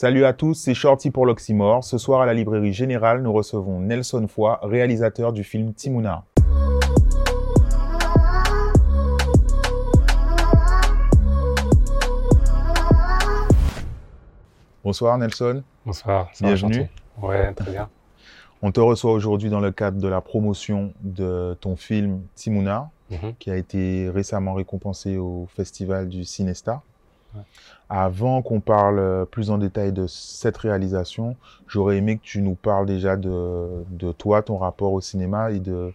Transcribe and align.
Salut 0.00 0.24
à 0.24 0.32
tous, 0.32 0.54
c'est 0.54 0.72
Shorty 0.72 1.10
pour 1.10 1.26
l'Oxymore. 1.26 1.84
Ce 1.84 1.98
soir 1.98 2.22
à 2.22 2.24
la 2.24 2.32
librairie 2.32 2.72
Générale, 2.72 3.20
nous 3.20 3.34
recevons 3.34 3.80
Nelson 3.80 4.26
Foy, 4.28 4.58
réalisateur 4.62 5.30
du 5.30 5.44
film 5.44 5.74
Timuna. 5.74 6.24
Bonsoir 14.82 15.18
Nelson. 15.18 15.62
Bonsoir. 15.84 16.30
Bienvenue. 16.40 16.88
Ouais, 17.20 17.52
très 17.52 17.70
bien. 17.70 17.88
On 18.62 18.72
te 18.72 18.80
reçoit 18.80 19.12
aujourd'hui 19.12 19.50
dans 19.50 19.60
le 19.60 19.70
cadre 19.70 20.00
de 20.00 20.08
la 20.08 20.20
promotion 20.20 20.92
de 21.02 21.56
ton 21.60 21.76
film 21.76 22.22
Timuna, 22.34 22.90
Mhm. 23.10 23.34
qui 23.38 23.50
a 23.50 23.56
été 23.56 24.08
récemment 24.10 24.54
récompensé 24.54 25.18
au 25.18 25.46
festival 25.54 26.08
du 26.08 26.24
Cinesta. 26.24 26.82
Ouais. 27.34 27.42
Avant 27.88 28.42
qu'on 28.42 28.60
parle 28.60 28.98
euh, 28.98 29.24
plus 29.24 29.50
en 29.50 29.58
détail 29.58 29.92
de 29.92 30.06
cette 30.06 30.56
réalisation, 30.56 31.36
j'aurais 31.66 31.96
aimé 31.96 32.18
que 32.18 32.22
tu 32.22 32.42
nous 32.42 32.54
parles 32.54 32.86
déjà 32.86 33.16
de, 33.16 33.84
de 33.90 34.12
toi, 34.12 34.42
ton 34.42 34.58
rapport 34.58 34.92
au 34.92 35.00
cinéma 35.00 35.50
et 35.50 35.60
de 35.60 35.92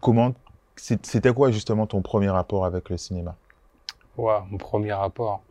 comment 0.00 0.34
c'était 0.76 1.32
quoi 1.32 1.50
justement 1.50 1.86
ton 1.86 2.02
premier 2.02 2.30
rapport 2.30 2.64
avec 2.64 2.90
le 2.90 2.96
cinéma? 2.96 3.34
Ouah, 4.16 4.44
mon 4.50 4.58
premier 4.58 4.92
rapport. 4.92 5.42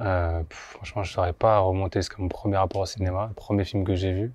Euh, 0.00 0.42
pff, 0.44 0.58
franchement, 0.76 1.02
je 1.02 1.10
ne 1.10 1.14
saurais 1.14 1.32
pas 1.32 1.58
remonter 1.58 1.98
jusqu'à 2.00 2.16
mon 2.18 2.28
premier 2.28 2.56
rapport 2.56 2.82
au 2.82 2.86
cinéma, 2.86 3.26
le 3.28 3.34
premier 3.34 3.64
film 3.64 3.84
que 3.84 3.94
j'ai 3.94 4.12
vu. 4.12 4.32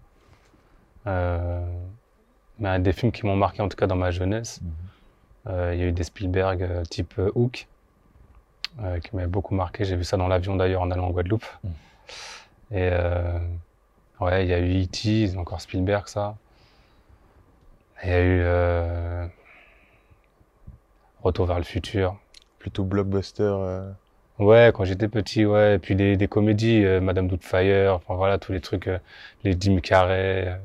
Euh, 1.07 1.65
mais 2.59 2.69
un 2.69 2.79
des 2.79 2.93
films 2.93 3.11
qui 3.11 3.25
m'ont 3.25 3.35
marqué, 3.35 3.61
en 3.61 3.69
tout 3.69 3.77
cas 3.77 3.87
dans 3.87 3.95
ma 3.95 4.11
jeunesse, 4.11 4.61
Mhm. 4.61 4.71
euh, 5.47 5.73
il 5.73 5.79
y 5.79 5.83
a 5.83 5.87
eu 5.87 5.91
des 5.91 6.03
Spielberg 6.03 6.83
type 6.89 7.19
Hook, 7.35 7.67
euh, 8.83 8.99
qui 8.99 9.15
m'avaient 9.15 9.27
beaucoup 9.27 9.55
marqué. 9.55 9.85
J'ai 9.85 9.95
vu 9.95 10.03
ça 10.03 10.17
dans 10.17 10.27
l'avion 10.27 10.55
d'ailleurs 10.55 10.81
en 10.81 10.91
allant 10.91 11.07
en 11.07 11.11
Guadeloupe. 11.11 11.45
Mhm. 11.63 11.71
Et 12.71 12.89
euh, 12.91 13.39
ouais, 14.19 14.45
il 14.45 14.49
y 14.49 14.53
a 14.53 14.59
eu 14.59 14.83
E.T., 14.83 15.37
encore 15.37 15.61
Spielberg, 15.61 16.07
ça. 16.07 16.35
Il 18.03 18.09
y 18.09 18.13
a 18.13 18.21
eu 18.21 18.41
euh, 18.43 19.27
Retour 21.23 21.45
vers 21.45 21.57
le 21.57 21.63
futur. 21.63 22.17
Plutôt 22.59 22.83
blockbuster 22.83 23.43
euh, 23.43 23.89
Ouais, 24.39 24.71
quand 24.75 24.83
j'étais 24.83 25.07
petit, 25.07 25.45
ouais. 25.45 25.75
Et 25.75 25.79
puis 25.79 25.95
des, 25.95 26.17
des 26.17 26.27
comédies, 26.27 26.83
Madame 27.01 27.27
Doubtfire, 27.27 27.93
enfin 27.93 28.15
voilà, 28.15 28.37
tous 28.37 28.51
les 28.51 28.59
trucs, 28.59 28.89
les 29.43 29.55
Jim 29.57 29.79
Carrey, 29.79 30.59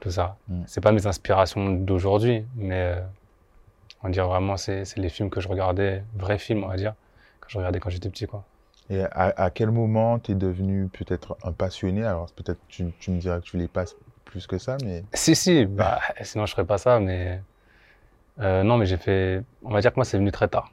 tout 0.00 0.10
ça. 0.10 0.36
Mm. 0.48 0.62
C'est 0.66 0.82
pas 0.82 0.92
mes 0.92 1.06
inspirations 1.06 1.70
d'aujourd'hui, 1.70 2.44
mais 2.56 2.96
on 4.02 4.08
va 4.08 4.12
dire 4.12 4.26
vraiment, 4.28 4.58
c'est 4.58 4.84
les 4.98 5.08
films 5.08 5.30
que 5.30 5.40
je 5.40 5.48
regardais, 5.48 6.02
vrais 6.16 6.38
films, 6.38 6.64
on 6.64 6.68
va 6.68 6.76
dire, 6.76 6.94
que 7.48 7.52
je 7.52 7.58
regardais 7.58 7.80
quand 7.80 7.90
j'étais 7.90 8.10
petit, 8.10 8.26
quoi. 8.26 8.44
Et 8.90 9.02
à, 9.02 9.32
à 9.36 9.50
quel 9.50 9.70
moment 9.70 10.18
tu 10.18 10.32
es 10.32 10.34
devenu 10.34 10.88
peut-être 10.88 11.36
un 11.42 11.52
passionné? 11.52 12.04
Alors 12.04 12.30
peut-être 12.32 12.60
tu, 12.68 12.86
tu 13.00 13.10
me 13.10 13.18
diras 13.18 13.40
que 13.40 13.44
tu 13.44 13.58
les 13.58 13.68
passes 13.68 13.96
plus 14.24 14.46
que 14.46 14.58
ça, 14.58 14.76
mais 14.84 15.04
Si, 15.14 15.34
si, 15.34 15.66
bah, 15.66 16.00
sinon 16.22 16.46
je 16.46 16.52
ferais 16.52 16.66
pas 16.66 16.78
ça, 16.78 17.00
mais 17.00 17.42
euh, 18.40 18.62
non, 18.62 18.76
mais 18.78 18.86
j'ai 18.86 18.96
fait, 18.96 19.42
on 19.62 19.70
va 19.70 19.80
dire 19.80 19.90
que 19.92 19.96
moi, 19.96 20.04
c'est 20.04 20.18
venu 20.18 20.30
très 20.32 20.48
tard. 20.48 20.70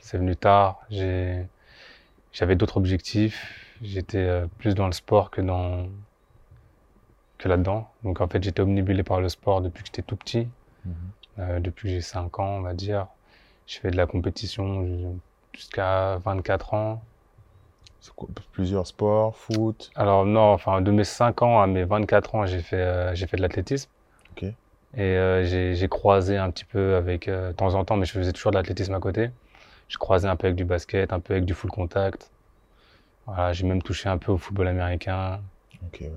C'est 0.00 0.18
venu 0.18 0.36
tard, 0.36 0.80
j'avais 0.90 2.56
d'autres 2.56 2.76
objectifs, 2.78 3.76
j'étais 3.82 4.18
euh, 4.18 4.46
plus 4.58 4.74
dans 4.74 4.86
le 4.86 4.92
sport 4.92 5.30
que 5.30 5.40
dans, 5.40 5.88
que 7.38 7.48
là-dedans. 7.48 7.88
Donc 8.04 8.20
en 8.20 8.28
fait, 8.28 8.42
j'étais 8.42 8.60
omnibulé 8.62 9.02
par 9.02 9.20
le 9.20 9.28
sport 9.28 9.60
depuis 9.60 9.82
que 9.82 9.88
j'étais 9.88 10.02
tout 10.02 10.16
petit, 10.16 10.48
Mhm. 10.84 10.94
Euh, 11.40 11.60
depuis 11.60 11.88
que 11.88 11.94
j'ai 11.94 12.00
5 12.00 12.38
ans, 12.38 12.58
on 12.58 12.60
va 12.62 12.72
dire. 12.74 13.08
Je 13.66 13.78
fais 13.80 13.90
de 13.90 13.96
la 13.96 14.06
compétition 14.06 15.18
jusqu'à 15.58 16.18
24 16.18 16.74
ans. 16.74 17.08
c'est 18.00 18.14
quoi, 18.14 18.28
plusieurs 18.52 18.86
sports, 18.86 19.36
foot? 19.36 19.90
Alors 19.94 20.24
non, 20.24 20.52
enfin 20.52 20.80
de 20.82 20.90
mes 20.92 21.04
5 21.04 21.42
ans 21.42 21.60
à 21.60 21.66
mes 21.66 21.84
24 21.84 22.34
ans, 22.36 22.46
j'ai 22.46 22.62
fait, 22.62 22.76
euh, 22.76 23.14
j'ai 23.14 23.26
fait 23.26 23.36
de 23.36 23.42
l'athlétisme. 23.42 23.90
Ok. 24.32 24.44
Et 24.44 24.56
euh, 25.00 25.44
j'ai 25.44 25.74
j'ai 25.74 25.88
croisé 25.88 26.36
un 26.38 26.50
petit 26.50 26.64
peu 26.64 26.94
avec, 26.96 27.28
euh, 27.28 27.48
de 27.50 27.56
temps 27.56 27.74
en 27.74 27.84
temps, 27.84 27.96
mais 27.96 28.06
je 28.06 28.12
faisais 28.12 28.32
toujours 28.32 28.52
de 28.52 28.56
l'athlétisme 28.56 28.94
à 28.94 29.00
côté. 29.00 29.30
Je 29.88 29.98
croisais 29.98 30.28
un 30.28 30.36
peu 30.36 30.46
avec 30.48 30.56
du 30.56 30.64
basket, 30.64 31.12
un 31.12 31.20
peu 31.20 31.34
avec 31.34 31.44
du 31.44 31.54
full 31.54 31.70
contact. 31.70 32.32
Voilà, 33.26 33.52
j'ai 33.52 33.66
même 33.66 33.82
touché 33.82 34.08
un 34.08 34.18
peu 34.18 34.32
au 34.32 34.38
football 34.38 34.68
américain. 34.68 35.44
Ok, 35.82 36.00
ouais. 36.02 36.12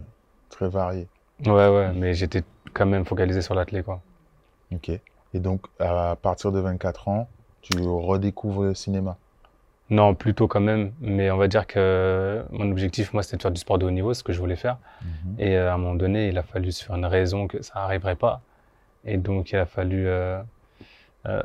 très 0.49 0.69
varié. 0.69 1.09
Ouais, 1.45 1.69
ouais, 1.69 1.93
mais 1.93 2.13
j'étais 2.13 2.43
quand 2.73 2.85
même 2.85 3.05
focalisé 3.05 3.41
sur 3.41 3.55
l'athlé, 3.55 3.83
quoi. 3.83 4.05
Ok. 4.71 4.89
Et 4.89 5.39
donc, 5.39 5.67
à 5.79 6.15
partir 6.15 6.51
de 6.51 6.59
24 6.59 7.07
ans, 7.07 7.33
tu 7.61 7.79
redécouvres 7.87 8.63
le 8.63 8.73
cinéma? 8.75 9.20
Non, 9.91 10.15
plutôt 10.15 10.47
quand 10.47 10.61
même, 10.61 10.93
mais 11.01 11.29
on 11.31 11.37
va 11.37 11.49
dire 11.49 11.67
que 11.67 12.45
mon 12.49 12.71
objectif, 12.71 13.11
moi, 13.11 13.23
c'était 13.23 13.35
de 13.35 13.41
faire 13.41 13.51
du 13.51 13.59
sport 13.59 13.77
de 13.77 13.85
haut 13.85 13.91
niveau, 13.91 14.13
ce 14.13 14.23
que 14.23 14.31
je 14.31 14.39
voulais 14.39 14.55
faire. 14.55 14.77
Et 15.37 15.57
euh, 15.57 15.69
à 15.69 15.73
un 15.73 15.77
moment 15.77 15.95
donné, 15.95 16.29
il 16.29 16.37
a 16.37 16.43
fallu 16.43 16.71
se 16.71 16.85
faire 16.85 16.95
une 16.95 17.05
raison 17.05 17.45
que 17.47 17.61
ça 17.61 17.73
n'arriverait 17.75 18.15
pas. 18.15 18.41
Et 19.03 19.17
donc, 19.17 19.51
il 19.51 19.57
a 19.57 19.65
fallu 19.65 20.07
euh, 20.07 20.41
euh, 21.25 21.41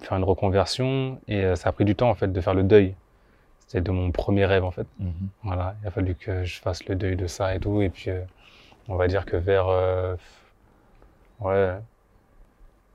faire 0.00 0.18
une 0.18 0.24
reconversion. 0.24 1.18
Et 1.28 1.44
euh, 1.44 1.56
ça 1.56 1.70
a 1.70 1.72
pris 1.72 1.86
du 1.86 1.94
temps, 1.94 2.10
en 2.10 2.14
fait, 2.14 2.30
de 2.30 2.40
faire 2.42 2.52
le 2.52 2.62
deuil. 2.62 2.94
C'était 3.60 3.80
de 3.80 3.90
mon 3.90 4.10
premier 4.10 4.44
rêve, 4.44 4.64
en 4.64 4.70
fait. 4.70 4.86
Mhm. 4.98 5.12
Voilà, 5.44 5.74
il 5.82 5.88
a 5.88 5.90
fallu 5.90 6.14
que 6.14 6.44
je 6.44 6.60
fasse 6.60 6.84
le 6.86 6.94
deuil 6.94 7.16
de 7.16 7.26
ça 7.26 7.54
et 7.54 7.58
tout. 7.58 7.80
Et 7.80 7.88
puis, 7.88 8.10
on 8.88 8.96
va 8.96 9.08
dire 9.08 9.24
que 9.24 9.36
vers, 9.38 9.66
ouais, 11.40 11.74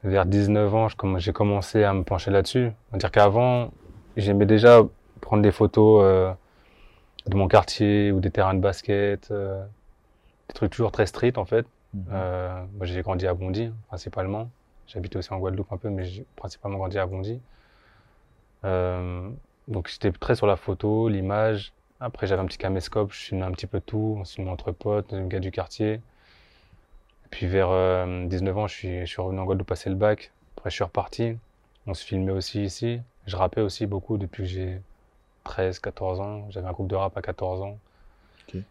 vers 0.04 0.26
19 0.26 0.76
ans, 0.76 0.88
j'ai 1.18 1.34
commencé 1.34 1.84
à 1.84 1.94
me 1.94 2.04
pencher 2.04 2.30
là-dessus. 2.30 2.72
On 2.92 2.94
va 2.94 2.98
dire 3.00 3.12
qu'avant, 3.12 3.72
j'aimais 4.18 4.46
déjà 4.46 4.82
prendre 5.22 5.44
des 5.44 5.52
photos 5.52 6.02
euh, 6.04 6.34
de 7.28 7.36
mon 7.36 7.48
quartier 7.48 8.12
ou 8.12 8.20
des 8.20 8.32
terrains 8.32 8.54
de 8.54 8.60
basket, 8.60 9.30
euh, 9.32 9.64
des 10.50 10.54
trucs 10.54 10.72
toujours 10.72 10.92
très 10.92 11.06
street 11.06 11.38
en 11.38 11.46
fait. 11.46 11.66
Mhm. 11.94 12.06
Euh, 12.12 12.66
moi, 12.78 12.86
j'ai 12.86 13.02
grandi 13.02 13.28
à 13.28 13.34
Bondy, 13.34 13.72
principalement. 13.88 14.50
J'habitais 14.88 15.18
aussi 15.18 15.32
en 15.34 15.40
Guadeloupe 15.40 15.72
un 15.72 15.78
peu, 15.78 15.90
mais 15.90 16.06
j'ai 16.06 16.26
principalement 16.36 16.78
grandi 16.78 16.98
à 16.98 17.06
Bondy. 17.06 17.40
Donc, 19.68 19.88
j'étais 19.88 20.12
très 20.12 20.36
sur 20.36 20.48
la 20.48 20.56
photo, 20.56 21.08
l'image. 21.08 21.74
Après, 22.00 22.28
j'avais 22.28 22.42
un 22.42 22.46
petit 22.46 22.58
caméscope, 22.58 23.14
je 23.14 23.18
filmais 23.18 23.46
un 23.46 23.52
petit 23.52 23.68
peu 23.68 23.80
tout. 23.80 24.18
On 24.20 24.26
filmait 24.26 24.52
entre 24.52 24.72
potes, 24.72 25.14
les 25.14 25.26
gars 25.28 25.40
du 25.40 25.52
quartier. 25.52 25.94
Et 25.94 27.30
puis, 27.30 27.48
vers 27.48 27.70
euh, 27.70 28.26
19 28.28 28.58
ans, 28.58 28.68
je 28.68 28.74
suis, 28.76 29.00
je 29.02 29.06
suis 29.06 29.22
revenu 29.22 29.40
en 29.40 29.46
Guadeloupe 29.46 29.68
passer 29.68 29.90
le 29.90 29.96
bac. 29.96 30.32
Après, 30.58 30.70
je 30.70 30.76
suis 30.76 30.84
reparti. 30.84 31.38
On 31.88 31.94
se 31.94 32.04
filmait 32.04 32.34
aussi 32.34 32.64
ici. 32.64 33.00
Je 33.26 33.36
rappais 33.36 33.62
aussi 33.62 33.86
beaucoup 33.86 34.18
depuis 34.18 34.44
que 34.44 34.50
j'ai 34.50 34.82
13, 35.44 35.80
14 35.80 36.20
ans. 36.20 36.48
J'avais 36.50 36.68
un 36.68 36.72
groupe 36.72 36.88
de 36.88 36.96
rap 36.96 37.16
à 37.18 37.22
14 37.22 37.62
ans. 37.62 37.78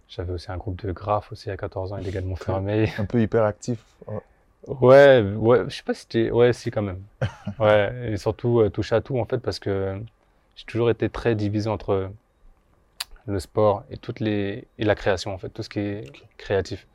J'avais 0.08 0.32
aussi 0.32 0.50
un 0.52 0.56
groupe 0.56 0.84
de 0.84 0.92
graphes 0.92 1.32
aussi 1.32 1.50
à 1.50 1.56
14 1.56 1.92
ans 1.92 1.98
gars 1.98 2.20
de 2.20 2.26
Montfermeil. 2.26 2.92
Un 2.98 3.04
peu 3.04 3.20
hyperactif. 3.20 3.84
Ouais, 4.66 5.22
ouais, 5.22 5.64
je 5.68 5.76
sais 5.76 5.82
pas 5.82 5.94
si 5.94 6.02
c'était, 6.02 6.30
ouais, 6.30 6.52
si 6.52 6.70
quand 6.70 6.82
même. 6.82 7.02
Ouais, 7.58 8.12
et 8.12 8.16
surtout 8.16 8.60
euh, 8.60 8.70
touche 8.70 8.92
à 8.92 9.00
tout 9.00 9.18
en 9.18 9.24
fait 9.24 9.38
parce 9.38 9.58
que 9.58 10.00
j'ai 10.54 10.64
toujours 10.64 10.90
été 10.90 11.08
très 11.08 11.34
divisé 11.34 11.68
entre 11.68 12.10
le 13.26 13.40
sport 13.40 13.84
et 13.90 13.96
toutes 13.96 14.20
les 14.20 14.66
et 14.78 14.84
la 14.84 14.94
création 14.94 15.34
en 15.34 15.38
fait, 15.38 15.48
tout 15.48 15.62
ce 15.62 15.68
qui 15.68 15.80
est 15.80 16.04
créatif. 16.36 16.86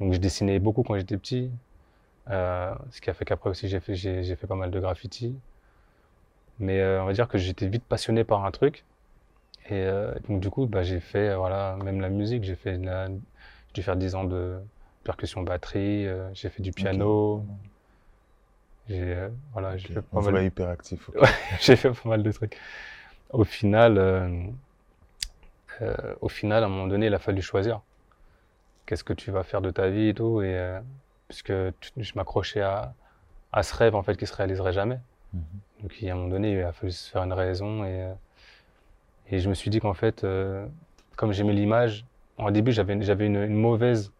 Donc 0.00 0.12
je 0.12 0.18
dessinais 0.18 0.58
beaucoup 0.58 0.82
quand 0.82 0.96
j'étais 0.96 1.16
petit, 1.16 1.50
euh, 2.30 2.74
ce 2.90 3.00
qui 3.00 3.10
a 3.10 3.14
fait 3.14 3.24
qu'après 3.24 3.50
aussi 3.50 3.68
j'ai 3.68 3.80
fait 3.80 3.94
j'ai 3.94 4.36
fait 4.36 4.46
pas 4.46 4.56
mal 4.56 4.70
de 4.70 4.80
graffiti. 4.80 5.36
Mais 6.60 6.80
euh, 6.80 7.02
on 7.02 7.06
va 7.06 7.12
dire 7.14 7.28
que 7.28 7.38
j'étais 7.38 7.68
vite 7.68 7.84
passionné 7.84 8.24
par 8.24 8.44
un 8.44 8.52
truc 8.52 8.84
et 9.66 9.74
euh, 9.74 10.14
donc 10.28 10.40
du 10.40 10.50
coup 10.50 10.66
bah 10.66 10.82
j'ai 10.84 11.00
fait 11.00 11.30
euh, 11.30 11.38
voilà 11.38 11.76
même 11.84 12.00
la 12.00 12.10
musique, 12.10 12.44
j'ai 12.44 12.56
fait 12.56 12.78
la- 12.78 13.08
j'ai 13.08 13.14
dû 13.74 13.82
faire 13.84 13.96
10 13.96 14.14
ans 14.16 14.24
de 14.24 14.58
percussion 15.04 15.42
batterie, 15.42 16.06
j'ai 16.34 16.50
fait 16.50 16.62
du 16.62 16.72
piano, 16.72 17.46
j'ai 18.88 19.14
euh, 19.14 19.28
voilà, 19.52 19.76
j'ai 19.76 19.88
Ok. 19.88 19.94
fait 19.94 20.02
pas 20.02 20.20
mal, 20.20 20.36
ok. 20.36 20.44
Ouais. 21.20 21.28
j'ai 21.60 21.76
fait 21.76 21.90
pas 21.92 22.08
mal 22.08 22.22
de 22.22 22.32
trucs. 22.32 22.56
Au 23.30 23.44
final, 23.44 23.98
euh, 23.98 24.28
euh, 25.82 26.14
au 26.20 26.28
final, 26.28 26.62
à 26.62 26.66
un 26.66 26.68
moment 26.68 26.86
donné, 26.86 27.06
il 27.06 27.14
a 27.14 27.18
fallu 27.18 27.42
choisir. 27.42 27.80
Qu'est-ce 28.86 29.04
que 29.04 29.12
tu 29.12 29.30
vas 29.30 29.42
faire 29.44 29.62
de 29.62 29.70
ta 29.70 29.88
vie 29.88 30.08
et 30.08 30.14
tout, 30.14 30.42
et 30.42 30.78
puisque 31.28 31.52
tu- 31.80 31.90
je 31.96 32.12
m'accrochais 32.16 32.60
à, 32.62 32.94
à 33.52 33.62
ce 33.62 33.74
rêve 33.76 33.94
en 33.94 34.02
fait 34.02 34.16
qui 34.16 34.26
se 34.26 34.34
réaliserait 34.34 34.72
jamais. 34.74 35.00
Mhm. 35.32 35.60
Donc 35.82 35.96
à 36.02 36.12
un 36.12 36.14
moment 36.14 36.28
donné, 36.28 36.52
il 36.52 36.62
a 36.62 36.72
fallu 36.72 36.92
se 36.92 37.10
faire 37.10 37.22
une 37.22 37.32
raison 37.32 37.84
et, 37.84 38.02
euh, 38.02 38.12
et 39.30 39.38
je 39.38 39.48
me 39.48 39.54
suis 39.54 39.70
dit 39.70 39.80
qu'en 39.80 39.94
fait, 39.94 40.24
euh, 40.24 40.66
comme 41.16 41.32
j'aimais 41.32 41.52
l'image, 41.54 42.04
au 42.38 42.50
début 42.50 42.72
j'avais 42.72 43.00
j'avais 43.02 43.26
une, 43.26 43.36
une 43.36 43.54
mauvaise 43.56 44.12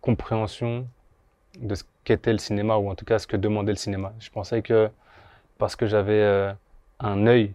compréhension 0.00 0.86
de 1.60 1.74
ce 1.74 1.84
qu'était 2.04 2.32
le 2.32 2.38
cinéma 2.38 2.76
ou 2.76 2.88
en 2.90 2.94
tout 2.94 3.04
cas 3.04 3.18
ce 3.18 3.26
que 3.26 3.36
demandait 3.36 3.72
le 3.72 3.78
cinéma. 3.78 4.12
Je 4.20 4.30
pensais 4.30 4.62
que 4.62 4.90
parce 5.58 5.76
que 5.76 5.86
j'avais 5.86 6.22
euh, 6.22 6.52
un 7.00 7.26
œil 7.26 7.54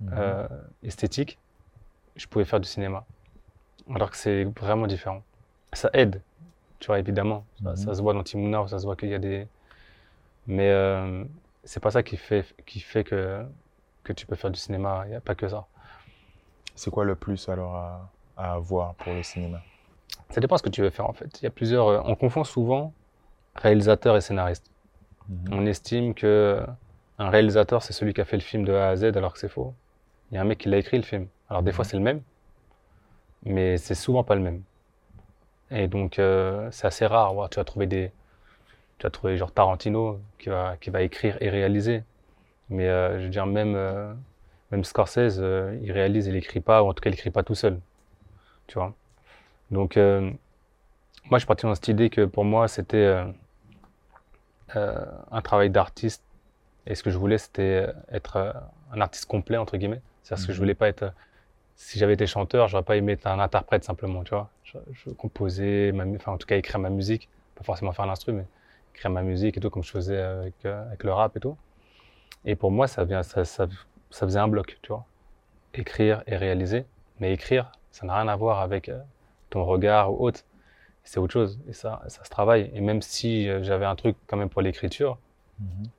Mhm. 0.00 0.10
euh, 0.18 0.48
esthétique, 0.82 1.38
je 2.16 2.26
pouvais 2.26 2.44
faire 2.44 2.58
du 2.60 2.68
cinéma. 2.68 3.04
Alors 3.94 4.10
que 4.10 4.16
c'est 4.16 4.42
vraiment 4.60 4.88
différent. 4.88 5.22
Ça 5.72 5.88
aide, 5.92 6.20
tu 6.80 6.88
vois, 6.88 6.98
évidemment. 6.98 7.44
Ça, 7.62 7.70
Mhm. 7.70 7.76
ça 7.76 7.94
se 7.94 8.02
voit 8.02 8.12
dans 8.12 8.24
Timouna, 8.24 8.66
ça 8.66 8.78
se 8.80 8.84
voit 8.86 8.96
qu'il 8.96 9.08
y 9.10 9.14
a 9.14 9.18
des. 9.20 9.46
Mais 10.48 10.70
c'est 11.64 11.80
pas 11.80 11.90
ça 11.90 12.02
qui 12.02 12.16
fait, 12.16 12.44
qui 12.66 12.80
fait 12.80 13.04
que, 13.04 13.44
que 14.04 14.12
tu 14.12 14.26
peux 14.26 14.36
faire 14.36 14.50
du 14.50 14.58
cinéma. 14.58 15.02
Il 15.06 15.10
n'y 15.10 15.14
a 15.16 15.20
pas 15.20 15.34
que 15.34 15.48
ça. 15.48 15.66
C'est 16.74 16.90
quoi 16.90 17.04
le 17.04 17.14
plus 17.14 17.48
alors 17.48 17.76
à, 17.76 18.10
à 18.36 18.58
voir 18.58 18.94
pour 18.94 19.14
le 19.14 19.22
cinéma? 19.22 19.62
Ça 20.30 20.40
dépend 20.40 20.56
ce 20.56 20.62
que 20.62 20.68
tu 20.70 20.82
veux 20.82 20.90
faire 20.90 21.08
en 21.08 21.12
fait. 21.12 21.40
Il 21.40 21.44
y 21.44 21.46
a 21.46 21.50
plusieurs. 21.50 21.88
euh, 21.88 22.00
on 22.04 22.14
confond 22.16 22.44
souvent 22.44 22.92
réalisateur 23.54 24.16
et 24.16 24.20
scénariste. 24.20 24.70
Mhm. 25.28 25.48
On 25.52 25.66
estime 25.66 26.14
que 26.14 26.64
un 27.18 27.30
réalisateur 27.30 27.82
c'est 27.82 27.92
celui 27.92 28.12
qui 28.14 28.20
a 28.20 28.24
fait 28.24 28.36
le 28.36 28.42
film 28.42 28.64
de 28.64 28.72
A 28.74 28.88
à 28.88 28.96
Z 28.96 29.04
alors 29.16 29.32
que 29.32 29.38
c'est 29.38 29.48
faux. 29.48 29.74
Il 30.30 30.34
y 30.34 30.38
a 30.38 30.40
un 30.42 30.44
mec 30.44 30.58
qui 30.58 30.68
l'a 30.68 30.78
écrit 30.78 30.96
le 30.98 31.04
film. 31.04 31.28
Alors 31.48 31.62
des 31.62 31.72
fois 31.72 31.84
Mhm. 31.84 31.90
c'est 31.90 31.96
le 31.96 32.02
même, 32.02 32.22
mais 33.44 33.76
c'est 33.78 33.94
souvent 33.94 34.24
pas 34.24 34.34
le 34.34 34.40
même. 34.40 34.62
Et 35.70 35.88
donc 35.88 36.18
euh, 36.18 36.68
c'est 36.70 36.86
assez 36.86 37.06
rare. 37.06 37.34
ouais, 37.36 37.48
tu 37.50 37.56
vas 37.56 37.64
trouver 37.64 37.86
des, 37.86 38.12
tu 38.98 39.04
vas 39.04 39.10
trouver 39.10 39.36
genre 39.36 39.52
Tarantino 39.52 40.20
qui 40.38 40.48
va 40.48 40.76
qui 40.80 40.90
va 40.90 41.02
écrire 41.02 41.36
et 41.40 41.48
réaliser. 41.50 42.02
Mais 42.70 42.88
euh, 42.88 43.18
je 43.20 43.24
veux 43.24 43.30
dire 43.30 43.46
même 43.46 43.74
euh, 43.76 44.12
même 44.72 44.84
Scorsese, 44.84 45.38
euh, 45.40 45.78
il 45.82 45.92
réalise, 45.92 46.26
il 46.28 46.36
écrit 46.36 46.60
pas, 46.60 46.82
ou 46.82 46.88
en 46.88 46.94
tout 46.94 47.02
cas 47.02 47.10
il 47.10 47.14
écrit 47.14 47.30
pas 47.30 47.42
tout 47.44 47.54
seul. 47.56 47.80
Tu 48.68 48.74
vois? 48.76 48.94
Donc 49.70 49.96
moi 49.96 50.32
je 51.32 51.38
suis 51.38 51.46
parti 51.46 51.66
dans 51.66 51.74
cette 51.74 51.88
idée 51.88 52.10
que 52.10 52.24
pour 52.24 52.44
moi 52.44 52.68
c'était 52.68 53.24
un 54.74 55.42
travail 55.42 55.70
d'artiste 55.70 56.22
et 56.86 56.94
ce 56.94 57.02
que 57.02 57.10
je 57.10 57.18
voulais 57.18 57.38
c'était 57.38 57.86
être 58.12 58.54
un 58.92 59.00
artiste 59.00 59.26
complet 59.26 59.56
entre 59.56 59.76
guillemets. 59.76 60.02
C'est-à-dire 60.22 60.46
que 60.46 60.52
je 60.52 60.58
Mhm. 60.58 60.62
voulais 60.64 60.74
pas 60.74 60.88
être 60.88 61.12
si 61.76 61.98
j'avais 61.98 62.14
été 62.14 62.26
chanteur, 62.26 62.68
j'aurais 62.68 62.84
pas 62.84 62.96
aimé 62.96 63.12
être 63.14 63.26
un 63.26 63.40
interprète 63.40 63.84
simplement, 63.84 64.24
tu 64.24 64.30
vois. 64.30 64.50
Je, 64.64 64.78
je 64.92 65.10
composais, 65.10 65.92
ma, 65.92 66.04
enfin 66.16 66.32
en 66.32 66.38
tout 66.38 66.46
cas 66.46 66.56
écrire 66.56 66.80
ma 66.80 66.90
musique, 66.90 67.28
pas 67.56 67.64
forcément 67.64 67.92
faire 67.92 68.06
l'instru, 68.06 68.32
mais 68.32 68.46
écrire 68.94 69.10
ma 69.10 69.22
musique 69.22 69.56
et 69.56 69.60
tout 69.60 69.70
comme 69.70 69.82
je 69.82 69.90
faisais 69.90 70.20
avec, 70.20 70.54
euh, 70.64 70.86
avec 70.86 71.02
le 71.04 71.12
rap 71.12 71.36
et 71.36 71.40
tout. 71.40 71.56
Et 72.44 72.56
pour 72.56 72.70
moi 72.70 72.86
ça 72.86 73.04
vient, 73.04 73.22
ça, 73.22 73.44
ça, 73.44 73.66
ça 74.10 74.26
faisait 74.26 74.38
un 74.38 74.48
bloc, 74.48 74.78
tu 74.82 74.88
vois. 74.88 75.04
Écrire 75.74 76.22
et 76.26 76.36
réaliser, 76.36 76.86
mais 77.18 77.32
écrire, 77.32 77.72
ça 77.90 78.06
n'a 78.06 78.14
rien 78.14 78.28
à 78.28 78.36
voir 78.36 78.60
avec 78.60 78.88
euh, 78.88 79.00
ton 79.50 79.64
regard 79.64 80.12
ou 80.12 80.24
autre. 80.24 80.40
C'est 81.02 81.18
autre 81.20 81.32
chose 81.32 81.60
et 81.68 81.72
ça, 81.72 82.02
ça 82.08 82.24
se 82.24 82.30
travaille. 82.30 82.70
Et 82.74 82.80
même 82.80 83.02
si 83.02 83.48
euh, 83.48 83.62
j'avais 83.62 83.84
un 83.84 83.96
truc 83.96 84.16
quand 84.26 84.36
même 84.36 84.48
pour 84.48 84.62
l'écriture, 84.62 85.18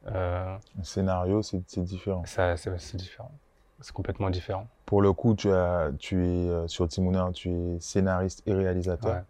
euh, 0.07 0.57
Un 0.79 0.83
scénario, 0.83 1.41
c'est 1.41 1.63
différent. 1.79 2.23
c'est 2.25 2.95
différent. 2.95 3.31
C'est 3.79 3.93
complètement 3.93 4.29
différent. 4.29 4.67
Pour 4.85 5.01
le 5.01 5.13
coup, 5.13 5.35
tu, 5.35 5.51
as, 5.51 5.91
tu 5.99 6.25
es 6.25 6.67
sur 6.67 6.87
Timouna, 6.87 7.29
tu 7.33 7.49
es 7.49 7.79
scénariste 7.79 8.43
et 8.45 8.53
réalisateur. 8.53 9.23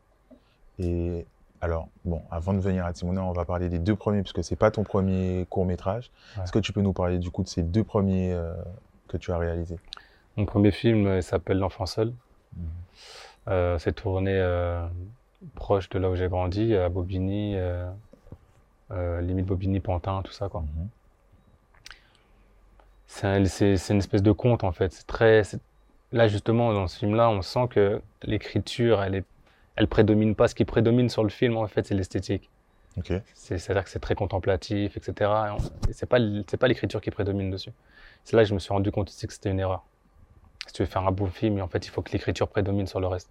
Ouais. 0.79 0.85
Et 0.85 1.25
alors, 1.61 1.87
bon, 2.03 2.21
avant 2.31 2.53
de 2.53 2.59
venir 2.59 2.85
à 2.85 2.93
Timouna, 2.93 3.23
on 3.23 3.31
va 3.31 3.45
parler 3.45 3.69
des 3.69 3.79
deux 3.79 3.95
premiers, 3.95 4.21
puisque 4.21 4.43
c'est 4.43 4.55
pas 4.55 4.71
ton 4.71 4.83
premier 4.83 5.45
court 5.49 5.65
métrage. 5.65 6.11
Ouais. 6.37 6.43
Est-ce 6.43 6.51
que 6.51 6.59
tu 6.59 6.73
peux 6.73 6.81
nous 6.81 6.93
parler 6.93 7.17
du 7.17 7.31
coup 7.31 7.43
de 7.43 7.47
ces 7.47 7.63
deux 7.63 7.83
premiers 7.83 8.33
euh, 8.33 8.53
que 9.07 9.17
tu 9.17 9.31
as 9.31 9.37
réalisés? 9.37 9.77
Mon 10.37 10.45
premier 10.45 10.71
film 10.71 11.07
euh, 11.07 11.21
s'appelle 11.21 11.57
L'enfant 11.59 11.85
seul. 11.85 12.13
Mhm. 12.55 12.63
Euh, 13.47 13.77
c'est 13.79 13.93
tourné 13.93 14.33
proche 15.55 15.89
de 15.89 15.99
là 15.99 16.09
où 16.09 16.15
j'ai 16.15 16.27
grandi, 16.27 16.75
à 16.75 16.89
Bobigny, 16.89 17.55
limite 19.21 19.45
Bobigny, 19.45 19.79
Pantin, 19.79 20.21
tout 20.23 20.31
ça 20.31 20.49
quoi. 20.49 20.61
Mhm. 20.61 20.87
C'est 23.07 23.27
un- 23.27 23.45
c'est 23.45 23.77
c'est 23.77 23.93
une 23.93 23.99
espèce 23.99 24.23
de 24.23 24.31
conte 24.31 24.63
en 24.63 24.71
fait. 24.71 24.91
C'est 24.91 25.07
très 25.07 25.43
là 26.11 26.27
justement 26.27 26.73
dans 26.73 26.87
ce 26.87 26.97
film-là, 26.99 27.29
on 27.29 27.41
sent 27.41 27.67
que 27.69 28.01
l'écriture, 28.23 29.01
elle 29.03 29.15
est, 29.15 29.25
elle 29.75 29.87
prédomine 29.87 30.35
pas. 30.35 30.47
Ce 30.47 30.55
qui 30.55 30.65
prédomine 30.65 31.09
sur 31.09 31.23
le 31.23 31.29
film 31.29 31.57
en 31.57 31.67
fait, 31.67 31.85
c'est 31.85 31.95
l'esthétique. 31.95 32.49
Ok. 32.97 33.11
C'est 33.33 33.57
c'est 33.57 33.71
à 33.71 33.73
dire 33.75 33.83
que 33.83 33.89
c'est 33.89 33.99
très 33.99 34.15
contemplatif, 34.15 34.95
etc. 34.97 35.31
Et 35.89 35.93
c'est 35.93 36.05
pas 36.05 36.17
c'est 36.47 36.57
pas 36.57 36.67
l'écriture 36.67 37.01
qui 37.01 37.11
prédomine 37.11 37.49
dessus. 37.51 37.71
C'est 38.23 38.35
là 38.37 38.43
que 38.43 38.49
je 38.49 38.53
me 38.53 38.59
suis 38.59 38.73
rendu 38.73 38.91
compte 38.91 39.09
aussi 39.09 39.27
que 39.27 39.33
c'était 39.33 39.51
une 39.51 39.59
erreur. 39.59 39.83
Si 40.67 40.73
tu 40.73 40.81
veux 40.81 40.87
faire 40.87 41.05
un 41.05 41.11
beau 41.11 41.27
film, 41.27 41.61
en 41.61 41.67
fait, 41.67 41.85
il 41.85 41.89
faut 41.89 42.01
que 42.01 42.11
l'écriture 42.11 42.47
prédomine 42.47 42.87
sur 42.87 42.99
le 42.99 43.07
reste. 43.07 43.29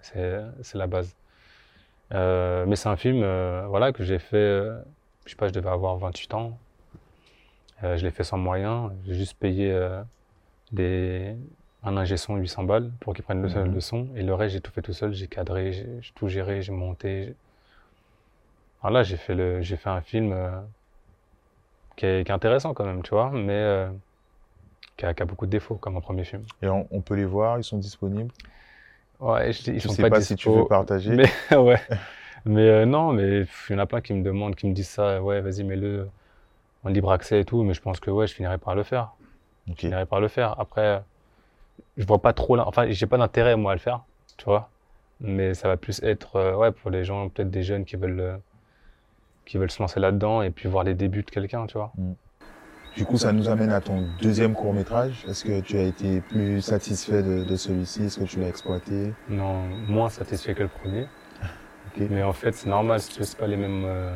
C'est 0.00 0.74
la 0.74 0.86
base. 0.86 1.16
Euh, 2.14 2.64
mais 2.66 2.76
c'est 2.76 2.88
un 2.88 2.96
film, 2.96 3.22
euh, 3.22 3.66
voilà, 3.68 3.92
que 3.92 4.04
j'ai 4.04 4.18
fait. 4.20 4.36
euh, 4.36 4.78
je 5.24 5.30
sais 5.30 5.36
pas, 5.36 5.48
je 5.48 5.52
devais 5.52 5.70
avoir 5.70 5.96
28 5.98 6.34
ans. 6.34 6.56
Euh, 7.82 7.96
je 7.96 8.04
l'ai 8.04 8.10
fait 8.12 8.22
sans 8.24 8.38
moyens. 8.38 8.92
J'ai 9.06 9.14
juste 9.14 9.34
payé 9.38 9.76
des, 10.72 11.36
un 11.86 11.96
ingé 11.96 12.18
son 12.18 12.36
800 12.36 12.64
balles 12.64 12.92
pour 13.00 13.14
qu'il 13.14 13.24
prenne 13.24 13.42
le, 13.42 13.48
Mhm. 13.48 13.72
le 13.72 13.80
son. 13.80 14.08
Et 14.16 14.22
le 14.22 14.34
reste, 14.34 14.54
j'ai 14.54 14.60
tout 14.60 14.72
fait 14.72 14.82
tout 14.82 14.92
seul. 14.92 15.14
J'ai 15.14 15.28
cadré, 15.28 15.72
j'ai 15.72 16.12
tout 16.14 16.28
géré, 16.28 16.62
j'ai 16.62 16.72
monté. 16.72 17.34
Alors 18.80 18.90
là, 18.94 19.02
j'ai 19.02 19.18
fait, 19.18 19.34
le, 19.34 19.60
j'ai 19.60 19.76
fait 19.76 19.90
un 19.90 20.00
film 20.00 20.32
euh, 20.32 20.62
qui, 21.96 22.06
est, 22.06 22.24
qui 22.24 22.30
est 22.30 22.34
intéressant 22.34 22.74
quand 22.74 22.84
même, 22.84 23.02
tu 23.02 23.10
vois, 23.10 23.30
mais 23.30 23.52
euh, 23.52 23.90
qui, 24.96 25.06
a, 25.06 25.14
qui 25.14 25.22
a 25.22 25.26
beaucoup 25.26 25.46
de 25.46 25.50
défauts 25.50 25.76
comme 25.76 25.94
mon 25.94 26.00
premier 26.00 26.24
film. 26.24 26.44
Et 26.62 26.68
on, 26.68 26.86
on 26.90 27.00
peut 27.00 27.14
les 27.14 27.24
voir, 27.24 27.58
ils 27.58 27.64
sont 27.64 27.78
disponibles? 27.78 28.32
Ouais, 29.20 29.52
je- 29.52 29.70
ils 29.72 29.80
Je 29.82 29.88
sont 29.88 29.94
sais 29.94 30.04
pas, 30.04 30.10
pas, 30.10 30.20
si 30.20 30.36
tu 30.36 30.50
veux 30.50 30.64
partager. 30.64 31.16
Mais 31.16 31.30
ouais. 31.56 31.80
Mais 32.44 32.68
euh, 32.68 32.86
non, 32.86 33.12
mais 33.12 33.42
il 33.42 33.72
y 33.72 33.74
en 33.76 33.78
a 33.78 33.86
plein 33.86 34.00
qui 34.00 34.12
me 34.14 34.22
demandent, 34.22 34.56
qui 34.56 34.66
me 34.66 34.72
disent 34.74 34.88
ça. 34.90 35.22
Ouais, 35.22 35.40
vas-y, 35.40 35.64
mets-le 35.64 36.08
en 36.84 36.90
libre 36.90 37.12
accès 37.12 37.40
et 37.40 37.44
tout. 37.46 37.62
Mais 37.64 37.74
je 37.74 37.82
pense 37.82 38.00
que 38.00 38.10
ouais, 38.10 38.26
je 38.26 38.34
finirai 38.34 38.58
par 38.58 38.74
le 38.76 38.84
faire. 38.84 39.12
Je 39.68 39.74
finirai 39.74 40.06
par 40.06 40.20
le 40.20 40.28
faire. 40.28 40.58
Après, 40.60 41.04
je 41.96 42.06
vois 42.06 42.20
pas 42.20 42.32
trop 42.32 42.56
là. 42.56 42.64
Enfin, 42.66 42.86
j'ai 42.90 43.06
pas 43.06 43.18
d'intérêt 43.18 43.56
moi 43.56 43.72
à 43.72 43.74
le 43.74 43.80
faire, 43.80 44.04
tu 44.36 44.44
vois. 44.46 44.70
Mais 45.20 45.54
ça 45.54 45.68
va 45.68 45.76
plus 45.76 46.02
être 46.02 46.36
euh, 46.36 46.56
ouais 46.56 46.72
pour 46.72 46.90
les 46.90 47.04
gens, 47.04 47.28
peut-être 47.28 47.50
des 47.50 47.62
jeunes 47.62 47.84
qui 47.84 47.96
veulent 47.96 48.20
euh, 48.20 48.36
qui 49.46 49.58
veulent 49.58 49.70
se 49.70 49.80
lancer 49.80 50.00
là-dedans 50.00 50.42
et 50.42 50.50
puis 50.50 50.68
voir 50.68 50.84
les 50.84 50.94
débuts 50.94 51.22
de 51.22 51.30
quelqu'un, 51.30 51.66
tu 51.66 51.78
vois. 51.78 51.92
Du 52.96 53.04
coup, 53.04 53.18
ça 53.18 53.32
nous 53.32 53.48
amène 53.48 53.70
à 53.72 53.80
ton 53.80 54.04
deuxième 54.20 54.54
court 54.54 54.72
métrage. 54.72 55.24
Est-ce 55.28 55.44
que 55.44 55.60
tu 55.60 55.76
as 55.76 55.82
été 55.82 56.20
plus 56.22 56.60
satisfait 56.62 57.22
de, 57.22 57.44
de 57.44 57.56
celui-ci? 57.56 58.04
Est-ce 58.04 58.18
que 58.20 58.24
tu 58.24 58.40
l'as 58.40 58.48
exploité? 58.48 59.12
Non, 59.28 59.62
moins 59.88 60.08
satisfait 60.08 60.54
que 60.54 60.62
le 60.62 60.68
premier. 60.68 61.06
Mais 62.10 62.22
en 62.22 62.32
fait, 62.32 62.52
c'est 62.52 62.68
normal, 62.68 63.00
c'est 63.00 63.36
pas 63.36 63.46
les 63.46 63.56
mêmes. 63.56 63.84
euh, 63.84 64.14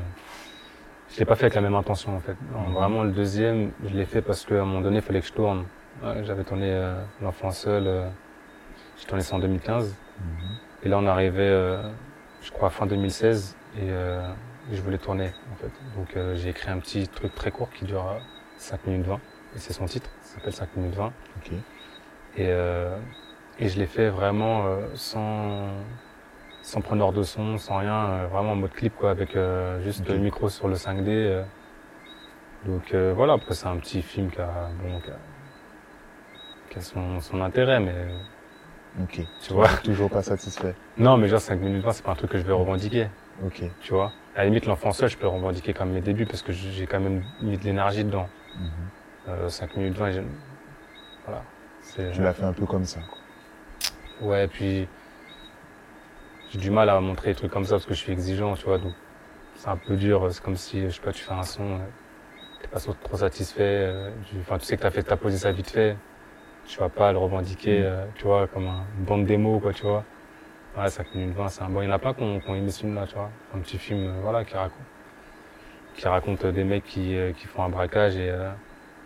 Je 1.13 1.19
l'ai 1.19 1.25
pas 1.27 1.35
fait 1.37 1.45
avec 1.45 1.55
la 1.55 1.61
même 1.61 1.75
intention, 1.75 2.17
en 2.17 2.21
fait. 2.21 2.37
Non, 2.53 2.69
Mhm. 2.69 2.75
Vraiment, 2.75 3.05
le 3.05 3.11
deuxième, 3.13 3.71
je 3.85 3.95
l'ai 3.95 4.07
fait 4.07 4.23
parce 4.23 4.45
qu'à 4.45 4.57
un 4.63 4.65
moment 4.65 4.81
donné, 4.81 4.97
il 4.97 5.03
fallait 5.03 5.21
que 5.21 5.27
je 5.27 5.33
tourne. 5.33 5.65
Ouais, 6.03 6.25
J'avais 6.25 6.45
tourné 6.45 6.71
euh, 6.73 6.95
L'enfant 7.21 7.51
seul, 7.51 7.87
euh, 7.87 8.09
j'ai 8.99 9.07
tourné 9.07 9.23
ça 9.23 9.37
en 9.37 9.39
2015. 9.39 9.95
Mhm. 10.19 10.25
Et 10.83 10.89
là, 10.89 10.99
on 10.99 11.07
arrivait, 11.07 11.43
euh, 11.43 11.83
je 12.43 12.51
crois, 12.51 12.71
fin 12.71 12.87
2016, 12.87 13.57
et, 13.77 13.81
euh, 13.91 14.27
et 14.73 14.77
je 14.77 14.81
voulais 14.83 14.99
tourner, 14.99 15.31
en 15.53 15.57
fait. 15.57 15.71
Donc, 15.97 16.17
euh, 16.17 16.37
j'ai 16.37 16.51
écrit 16.51 16.71
un 16.71 16.79
petit 16.79 17.07
truc 17.09 17.35
très 17.35 17.51
court 17.51 17.71
qui 17.71 17.85
dure 17.85 18.07
euh, 18.09 18.19
5 18.57 18.87
minutes 18.87 19.07
20, 19.07 19.15
et 19.17 19.59
c'est 19.59 19.73
son 19.75 19.85
titre, 19.85 20.09
ça 20.23 20.37
s'appelle 20.37 20.53
5 20.55 20.75
minutes 20.77 20.95
20. 20.95 21.07
Ok. 21.37 21.53
Et, 21.53 22.47
euh, 22.49 22.97
et 23.59 23.69
je 23.69 23.79
l'ai 23.79 23.87
fait 23.87 24.09
vraiment 24.09 24.65
euh, 24.67 24.87
sans, 24.95 25.69
sans 26.63 26.81
preneur 26.81 27.13
de 27.13 27.23
son, 27.23 27.59
sans 27.59 27.77
rien, 27.79 27.95
euh, 28.11 28.27
vraiment 28.29 28.53
en 28.53 28.57
mode 28.57 28.73
clip, 28.73 28.95
quoi, 28.97 29.11
avec 29.11 29.37
euh, 29.37 29.83
juste 29.83 30.09
le 30.09 30.17
micro 30.17 30.49
sur 30.49 30.67
le 30.69 30.77
5D. 30.77 31.09
euh. 31.09 31.43
Donc 32.67 32.93
euh, 32.95 33.13
voilà, 33.15 33.35
après 33.35 33.55
c'est 33.55 33.67
un 33.67 33.77
petit 33.79 34.03
film 34.03 34.31
qui 34.31 34.39
a, 34.41 34.69
bon, 34.83 35.01
qui 35.01 35.11
a, 35.11 35.15
qui 36.71 36.79
a 36.79 36.81
son, 36.81 37.21
son 37.21 37.41
intérêt, 37.43 37.81
mais 37.81 37.95
Ok. 39.03 39.21
tu 39.41 39.53
vois. 39.53 39.69
Toujours 39.85 40.09
pas 40.11 40.23
satisfait. 40.23 40.75
Non, 40.97 41.17
mais 41.17 41.29
genre 41.29 41.41
5 41.41 41.61
minutes 41.61 41.83
20, 41.85 41.93
c'est 41.93 42.05
pas 42.05 42.13
un 42.13 42.17
truc 42.17 42.31
que 42.31 42.39
je 42.39 42.43
vais 42.45 42.53
revendiquer, 42.53 43.09
Ok. 43.45 43.63
tu 43.81 43.93
vois. 43.93 44.13
À 44.35 44.39
la 44.41 44.45
limite, 44.47 44.67
l'enfant 44.67 44.93
seul, 44.93 45.09
je 45.11 45.17
peux 45.19 45.27
revendiquer 45.27 45.75
comme 45.75 45.91
mes 45.91 46.01
débuts 46.01 46.27
parce 46.27 46.43
que 46.43 46.53
j'ai 46.53 46.87
quand 46.87 47.01
même 47.01 47.23
mis 47.43 47.59
de 47.59 47.65
l'énergie 47.65 48.05
dedans. 48.05 48.29
Mhm. 48.57 48.71
Euh, 49.29 49.49
5 49.49 49.77
minutes 49.77 49.97
20, 49.99 50.13
j'aime- 50.13 50.31
voilà. 51.27 51.43
Tu 52.15 52.23
l'as 52.23 52.33
fait 52.33 52.45
un 52.45 52.53
peu 52.53 52.67
comme 52.67 52.85
ça. 52.85 53.01
Ouais, 54.21 54.47
puis 54.49 54.87
j'ai 56.51 56.59
du 56.59 56.71
mal 56.71 56.89
à 56.91 57.01
montrer 57.01 57.31
des 57.31 57.35
trucs 57.35 57.51
comme 57.51 57.65
ça 57.65 57.73
parce 57.77 57.87
que 57.87 57.95
je 57.95 57.99
suis 58.01 58.13
exigeant, 58.13 58.55
tu 58.55 58.65
vois. 58.67 58.79
Donc 58.79 58.93
c'est 59.57 59.69
un 59.69 59.77
peu 59.77 59.97
dur. 59.97 60.29
C'est 60.31 60.43
comme 60.43 60.57
si, 60.57 60.83
je 60.83 60.91
sais 60.91 61.01
pas, 61.01 61.13
tu 61.13 61.23
fais 61.25 61.33
un 61.33 61.43
son, 61.43 61.65
euh, 61.65 61.79
t'es 62.63 62.69
pas 62.69 62.79
trop 62.81 63.17
satisfait. 63.17 63.63
euh, 63.63 64.11
enfin, 64.41 64.59
tu 64.59 64.67
sais 64.67 64.77
que 64.77 64.83
t'as 64.83 64.91
fait 64.91 65.03
ta 65.03 65.17
posé 65.17 65.39
ça 65.39 65.53
vite 65.53 65.71
fait. 65.71 65.97
Tu 66.67 66.79
vas 66.79 66.89
pas 66.89 67.13
le 67.13 67.19
revendiquer, 67.19 67.81
Mm. 67.81 67.85
euh, 67.85 68.05
tu 68.15 68.25
vois, 68.25 68.47
comme 68.47 68.67
un, 68.67 68.85
une 68.99 69.05
bande 69.05 69.27
démo, 69.27 69.59
quoi, 69.61 69.73
tu 69.73 69.83
vois. 69.83 70.05
Ouais, 70.79 70.89
5 70.89 71.15
minutes 71.15 71.35
20, 71.37 71.49
c'est 71.49 71.63
un 71.63 71.69
bon. 71.69 71.83
Il 71.83 71.87
y 71.87 71.89
en 71.89 71.93
a 71.95 71.99
pas 71.99 72.15
qui 72.15 72.23
ont, 72.23 72.39
qui 72.41 72.49
ont 72.49 72.55
aimé 72.55 72.71
ce 72.71 72.81
film-là, 72.81 73.07
tu 73.07 73.15
vois. 73.17 73.31
Un 73.55 73.59
petit 73.59 73.79
film, 73.79 74.07
euh, 74.07 74.21
voilà, 74.23 74.45
qui 74.45 74.55
raconte, 74.55 74.79
qui 75.97 76.07
raconte 76.09 76.47
des 76.47 76.65
mecs 76.65 76.85
qui, 76.85 77.17
euh, 77.17 77.33
qui 77.33 77.47
font 77.47 77.65
un 77.65 77.69
braquage 77.69 78.17
et 78.17 78.31
euh, 78.31 78.51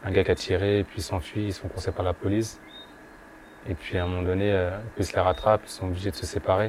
un 0.04 0.10
gars 0.10 0.24
qui 0.24 0.30
a 0.30 0.34
tiré 0.34 0.80
et 0.80 0.84
puis 0.84 1.00
s'enfuit, 1.00 1.46
ils 1.46 1.52
sont 1.54 1.68
coincés 1.68 1.92
par 1.92 2.04
la 2.04 2.12
police. 2.12 2.60
Et 3.66 3.74
puis 3.74 3.96
à 3.96 4.04
un 4.04 4.06
moment 4.06 4.22
donné, 4.22 4.52
euh, 4.52 4.76
ils 4.98 5.06
se 5.06 5.14
les 5.14 5.20
rattrapent, 5.22 5.62
ils 5.64 5.70
sont 5.70 5.86
obligés 5.86 6.10
de 6.10 6.16
se 6.16 6.26
séparer. 6.26 6.66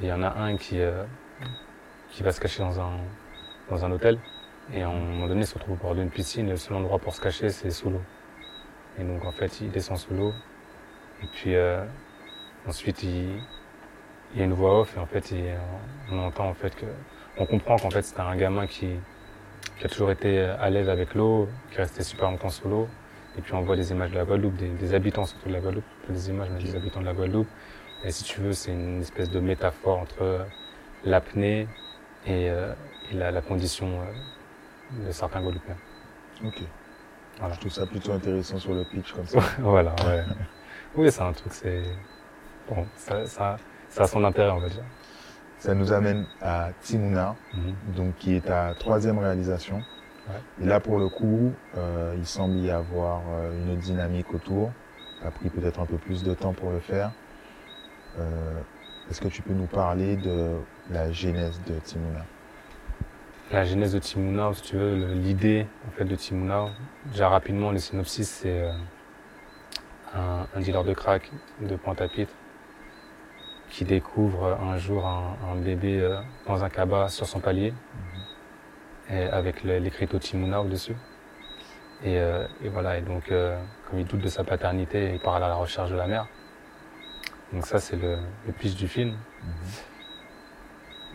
Et 0.00 0.04
il 0.04 0.08
y 0.08 0.12
en 0.12 0.22
a 0.22 0.30
un 0.30 0.56
qui, 0.56 0.80
euh, 0.80 1.04
qui 2.10 2.22
va 2.22 2.32
se 2.32 2.40
cacher 2.40 2.62
dans 2.62 2.80
un, 2.80 2.92
dans 3.68 3.84
un 3.84 3.90
hôtel. 3.90 4.18
Et 4.72 4.82
à 4.82 4.88
un 4.88 4.92
moment 4.92 5.26
donné, 5.26 5.40
il 5.42 5.46
se 5.46 5.54
retrouve 5.54 5.74
au 5.74 5.82
bord 5.82 5.94
d'une 5.94 6.08
piscine 6.08 6.46
et 6.48 6.52
le 6.52 6.56
seul 6.56 6.76
endroit 6.76 6.98
pour 6.98 7.14
se 7.14 7.20
cacher, 7.20 7.50
c'est 7.50 7.70
sous 7.70 7.90
l'eau. 7.90 8.00
Et 8.98 9.04
donc 9.04 9.24
en 9.24 9.32
fait, 9.32 9.60
il 9.60 9.70
descend 9.70 9.98
sous 9.98 10.14
l'eau. 10.14 10.34
Et 11.22 11.26
puis 11.26 11.54
euh, 11.54 11.84
ensuite, 12.66 13.02
il, 13.02 13.40
il 14.34 14.38
y 14.38 14.42
a 14.42 14.44
une 14.44 14.52
voix 14.54 14.80
off 14.80 14.96
et 14.96 15.00
en 15.00 15.06
fait, 15.06 15.30
il- 15.32 15.54
on 16.10 16.18
entend 16.18 16.48
en 16.48 16.54
fait 16.54 16.74
que, 16.74 16.86
on 17.38 17.46
comprend 17.46 17.76
qu'en 17.76 17.90
fait, 17.90 18.02
c'était 18.02 18.20
un 18.20 18.36
gamin 18.36 18.66
qui, 18.66 18.88
qui 19.78 19.86
a 19.86 19.88
toujours 19.88 20.10
été 20.10 20.40
à 20.40 20.68
l'aise 20.70 20.88
avec 20.88 21.14
l'eau, 21.14 21.48
qui 21.70 21.76
est 21.76 21.82
resté 21.82 22.02
super 22.02 22.30
longtemps 22.30 22.50
sous 22.50 22.68
l'eau. 22.68 22.88
Et 23.38 23.42
puis 23.42 23.54
on 23.54 23.62
voit 23.62 23.76
des 23.76 23.92
images 23.92 24.10
de 24.10 24.16
la 24.16 24.24
Guadeloupe, 24.24 24.56
des, 24.56 24.94
habitants 24.94 25.24
surtout 25.24 25.48
de 25.48 25.54
la 25.54 25.60
Guadeloupe, 25.60 25.84
des 26.08 26.30
images, 26.30 26.48
mais 26.50 26.60
des 26.60 26.74
habitants 26.74 27.00
de 27.00 27.06
la 27.06 27.14
Guadeloupe. 27.14 27.48
Et 28.02 28.10
si 28.10 28.24
tu 28.24 28.40
veux, 28.40 28.52
c'est 28.52 28.72
une 28.72 29.00
espèce 29.00 29.30
de 29.30 29.40
métaphore 29.40 29.98
entre 29.98 30.46
l'apnée 31.04 31.68
et, 32.26 32.50
euh, 32.50 32.74
et 33.10 33.14
la, 33.14 33.30
la 33.30 33.40
condition 33.40 34.00
euh, 34.02 35.06
de 35.06 35.12
certains 35.12 35.40
Guadeloupéens. 35.40 35.76
Ok. 36.44 36.62
Voilà. 37.40 37.54
Je 37.54 37.60
trouve 37.60 37.72
ça 37.72 37.86
plutôt 37.86 38.12
intéressant 38.12 38.58
sur 38.58 38.72
le 38.74 38.84
pitch 38.84 39.12
comme 39.12 39.26
ça. 39.26 39.38
voilà, 39.58 39.94
ouais. 40.06 40.24
oui, 40.94 41.10
c'est 41.10 41.22
un 41.22 41.32
truc, 41.32 41.52
c'est. 41.52 41.82
Bon, 42.68 42.86
ça, 42.96 43.26
ça, 43.26 43.56
ça 43.88 44.02
a 44.04 44.06
son 44.06 44.22
intérêt, 44.24 44.50
on 44.50 44.60
va 44.60 44.68
dire. 44.68 44.84
Ça 45.58 45.74
nous 45.74 45.92
amène 45.92 46.26
à 46.40 46.68
Timuna, 46.80 47.34
Mhm. 47.54 47.74
donc 47.96 48.16
qui 48.16 48.36
est 48.36 48.46
ta 48.46 48.74
troisième 48.78 49.18
réalisation. 49.18 49.76
Ouais. 50.28 50.64
Et 50.64 50.66
là, 50.66 50.80
pour 50.80 50.98
le 50.98 51.08
coup, 51.08 51.52
euh, 51.76 52.14
il 52.16 52.24
semble 52.26 52.56
y 52.56 52.70
avoir 52.70 53.20
euh, 53.30 53.52
une 53.52 53.76
dynamique 53.78 54.32
autour. 54.32 54.70
Ça 55.20 55.28
a 55.28 55.30
pris 55.30 55.50
peut-être 55.50 55.80
un 55.80 55.86
peu 55.86 55.96
plus 55.98 56.22
de 56.22 56.32
temps 56.34 56.52
pour 56.54 56.70
le 56.70 56.78
faire. 56.80 57.10
Euh, 58.18 58.60
Est-ce 59.10 59.20
que 59.20 59.28
tu 59.28 59.42
peux 59.42 59.52
nous 59.52 59.66
parler 59.66 60.16
de 60.16 60.56
la 60.90 61.10
genèse 61.12 61.60
de 61.66 61.74
Timuna 61.80 62.24
La 63.52 63.64
genèse 63.64 63.92
de 63.92 63.98
Timuna, 63.98 64.52
si 64.54 64.62
tu 64.62 64.76
veux, 64.76 65.12
l'idée 65.14 65.66
en 65.88 65.90
fait 65.90 66.04
de 66.04 66.14
Timuna, 66.14 66.68
déjà 67.06 67.28
rapidement, 67.28 67.72
le 67.72 67.78
synopsis, 67.78 68.28
c'est 68.28 68.60
euh, 68.60 68.72
un, 70.14 70.46
un 70.54 70.60
dealer 70.60 70.84
de 70.84 70.94
crack 70.94 71.32
de 71.60 71.74
Pointe-à-Pitre 71.74 72.32
qui 73.68 73.84
découvre 73.84 74.56
un 74.62 74.76
jour 74.78 75.04
un, 75.04 75.36
un 75.50 75.56
bébé 75.56 76.00
euh, 76.00 76.20
dans 76.46 76.62
un 76.62 76.68
cabas 76.68 77.08
sur 77.08 77.26
son 77.26 77.40
palier, 77.40 77.74
et 79.10 79.24
avec 79.24 79.64
l'écriteau 79.64 80.20
Timuna 80.20 80.62
au-dessus. 80.62 80.94
Et, 82.04 82.18
euh, 82.18 82.46
et 82.62 82.68
voilà, 82.68 82.98
et 82.98 83.02
donc, 83.02 83.32
euh, 83.32 83.60
comme 83.88 83.98
il 83.98 84.06
doute 84.06 84.20
de 84.20 84.28
sa 84.28 84.44
paternité, 84.44 85.12
il 85.12 85.18
part 85.18 85.34
à 85.34 85.40
la 85.40 85.54
recherche 85.54 85.90
de 85.90 85.96
la 85.96 86.06
mère. 86.06 86.28
Donc 87.52 87.66
ça, 87.66 87.80
c'est 87.80 87.96
le, 87.96 88.16
le 88.46 88.52
pitch 88.52 88.76
du 88.76 88.86
film. 88.86 89.14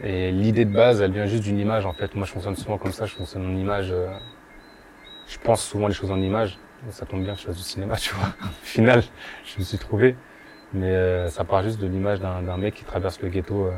Et 0.04 0.32
l'idée 0.32 0.66
de 0.66 0.74
base, 0.74 1.02
elle 1.02 1.12
vient 1.12 1.26
juste 1.26 1.44
d'une 1.44 1.60
image 1.60 1.86
en 1.86 1.94
fait. 1.94 2.16
Moi, 2.16 2.26
je 2.26 2.32
fonctionne 2.34 2.56
souvent 2.56 2.78
comme 2.78 2.92
ça. 2.92 3.06
Je 3.06 3.16
fonctionne 3.16 3.46
en 3.46 3.56
image. 3.58 3.92
euh, 3.92 4.08
je 5.28 5.38
pense 5.40 5.64
souvent 5.64 5.88
les 5.88 5.94
choses 5.94 6.12
en 6.12 6.22
image. 6.22 6.58
Ça 6.90 7.06
tombe 7.06 7.24
bien 7.24 7.34
que 7.34 7.40
je 7.40 7.46
fasse 7.48 7.58
du 7.58 7.64
cinéma, 7.64 7.96
tu 7.98 8.14
vois. 8.14 8.28
Au 8.44 8.48
final, 8.64 9.02
je 9.46 9.60
me 9.60 9.64
suis 9.64 9.78
trouvé. 9.78 10.16
Mais 10.74 10.92
euh, 10.92 11.30
ça 11.30 11.44
part 11.46 11.64
juste 11.64 11.80
de 11.80 11.88
l'image 11.88 12.20
d'un 12.20 12.58
mec 12.58 12.76
qui 12.76 12.84
traverse 12.84 13.22
le 13.22 13.30
ghetto. 13.30 13.68
euh, 13.68 13.72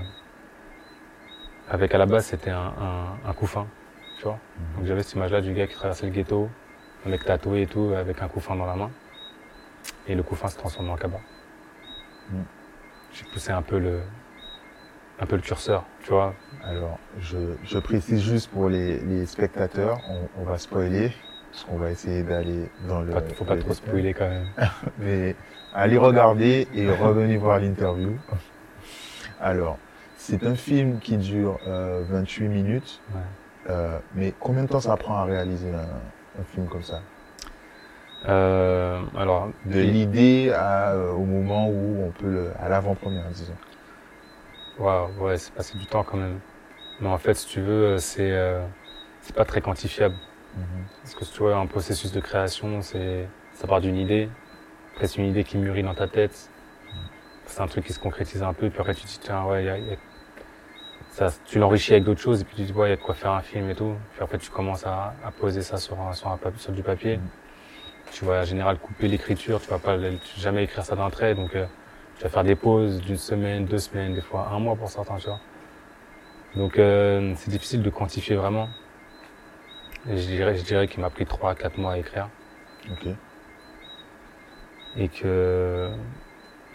avec 1.70 1.94
à 1.94 1.98
la 1.98 2.06
base, 2.06 2.26
c'était 2.26 2.50
un, 2.52 2.74
un, 2.80 3.30
un 3.30 3.34
couffin, 3.34 3.68
tu 4.18 4.24
vois. 4.24 4.40
Donc 4.76 4.86
j'avais 4.86 5.04
cette 5.04 5.14
image-là 5.16 5.42
du 5.42 5.54
gars 5.54 5.68
qui 5.68 5.76
traversait 5.76 6.06
le 6.06 6.12
ghetto, 6.14 6.50
un 7.06 7.10
mec 7.10 7.26
tatoué 7.26 7.64
et 7.64 7.68
tout, 7.68 7.94
avec 7.96 8.22
un 8.22 8.28
couffin 8.30 8.56
dans 8.56 8.66
la 8.66 8.76
main. 8.76 8.92
Et 10.08 10.16
le 10.16 10.24
couffin 10.24 10.48
se 10.48 10.58
transforme 10.58 10.90
en 10.90 10.96
cabas. 10.96 11.20
Mm. 12.32 12.42
J'ai 13.14 13.26
poussé 13.26 13.52
un 13.52 13.62
peu 13.62 13.80
le, 13.80 14.02
un 15.20 15.26
peu 15.26 15.36
le 15.36 15.42
curseur, 15.42 15.86
tu 16.04 16.12
vois. 16.12 16.36
Alors, 16.64 17.00
je, 17.18 17.38
je 17.64 17.78
précise 17.80 18.22
juste 18.22 18.50
pour 18.52 18.70
les, 18.70 19.00
les 19.00 19.26
spectateurs, 19.26 20.02
on, 20.10 20.30
on 20.42 20.44
va 20.44 20.58
spoiler, 20.58 21.12
parce 21.52 21.64
qu'on 21.64 21.78
va 21.78 21.92
essayer 21.92 22.24
d'aller 22.24 22.72
dans 22.88 23.02
le... 23.02 23.14
Pas- 23.14 23.22
faut 23.34 23.46
pas 23.46 23.58
trop 23.58 23.74
spoiler 23.74 24.14
quand 24.14 24.30
même. 24.30 24.48
Mais 24.98 25.36
allez 25.74 25.98
regarder 25.98 26.68
et 26.74 26.90
revenez 26.90 27.38
voir 27.38 27.60
l'interview. 27.60 28.18
Alors, 29.40 29.78
c'est 30.16 30.46
un 30.46 30.56
film 30.56 31.00
qui 31.00 31.18
dure 31.18 31.60
euh, 31.68 32.04
28 32.10 32.48
minutes, 32.48 33.02
Ouais. 33.14 33.22
euh, 33.70 34.00
mais 34.14 34.34
combien 34.40 34.64
de 34.64 34.68
temps 34.70 34.80
ça 34.82 34.96
prend 34.98 35.16
à 35.18 35.26
réaliser 35.26 35.72
un, 35.74 36.02
un 36.40 36.44
film 36.44 36.68
comme 36.68 36.84
ça? 36.84 37.02
Euh, 38.28 39.04
alors, 39.16 39.52
De 39.66 39.80
l'idée 39.80 40.52
à, 40.54 40.94
euh, 40.94 41.12
au 41.12 41.26
moment 41.26 41.70
où 41.70 42.04
on 42.04 42.12
peut 42.12 42.30
le, 42.30 42.52
à 42.60 42.68
l'avant-première, 42.70 43.30
disons. 43.30 43.56
Waouh, 44.80 45.10
ouais, 45.20 45.38
c'est 45.38 45.54
passé 45.54 45.78
du 45.78 45.86
temps 45.86 46.04
quand 46.04 46.18
même. 46.18 46.40
Mais 47.00 47.08
en 47.10 47.18
fait, 47.18 47.34
si 47.36 47.48
tu 47.48 47.62
veux, 47.62 47.98
c'est 48.00 48.32
euh, 48.32 48.66
c'est 49.22 49.36
pas 49.36 49.46
très 49.46 49.62
quantifiable. 49.62 50.16
Parce 51.04 51.16
que 51.16 51.26
si 51.26 51.32
tu 51.34 51.40
vois, 51.40 51.56
un 51.58 51.66
processus 51.68 52.12
de 52.12 52.20
création, 52.20 52.82
c'est 52.82 53.28
ça 53.54 53.68
part 53.68 53.82
d'une 53.82 53.98
idée. 53.98 54.30
Après, 54.94 55.08
c'est 55.08 55.20
une 55.22 55.28
idée 55.30 55.44
qui 55.44 55.58
mûrit 55.58 55.84
dans 55.84 55.94
ta 55.96 56.08
tête. 56.08 56.50
C'est 57.46 57.62
un 57.62 57.68
truc 57.68 57.86
qui 57.86 57.94
se 57.94 58.00
concrétise 58.00 58.44
un 58.44 58.54
peu. 58.54 58.70
Puis 58.70 58.80
après, 58.80 58.94
tu 58.96 59.04
te 59.04 59.08
dis, 59.08 59.20
tiens, 59.22 59.46
ouais, 59.46 59.66
y 59.66 59.70
a- 59.70 59.78
y 59.78 59.94
a- 59.94 59.98
ça, 61.12 61.30
tu 61.46 61.60
l'enrichis 61.60 61.94
avec 61.94 62.04
d'autres 62.04 62.22
choses. 62.22 62.42
Et 62.42 62.44
puis 62.46 62.56
tu 62.56 62.62
te 62.64 62.68
dis, 62.68 62.74
ouais, 62.74 62.88
il 62.88 62.92
y 62.92 62.94
a 62.94 62.98
de 62.98 63.02
quoi 63.02 63.16
faire 63.16 63.32
un 63.32 63.42
film 63.42 63.70
et 63.70 63.76
tout. 63.76 63.96
Puis 64.14 64.24
après, 64.24 64.38
tu 64.38 64.50
commences 64.52 64.86
à, 64.86 65.14
à 65.26 65.32
poser 65.32 65.62
ça 65.62 65.78
sur, 65.78 66.00
un, 66.00 66.14
sur, 66.14 66.28
un 66.30 66.40
sur 66.58 66.72
du 66.74 66.84
papier. 66.84 67.18
Mhm. 67.18 67.24
Tu 68.12 68.26
vas 68.26 68.42
en 68.42 68.46
général 68.46 68.78
couper 68.78 69.08
l'écriture. 69.08 69.62
Tu 69.62 69.70
vas 69.70 69.80
pas 69.80 69.98
jamais 70.38 70.64
écrire 70.64 70.84
ça 70.86 70.96
d'un 70.96 71.10
trait. 71.10 71.36
Donc, 71.36 71.56
euh, 71.56 71.66
tu 72.18 72.24
vas 72.24 72.30
faire 72.30 72.44
des 72.44 72.56
pauses 72.56 73.02
d'une 73.02 73.18
semaine, 73.18 73.66
deux 73.66 73.78
semaines, 73.78 74.14
des 74.14 74.22
fois 74.22 74.50
un 74.52 74.60
mois 74.60 74.76
pour 74.76 74.90
certains, 74.90 75.18
tu 75.18 75.28
vois. 75.28 75.40
Donc, 76.56 76.80
euh, 76.80 77.34
c'est 77.36 77.52
difficile 77.52 77.84
de 77.84 77.90
quantifier 77.90 78.36
vraiment. 78.36 78.70
Et 80.10 80.18
je 80.18 80.28
dirais, 80.28 80.56
je 80.56 80.64
dirais 80.64 80.88
qu'il 80.88 81.02
m'a 81.02 81.10
pris 81.10 81.26
3 81.26 81.54
4 81.54 81.78
mois 81.78 81.94
à 81.94 81.98
écrire. 81.98 82.30
Ok. 82.92 83.08
Et 84.96 85.10
que 85.10 85.92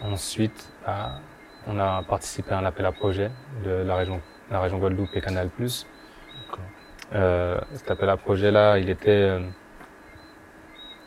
ensuite, 0.00 0.70
bah, 0.86 1.20
on 1.66 1.78
a 1.78 2.02
participé 2.02 2.52
à 2.52 2.58
un 2.58 2.64
appel 2.64 2.86
à 2.86 2.92
projet 2.92 3.30
de 3.64 3.70
la 3.70 3.96
région, 3.96 4.20
la 4.50 4.60
région 4.60 4.78
Guadeloupe 4.78 5.10
et 5.14 5.20
Canal+. 5.20 5.48
Euh, 7.14 7.60
cet 7.74 7.90
appel 7.90 8.08
à 8.08 8.16
projet-là, 8.16 8.78
il 8.78 8.88
était... 8.88 9.10
euh, 9.10 9.40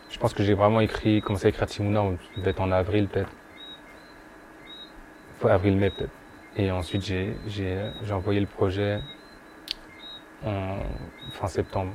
je 0.10 0.20
pense 0.20 0.34
que 0.34 0.44
j'ai 0.44 0.54
vraiment 0.54 0.82
écrit, 0.82 1.22
commencé 1.22 1.48
à 1.48 1.50
écrire 1.50 1.68
Timuna, 1.68 2.04
on 2.04 2.18
devait 2.38 2.52
être 2.52 2.62
en 2.62 2.72
avril 2.72 3.08
peut-être. 3.08 3.32
Avril-mai 5.48 5.90
peut-être. 5.90 6.12
Et 6.58 6.72
ensuite, 6.72 7.04
j'ai, 7.04 7.36
j'ai, 7.48 7.78
j'ai 8.04 8.14
envoyé 8.14 8.40
le 8.40 8.46
projet 8.46 9.02
en 10.46 10.78
fin 11.32 11.48
septembre. 11.48 11.92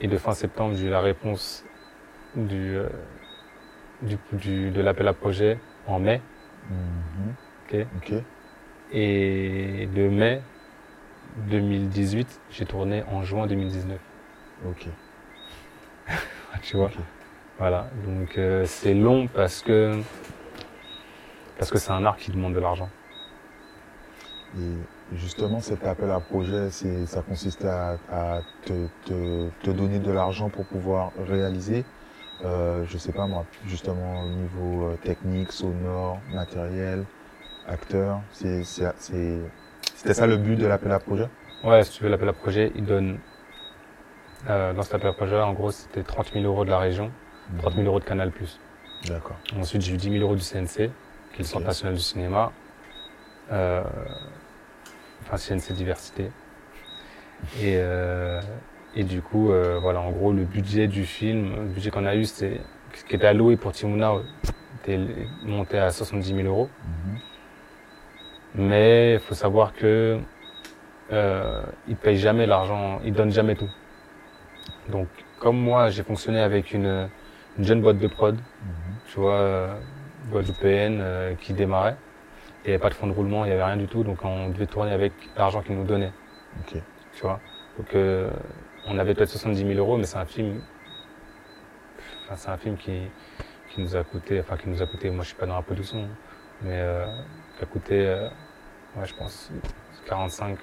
Et 0.00 0.08
de 0.08 0.16
fin 0.16 0.32
septembre, 0.32 0.74
j'ai 0.76 0.86
eu 0.86 0.90
la 0.90 1.00
réponse 1.00 1.64
du, 2.34 2.76
euh, 2.76 2.88
du, 4.02 4.16
du- 4.32 4.70
de 4.70 4.80
l'appel 4.80 5.06
à 5.08 5.12
projet 5.12 5.58
en 5.86 5.98
mai. 5.98 6.20
Mhm. 6.70 7.34
ok 7.68 7.86
Ok. 7.96 8.12
Et 8.92 9.88
de 9.94 10.08
mai 10.08 10.40
2018, 11.48 12.40
j'ai 12.50 12.64
tourné 12.66 13.04
en 13.12 13.22
juin 13.22 13.46
2019. 13.46 13.98
Ok. 14.68 14.86
Tu 16.62 16.76
vois. 16.76 16.90
Voilà. 17.58 17.88
Donc 18.06 18.36
euh, 18.38 18.64
c'est 18.66 18.94
long 18.94 19.26
parce 19.28 19.62
que 19.62 20.00
parce 21.60 21.70
que 21.70 21.76
c'est 21.78 21.92
un 21.92 22.06
art 22.06 22.16
qui 22.16 22.30
demande 22.30 22.54
de 22.54 22.58
l'argent. 22.58 22.88
Et 24.58 25.14
justement, 25.14 25.60
cet 25.60 25.86
appel 25.86 26.10
à 26.10 26.18
projet, 26.18 26.70
ça 26.70 27.20
consiste 27.20 27.66
à, 27.66 27.98
à 28.10 28.40
te, 28.64 28.86
te, 29.04 29.50
te 29.62 29.70
donner 29.70 29.98
de 29.98 30.10
l'argent 30.10 30.48
pour 30.48 30.64
pouvoir 30.64 31.12
réaliser. 31.28 31.84
Euh, 32.46 32.86
je 32.88 32.96
sais 32.96 33.12
pas 33.12 33.26
moi, 33.26 33.44
justement 33.66 34.22
au 34.22 34.28
niveau 34.28 34.88
euh, 34.88 34.96
technique, 35.04 35.52
sonore, 35.52 36.18
matériel, 36.32 37.04
acteur. 37.68 38.22
C'était 38.32 40.14
ça 40.14 40.26
le 40.26 40.38
but 40.38 40.56
de 40.56 40.66
l'appel 40.66 40.92
à 40.92 40.98
projet? 40.98 41.28
Ouais, 41.62 41.84
si 41.84 41.90
tu 41.98 42.04
veux 42.04 42.08
l'appel 42.08 42.30
à 42.30 42.32
projet, 42.32 42.72
il 42.74 42.86
donne 42.86 43.18
euh, 44.48 44.72
dans 44.72 44.80
cet 44.82 44.94
appel 44.94 45.08
à 45.08 45.12
projet, 45.12 45.38
en 45.38 45.52
gros, 45.52 45.70
c'était 45.72 46.02
30 46.02 46.32
000 46.32 46.46
euros 46.46 46.64
de 46.64 46.70
la 46.70 46.78
région, 46.78 47.10
30 47.58 47.74
000 47.74 47.86
euros 47.86 48.00
de 48.00 48.04
Canal+. 48.06 48.32
D'accord. 49.06 49.36
Ensuite, 49.58 49.82
j'ai 49.82 49.92
eu 49.92 49.98
10 49.98 50.12
000 50.12 50.24
euros 50.24 50.36
du 50.36 50.42
CNC, 50.42 50.90
qui 51.32 51.36
est 51.36 51.44
le 51.44 51.44
Centre 51.44 51.66
national 51.66 51.94
du 51.94 52.00
cinéma. 52.00 52.52
Euh, 53.52 53.82
enfin, 55.22 55.36
CNC 55.36 55.72
diversité. 55.74 56.30
Et, 57.60 57.76
euh, 57.76 58.40
et 58.94 59.04
du 59.04 59.22
coup, 59.22 59.50
euh, 59.50 59.78
voilà, 59.80 60.00
en 60.00 60.10
gros, 60.10 60.32
le 60.32 60.44
budget 60.44 60.86
du 60.88 61.04
film, 61.04 61.54
le 61.56 61.68
budget 61.68 61.90
qu'on 61.90 62.04
a 62.06 62.14
eu, 62.14 62.24
c'est 62.24 62.60
ce 62.94 63.04
qui 63.04 63.14
était 63.16 63.26
alloué 63.26 63.56
pour 63.56 63.72
Timuna, 63.72 64.12
était 64.82 64.98
monté 65.42 65.78
à 65.78 65.90
70 65.90 66.34
000 66.34 66.48
euros. 66.48 66.68
Mhm. 66.84 67.18
Mais 68.56 69.14
il 69.14 69.20
faut 69.20 69.34
savoir 69.34 69.72
que 69.74 70.18
euh, 71.12 71.62
ils 71.88 71.96
payent 71.96 72.18
jamais 72.18 72.46
l'argent, 72.46 73.00
ils 73.04 73.12
donnent 73.12 73.32
jamais 73.32 73.54
tout. 73.54 73.70
Donc, 74.88 75.06
comme 75.38 75.56
moi, 75.58 75.88
j'ai 75.90 76.02
fonctionné 76.02 76.40
avec 76.40 76.72
une, 76.72 77.08
une 77.58 77.64
jeune 77.64 77.80
boîte 77.80 77.98
de 77.98 78.06
prod, 78.08 78.34
Mhm. 78.36 78.94
tu 79.08 79.20
vois, 79.20 79.76
guadeloupéenne 80.30 80.98
euh, 81.00 81.34
qui 81.34 81.52
démarrait. 81.52 81.96
Il 82.64 82.68
n'y 82.68 82.74
avait 82.74 82.80
pas 82.82 82.88
de 82.90 82.94
fonds 82.94 83.06
de 83.06 83.12
roulement, 83.12 83.44
il 83.44 83.48
n'y 83.48 83.54
avait 83.54 83.64
rien 83.64 83.76
du 83.76 83.86
tout, 83.86 84.04
donc 84.04 84.24
on 84.24 84.48
devait 84.50 84.66
tourner 84.66 84.92
avec 84.92 85.12
l'argent 85.36 85.62
qu'ils 85.62 85.76
nous 85.76 85.84
donnaient, 85.84 86.12
Ok. 86.60 86.80
tu 87.14 87.22
vois? 87.22 87.40
Donc, 87.78 87.94
euh, 87.94 88.30
on 88.86 88.98
avait 88.98 89.14
peut-être 89.14 89.30
70 89.30 89.66
000 89.66 89.78
euros, 89.78 89.96
mais 89.96 90.04
c'est 90.04 90.18
un 90.18 90.26
film, 90.26 90.60
enfin, 92.24 92.36
c'est 92.36 92.50
un 92.50 92.58
film 92.58 92.76
qui, 92.76 93.02
qui 93.70 93.80
nous 93.80 93.96
a 93.96 94.04
coûté, 94.04 94.40
enfin 94.40 94.56
qui 94.56 94.68
nous 94.68 94.82
a 94.82 94.86
coûté, 94.86 95.08
moi 95.10 95.22
je 95.22 95.28
suis 95.28 95.36
pas 95.36 95.46
dans 95.46 95.56
la 95.56 95.62
production, 95.62 96.06
mais 96.62 96.78
euh, 96.80 97.06
qui 97.56 97.64
a 97.64 97.66
coûté, 97.66 98.06
euh, 98.06 98.28
ouais, 98.96 99.06
je 99.06 99.14
pense 99.14 99.50
45, 100.06 100.58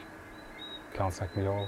45 0.94 1.30
000 1.36 1.48
euros. 1.48 1.68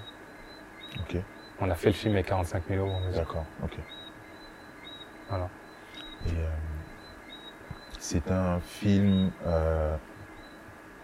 Ok. 1.01 1.17
On 1.61 1.69
a 1.69 1.75
fait 1.75 1.87
le 1.89 1.93
film 1.93 2.13
avec 2.13 2.27
45 2.27 2.63
000 2.69 2.85
euros. 2.85 2.99
D'accord. 3.15 3.45
Ok. 3.63 3.77
Voilà. 5.29 5.49
Et 6.27 6.31
euh, 6.37 6.47
c'est 7.99 8.31
un 8.31 8.59
film 8.61 9.29
euh, 9.45 9.95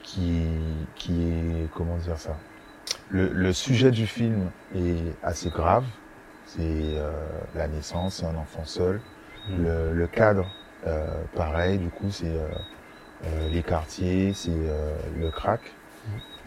qui, 0.02 0.48
qui 0.96 1.30
est, 1.30 1.70
comment 1.76 1.98
dire 1.98 2.18
ça? 2.18 2.36
Le, 3.10 3.28
le 3.28 3.54
sujet 3.54 3.92
du 3.92 4.08
film 4.08 4.50
est 4.76 5.14
assez 5.22 5.50
grave. 5.50 5.86
C'est 6.46 6.62
euh, 6.62 7.12
la 7.56 7.68
naissance, 7.68 8.24
un 8.24 8.36
enfant 8.36 8.66
seul. 8.66 9.02
Mm. 9.50 9.64
Le, 9.64 9.94
le 9.94 10.08
cadre, 10.08 10.48
euh, 10.88 11.24
pareil, 11.36 11.78
du 11.78 11.90
coup, 11.90 12.10
c'est 12.12 12.34
les 13.52 13.64
quartiers, 13.64 14.34
c'est 14.34 14.52
le 15.18 15.32
crack. 15.32 15.62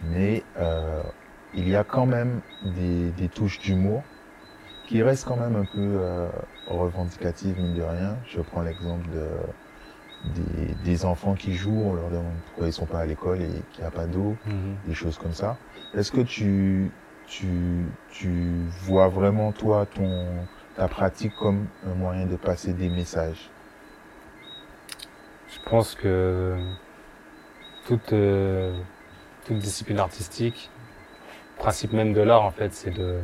Mais 0.03 0.43
euh, 0.57 1.03
il 1.53 1.67
y 1.67 1.75
a 1.75 1.83
quand 1.83 2.05
même 2.05 2.39
des, 2.63 3.09
des 3.11 3.27
touches 3.27 3.59
d'humour 3.59 4.01
qui 4.87 5.03
restent 5.03 5.27
quand 5.27 5.35
même 5.35 5.57
un 5.57 5.65
peu 5.65 5.99
revendicatives, 6.67 7.59
mine 7.59 7.75
de 7.75 7.83
rien. 7.83 8.17
Je 8.25 8.39
prends 8.39 8.61
l'exemple 8.61 9.07
de, 9.09 9.27
des, 10.25 10.73
des 10.83 11.05
enfants 11.05 11.33
qui 11.33 11.55
jouent, 11.55 11.81
on 11.85 11.93
leur 11.93 12.09
demande 12.09 12.33
pourquoi 12.47 12.67
ils 12.67 12.73
sont 12.73 12.85
pas 12.85 12.99
à 12.99 13.05
l'école 13.05 13.41
et 13.41 13.47
qu'il 13.71 13.81
n'y 13.81 13.87
a 13.87 13.91
pas 13.91 14.05
d'eau, 14.05 14.35
Mhm. 14.45 14.75
des 14.85 14.93
choses 14.93 15.17
comme 15.17 15.33
ça. 15.33 15.57
Est-ce 15.95 16.11
que 16.11 16.21
tu, 16.21 16.91
tu, 17.27 17.47
tu 18.11 18.29
vois 18.81 19.07
vraiment, 19.07 19.51
toi, 19.51 19.85
ton, 19.85 20.25
ta 20.75 20.87
pratique 20.87 21.35
comme 21.35 21.67
un 21.89 21.93
moyen 21.95 22.25
de 22.25 22.35
passer 22.35 22.73
des 22.73 22.89
messages? 22.89 23.49
Je 25.47 25.57
pense 25.69 25.95
que 25.95 26.57
toute, 27.87 28.13
euh, 28.13 28.77
toute 29.45 29.57
discipline 29.57 29.99
artistique, 29.99 30.69
le 31.57 31.61
principe 31.63 31.91
même 31.93 32.13
de 32.13 32.21
l'art 32.21 32.43
en 32.43 32.51
fait, 32.51 32.73
c'est 32.73 32.91
de, 32.91 33.19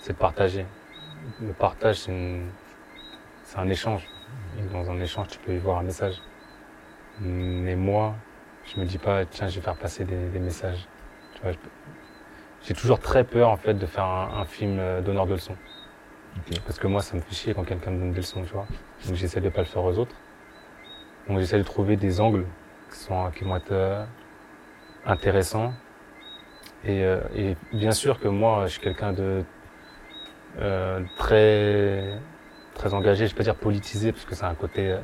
c'est 0.00 0.12
de 0.14 0.18
partager. 0.18 0.66
Le 1.40 1.52
partage, 1.52 1.98
c'est 1.98 3.58
un 3.58 3.68
échange. 3.68 4.08
Et 4.58 4.62
dans 4.72 4.90
un 4.90 5.00
échange, 5.00 5.28
tu 5.28 5.38
peux 5.38 5.52
y 5.52 5.58
voir 5.58 5.78
un 5.78 5.82
message. 5.82 6.20
Mais 7.20 7.76
moi, 7.76 8.14
je 8.64 8.80
me 8.80 8.86
dis 8.86 8.98
pas, 8.98 9.24
tiens, 9.24 9.48
je 9.48 9.56
vais 9.56 9.60
faire 9.60 9.76
passer 9.76 10.04
des, 10.04 10.28
des 10.28 10.38
messages. 10.38 10.86
Tu 11.34 11.42
vois, 11.42 11.52
j'ai 12.62 12.74
toujours 12.74 12.98
très 12.98 13.24
peur 13.24 13.48
en 13.50 13.56
fait 13.56 13.74
de 13.74 13.86
faire 13.86 14.04
un, 14.04 14.40
un 14.40 14.44
film 14.44 14.78
euh, 14.78 15.00
donneur 15.00 15.26
de 15.26 15.32
leçons. 15.32 15.56
Ok. 16.36 16.60
Parce 16.64 16.78
que 16.78 16.86
moi, 16.86 17.02
ça 17.02 17.16
me 17.16 17.20
fait 17.20 17.34
chier 17.34 17.54
quand 17.54 17.64
quelqu'un 17.64 17.90
me 17.90 17.98
donne 17.98 18.12
des 18.12 18.18
leçons, 18.18 18.42
tu 18.42 18.52
vois. 18.52 18.66
Donc 19.06 19.16
j'essaie 19.16 19.40
de 19.40 19.48
pas 19.48 19.60
le 19.60 19.66
faire 19.66 19.82
aux 19.84 19.98
autres. 19.98 20.14
Donc 21.28 21.38
j'essaie 21.38 21.58
de 21.58 21.64
trouver 21.64 21.96
des 21.96 22.20
angles 22.20 22.46
qui, 22.90 22.98
sont, 22.98 23.30
qui 23.30 23.44
vont 23.44 23.56
être 23.56 23.72
euh, 23.72 24.04
intéressants. 25.06 25.72
Et, 26.84 27.04
euh, 27.04 27.20
et 27.34 27.56
bien 27.72 27.92
sûr 27.92 28.18
que 28.20 28.28
moi, 28.28 28.66
je 28.66 28.72
suis 28.72 28.80
quelqu'un 28.80 29.12
de 29.12 29.44
euh, 30.58 31.00
très 31.16 32.18
très 32.80 32.94
engagé, 32.94 33.26
je 33.26 33.32
vais 33.32 33.36
pas 33.36 33.44
dire 33.44 33.56
politisé, 33.56 34.10
parce 34.10 34.24
que 34.24 34.34
c'est 34.34 34.44
un 34.44 34.54
côté, 34.54 34.92
euh, 34.92 34.98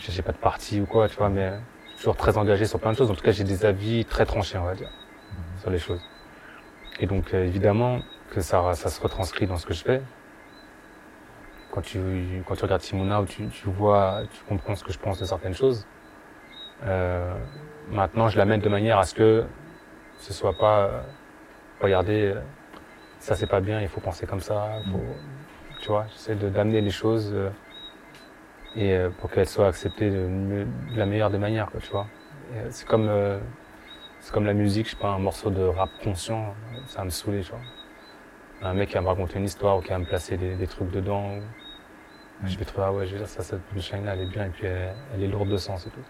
je 0.00 0.10
sais 0.10 0.22
pas 0.22 0.32
de 0.32 0.38
parti 0.38 0.80
ou 0.80 0.86
quoi, 0.86 1.08
tu 1.08 1.16
vois, 1.16 1.28
mais 1.28 1.52
suis 1.90 1.98
toujours 1.98 2.16
très 2.16 2.36
engagé 2.36 2.64
sur 2.66 2.80
plein 2.80 2.92
de 2.92 2.96
choses. 2.96 3.10
En 3.10 3.14
tout 3.14 3.22
cas, 3.22 3.30
j'ai 3.30 3.44
des 3.44 3.64
avis 3.64 4.04
très 4.04 4.26
tranchés, 4.26 4.58
on 4.58 4.64
va 4.64 4.74
dire, 4.74 4.90
sur 5.60 5.70
les 5.70 5.78
choses. 5.78 6.02
Et 6.98 7.06
donc, 7.06 7.32
euh, 7.32 7.44
évidemment, 7.44 8.00
que 8.30 8.40
ça, 8.40 8.74
ça 8.74 8.88
se 8.88 9.00
retranscrit 9.00 9.46
dans 9.46 9.56
ce 9.56 9.66
que 9.66 9.74
je 9.74 9.84
fais. 9.84 10.02
Quand 11.70 11.82
tu, 11.82 12.00
quand 12.46 12.56
tu 12.56 12.64
regardes 12.64 12.82
Simona, 12.82 13.20
ou 13.22 13.26
tu, 13.26 13.46
tu 13.48 13.68
vois, 13.68 14.22
tu 14.32 14.42
comprends 14.48 14.74
ce 14.74 14.82
que 14.82 14.92
je 14.92 14.98
pense 14.98 15.20
de 15.20 15.26
certaines 15.26 15.54
choses. 15.54 15.86
Euh, 16.84 17.34
maintenant, 17.90 18.28
je 18.28 18.36
l'amène 18.36 18.60
de 18.60 18.68
manière 18.68 18.98
à 18.98 19.04
ce 19.04 19.14
que 19.14 19.44
ce 20.18 20.32
soit 20.32 20.58
pas, 20.58 20.78
euh, 20.80 21.00
regardez, 21.80 22.32
euh, 22.34 22.40
ça 23.20 23.36
c'est 23.36 23.46
pas 23.46 23.60
bien, 23.60 23.80
il 23.80 23.88
faut 23.88 24.00
penser 24.00 24.26
comme 24.26 24.40
ça, 24.40 24.80
faut, 24.90 25.00
tu 25.80 25.88
vois, 25.88 26.06
j'essaie 26.12 26.34
de 26.34 26.48
d'amener 26.48 26.80
les 26.80 26.90
choses 26.90 27.30
euh, 27.34 27.50
et 28.76 28.92
euh, 28.92 29.10
pour 29.10 29.30
qu'elles 29.30 29.48
soient 29.48 29.68
acceptées 29.68 30.10
de, 30.10 30.18
mieux- 30.26 30.66
de 30.92 30.98
la 30.98 31.06
meilleure 31.06 31.30
des 31.30 31.38
manières, 31.38 31.70
quoi, 31.70 31.80
tu 31.80 31.90
vois. 31.90 32.06
Euh, 32.54 32.66
C'est 32.70 32.86
comme, 32.86 33.08
euh, 33.08 33.38
c'est 34.20 34.32
comme 34.32 34.44
la 34.46 34.52
musique, 34.54 34.86
je 34.86 34.90
sais 34.92 34.96
pas, 34.96 35.08
un 35.08 35.18
morceau 35.18 35.50
de 35.50 35.62
rap 35.64 35.90
conscient, 36.02 36.54
ça 36.86 36.98
va 36.98 37.04
me 37.04 37.10
saouler, 37.10 37.40
tu 37.42 37.50
vois. 37.50 37.60
Un 38.62 38.74
mec 38.74 38.88
qui 38.88 38.94
va 38.94 39.00
me 39.02 39.08
raconter 39.08 39.38
une 39.38 39.44
histoire 39.44 39.78
ou 39.78 39.80
qui 39.80 39.90
va 39.90 39.98
me 39.98 40.04
placer 40.04 40.36
des, 40.36 40.54
des 40.54 40.66
trucs 40.66 40.90
dedans, 40.90 41.36
ou- 41.36 41.42
je 42.46 42.58
vais 42.58 42.64
trouver, 42.66 42.86
ah 42.88 42.92
ouais, 42.92 43.06
je 43.06 43.12
vais 43.12 43.18
dire, 43.18 43.28
ça, 43.28 43.42
cette 43.42 43.62
punchline-là, 43.72 44.12
elle 44.14 44.20
est 44.20 44.24
bien, 44.26 44.44
et 44.46 44.50
puis 44.50 44.66
elle, 44.66 44.92
elle 45.14 45.22
est 45.22 45.26
lourde 45.28 45.48
de 45.48 45.56
sens 45.56 45.86
et 45.86 45.90
tout. 45.90 46.00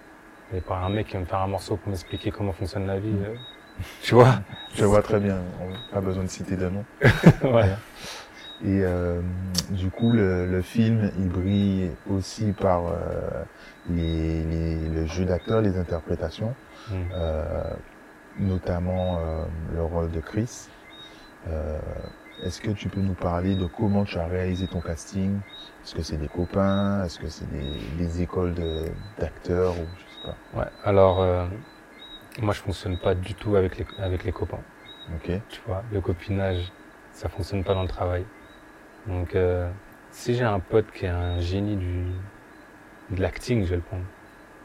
Mais 0.52 0.60
par 0.60 0.84
un 0.84 0.88
mec 0.88 1.06
qui 1.06 1.14
va 1.14 1.20
me 1.20 1.24
faire 1.24 1.40
un 1.40 1.46
morceau 1.46 1.76
pour 1.76 1.88
m'expliquer 1.88 2.30
comment 2.32 2.52
fonctionne 2.52 2.86
la 2.86 2.98
vie, 2.98 3.10
Mm. 3.10 3.24
euh, 3.24 3.34
tu 4.02 4.14
vois. 4.14 4.34
Je 4.74 4.84
vois 4.84 5.02
très 5.02 5.20
bien, 5.20 5.38
on 5.62 5.70
n'a 5.70 5.76
pas 5.92 6.00
besoin 6.00 6.24
de 6.24 6.28
citer 6.28 6.56
de 6.56 6.68
nom. 6.68 6.84
ouais. 7.44 7.70
Et 8.64 8.80
euh, 8.82 9.20
du 9.70 9.90
coup, 9.90 10.10
le, 10.12 10.46
le 10.46 10.62
film, 10.62 11.10
il 11.18 11.28
brille 11.28 11.90
aussi 12.10 12.52
par 12.52 12.86
euh, 12.86 12.92
les, 13.90 14.42
les- 14.44 14.88
le 14.88 15.06
jeu 15.06 15.24
d'acteur, 15.24 15.60
les 15.60 15.76
interprétations, 15.78 16.54
Mm. 16.88 16.94
euh, 17.14 17.64
notamment 18.38 19.18
euh, 19.18 19.44
le 19.74 19.82
rôle 19.82 20.10
de 20.10 20.20
Chris. 20.20 20.68
Euh, 21.48 21.78
Est-ce 22.44 22.60
que 22.60 22.70
tu 22.70 22.88
peux 22.88 23.00
nous 23.00 23.14
parler 23.14 23.54
de 23.56 23.66
comment 23.66 24.04
tu 24.04 24.18
as 24.18 24.26
réalisé 24.26 24.66
ton 24.66 24.80
casting? 24.80 25.36
Est-ce 25.84 25.94
que 25.94 26.02
c'est 26.02 26.16
des 26.18 26.28
copains? 26.28 27.02
Est-ce 27.04 27.18
que 27.18 27.28
c'est 27.28 27.48
des, 27.50 27.80
des 27.98 28.22
écoles 28.22 28.54
de- 28.54 28.84
d'acteurs 29.18 29.72
ou 29.72 29.86
je 29.96 30.14
sais 30.14 30.20
pas? 30.54 30.58
Ouais, 30.60 30.66
alors 30.84 31.20
euh, 31.22 31.46
moi 32.42 32.52
je 32.52 32.60
fonctionne 32.60 32.96
pas 32.98 33.14
du 33.14 33.34
tout 33.34 33.56
avec 33.56 33.78
les 33.78 33.86
avec 33.98 34.24
les 34.24 34.32
copains. 34.32 34.60
Ok. 35.14 35.30
Tu 35.48 35.60
vois, 35.66 35.82
le 35.92 36.00
copinage, 36.00 36.72
ça 37.12 37.28
fonctionne 37.28 37.64
pas 37.64 37.74
dans 37.74 37.82
le 37.82 37.88
travail. 37.88 38.24
Donc 39.06 39.34
euh, 39.34 39.70
si 40.10 40.34
j'ai 40.34 40.44
un 40.44 40.60
pote 40.60 40.90
qui 40.92 41.06
est 41.06 41.10
un 41.10 41.40
génie 41.40 41.76
du 41.76 42.04
de 43.10 43.22
l'acting, 43.22 43.64
je 43.64 43.70
vais 43.70 43.76
le 43.76 43.82
prendre. 43.82 44.04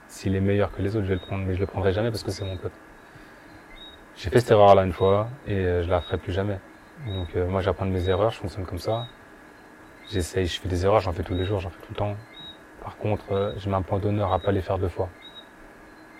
S'il 0.07 0.35
est 0.35 0.41
meilleur 0.41 0.71
que 0.75 0.81
les 0.81 0.95
autres, 0.95 1.05
je 1.05 1.09
vais 1.09 1.19
le 1.19 1.25
prendre, 1.25 1.45
mais 1.45 1.53
je 1.53 1.59
le 1.59 1.67
prendrai 1.67 1.93
jamais 1.93 2.09
parce 2.09 2.23
que 2.23 2.31
c'est 2.31 2.43
mon 2.43 2.57
pote. 2.57 2.71
J'ai 4.15 4.29
fait 4.29 4.39
cette 4.39 4.51
erreur 4.51 4.75
là 4.75 4.83
une 4.83 4.93
fois 4.93 5.29
et 5.47 5.55
euh, 5.55 5.83
je 5.83 5.89
la 5.89 6.01
ferai 6.01 6.17
plus 6.17 6.33
jamais. 6.33 6.59
Donc 7.07 7.35
euh, 7.35 7.47
moi 7.47 7.61
j'apprends 7.61 7.85
de 7.85 7.91
mes 7.91 8.09
erreurs, 8.09 8.31
je 8.31 8.37
fonctionne 8.37 8.65
comme 8.65 8.79
ça. 8.79 9.07
J'essaye, 10.09 10.45
je 10.45 10.59
fais 10.59 10.67
des 10.67 10.85
erreurs, 10.85 10.99
j'en 10.99 11.13
fais 11.13 11.23
tous 11.23 11.33
les 11.33 11.45
jours, 11.45 11.59
j'en 11.59 11.69
fais 11.69 11.79
tout 11.81 11.91
le 11.91 11.95
temps. 11.95 12.15
Par 12.83 12.97
contre, 12.97 13.31
euh, 13.31 13.53
je 13.57 13.69
mets 13.69 13.75
un 13.75 13.81
point 13.81 13.99
d'honneur 13.99 14.33
à 14.33 14.39
pas 14.39 14.51
les 14.51 14.61
faire 14.61 14.77
deux 14.77 14.89
fois. 14.89 15.09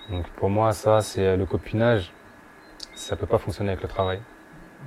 Donc 0.09 0.27
pour 0.29 0.49
moi, 0.49 0.71
ça, 0.73 1.01
c'est 1.01 1.25
euh, 1.25 1.37
le 1.37 1.45
copinage. 1.45 2.13
Ça 2.95 3.15
peut 3.15 3.25
pas 3.25 3.37
fonctionner 3.37 3.71
avec 3.71 3.81
le 3.81 3.89
travail. 3.89 4.21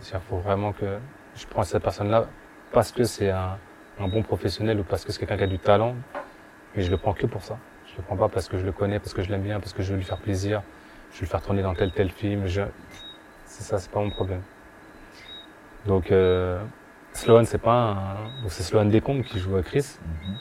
Il 0.01 0.21
faut 0.29 0.39
vraiment 0.39 0.73
que 0.73 0.99
je 1.37 1.47
prends 1.47 1.63
cette 1.63 1.83
personne-là 1.83 2.27
parce 2.75 2.93
que 2.93 3.05
c'est 3.05 3.31
un, 3.31 3.57
un 4.01 4.09
bon 4.09 4.23
professionnel 4.23 4.81
ou 4.81 4.83
parce 4.83 5.05
que 5.05 5.13
c'est 5.13 5.21
quelqu'un 5.21 5.39
qui 5.39 5.45
a 5.45 5.47
du 5.47 5.59
talent, 5.59 5.95
mais 6.75 6.83
je 6.83 6.91
le 6.91 6.99
prends 6.99 7.15
que 7.15 7.27
pour 7.27 7.43
ça. 7.43 7.57
Je 7.87 7.97
le 7.97 8.03
prends 8.03 8.17
pas 8.17 8.29
parce 8.29 8.49
que 8.49 8.59
je 8.59 8.67
le 8.67 8.73
connais, 8.73 8.99
parce 8.99 9.15
que 9.15 9.23
je 9.23 9.31
l'aime 9.31 9.43
bien, 9.43 9.61
parce 9.61 9.73
que 9.73 9.83
je 9.83 9.93
veux 9.93 9.97
lui 9.97 10.05
faire 10.05 10.19
plaisir, 10.19 10.63
je 11.13 11.19
veux 11.21 11.23
le 11.23 11.29
faire 11.29 11.41
tourner 11.41 11.63
dans 11.63 11.75
tel 11.75 11.93
tel 11.93 12.11
film. 12.11 12.47
Je... 12.47 12.63
C'est 13.47 13.63
ça, 13.63 13.79
c'est 13.79 13.91
pas 13.91 14.01
mon 14.01 14.11
problème. 14.11 14.43
Donc 15.87 16.11
euh, 16.11 16.61
Sloan, 17.13 17.45
c'est 17.45 17.59
pas 17.59 17.73
un... 17.73 18.49
c'est 18.49 18.65
Sloan 18.65 18.87
Descombes 18.87 19.23
qui 19.23 19.39
joue 19.39 19.57
à 19.57 19.63
Chris. 19.63 19.99
Mhm. 20.03 20.37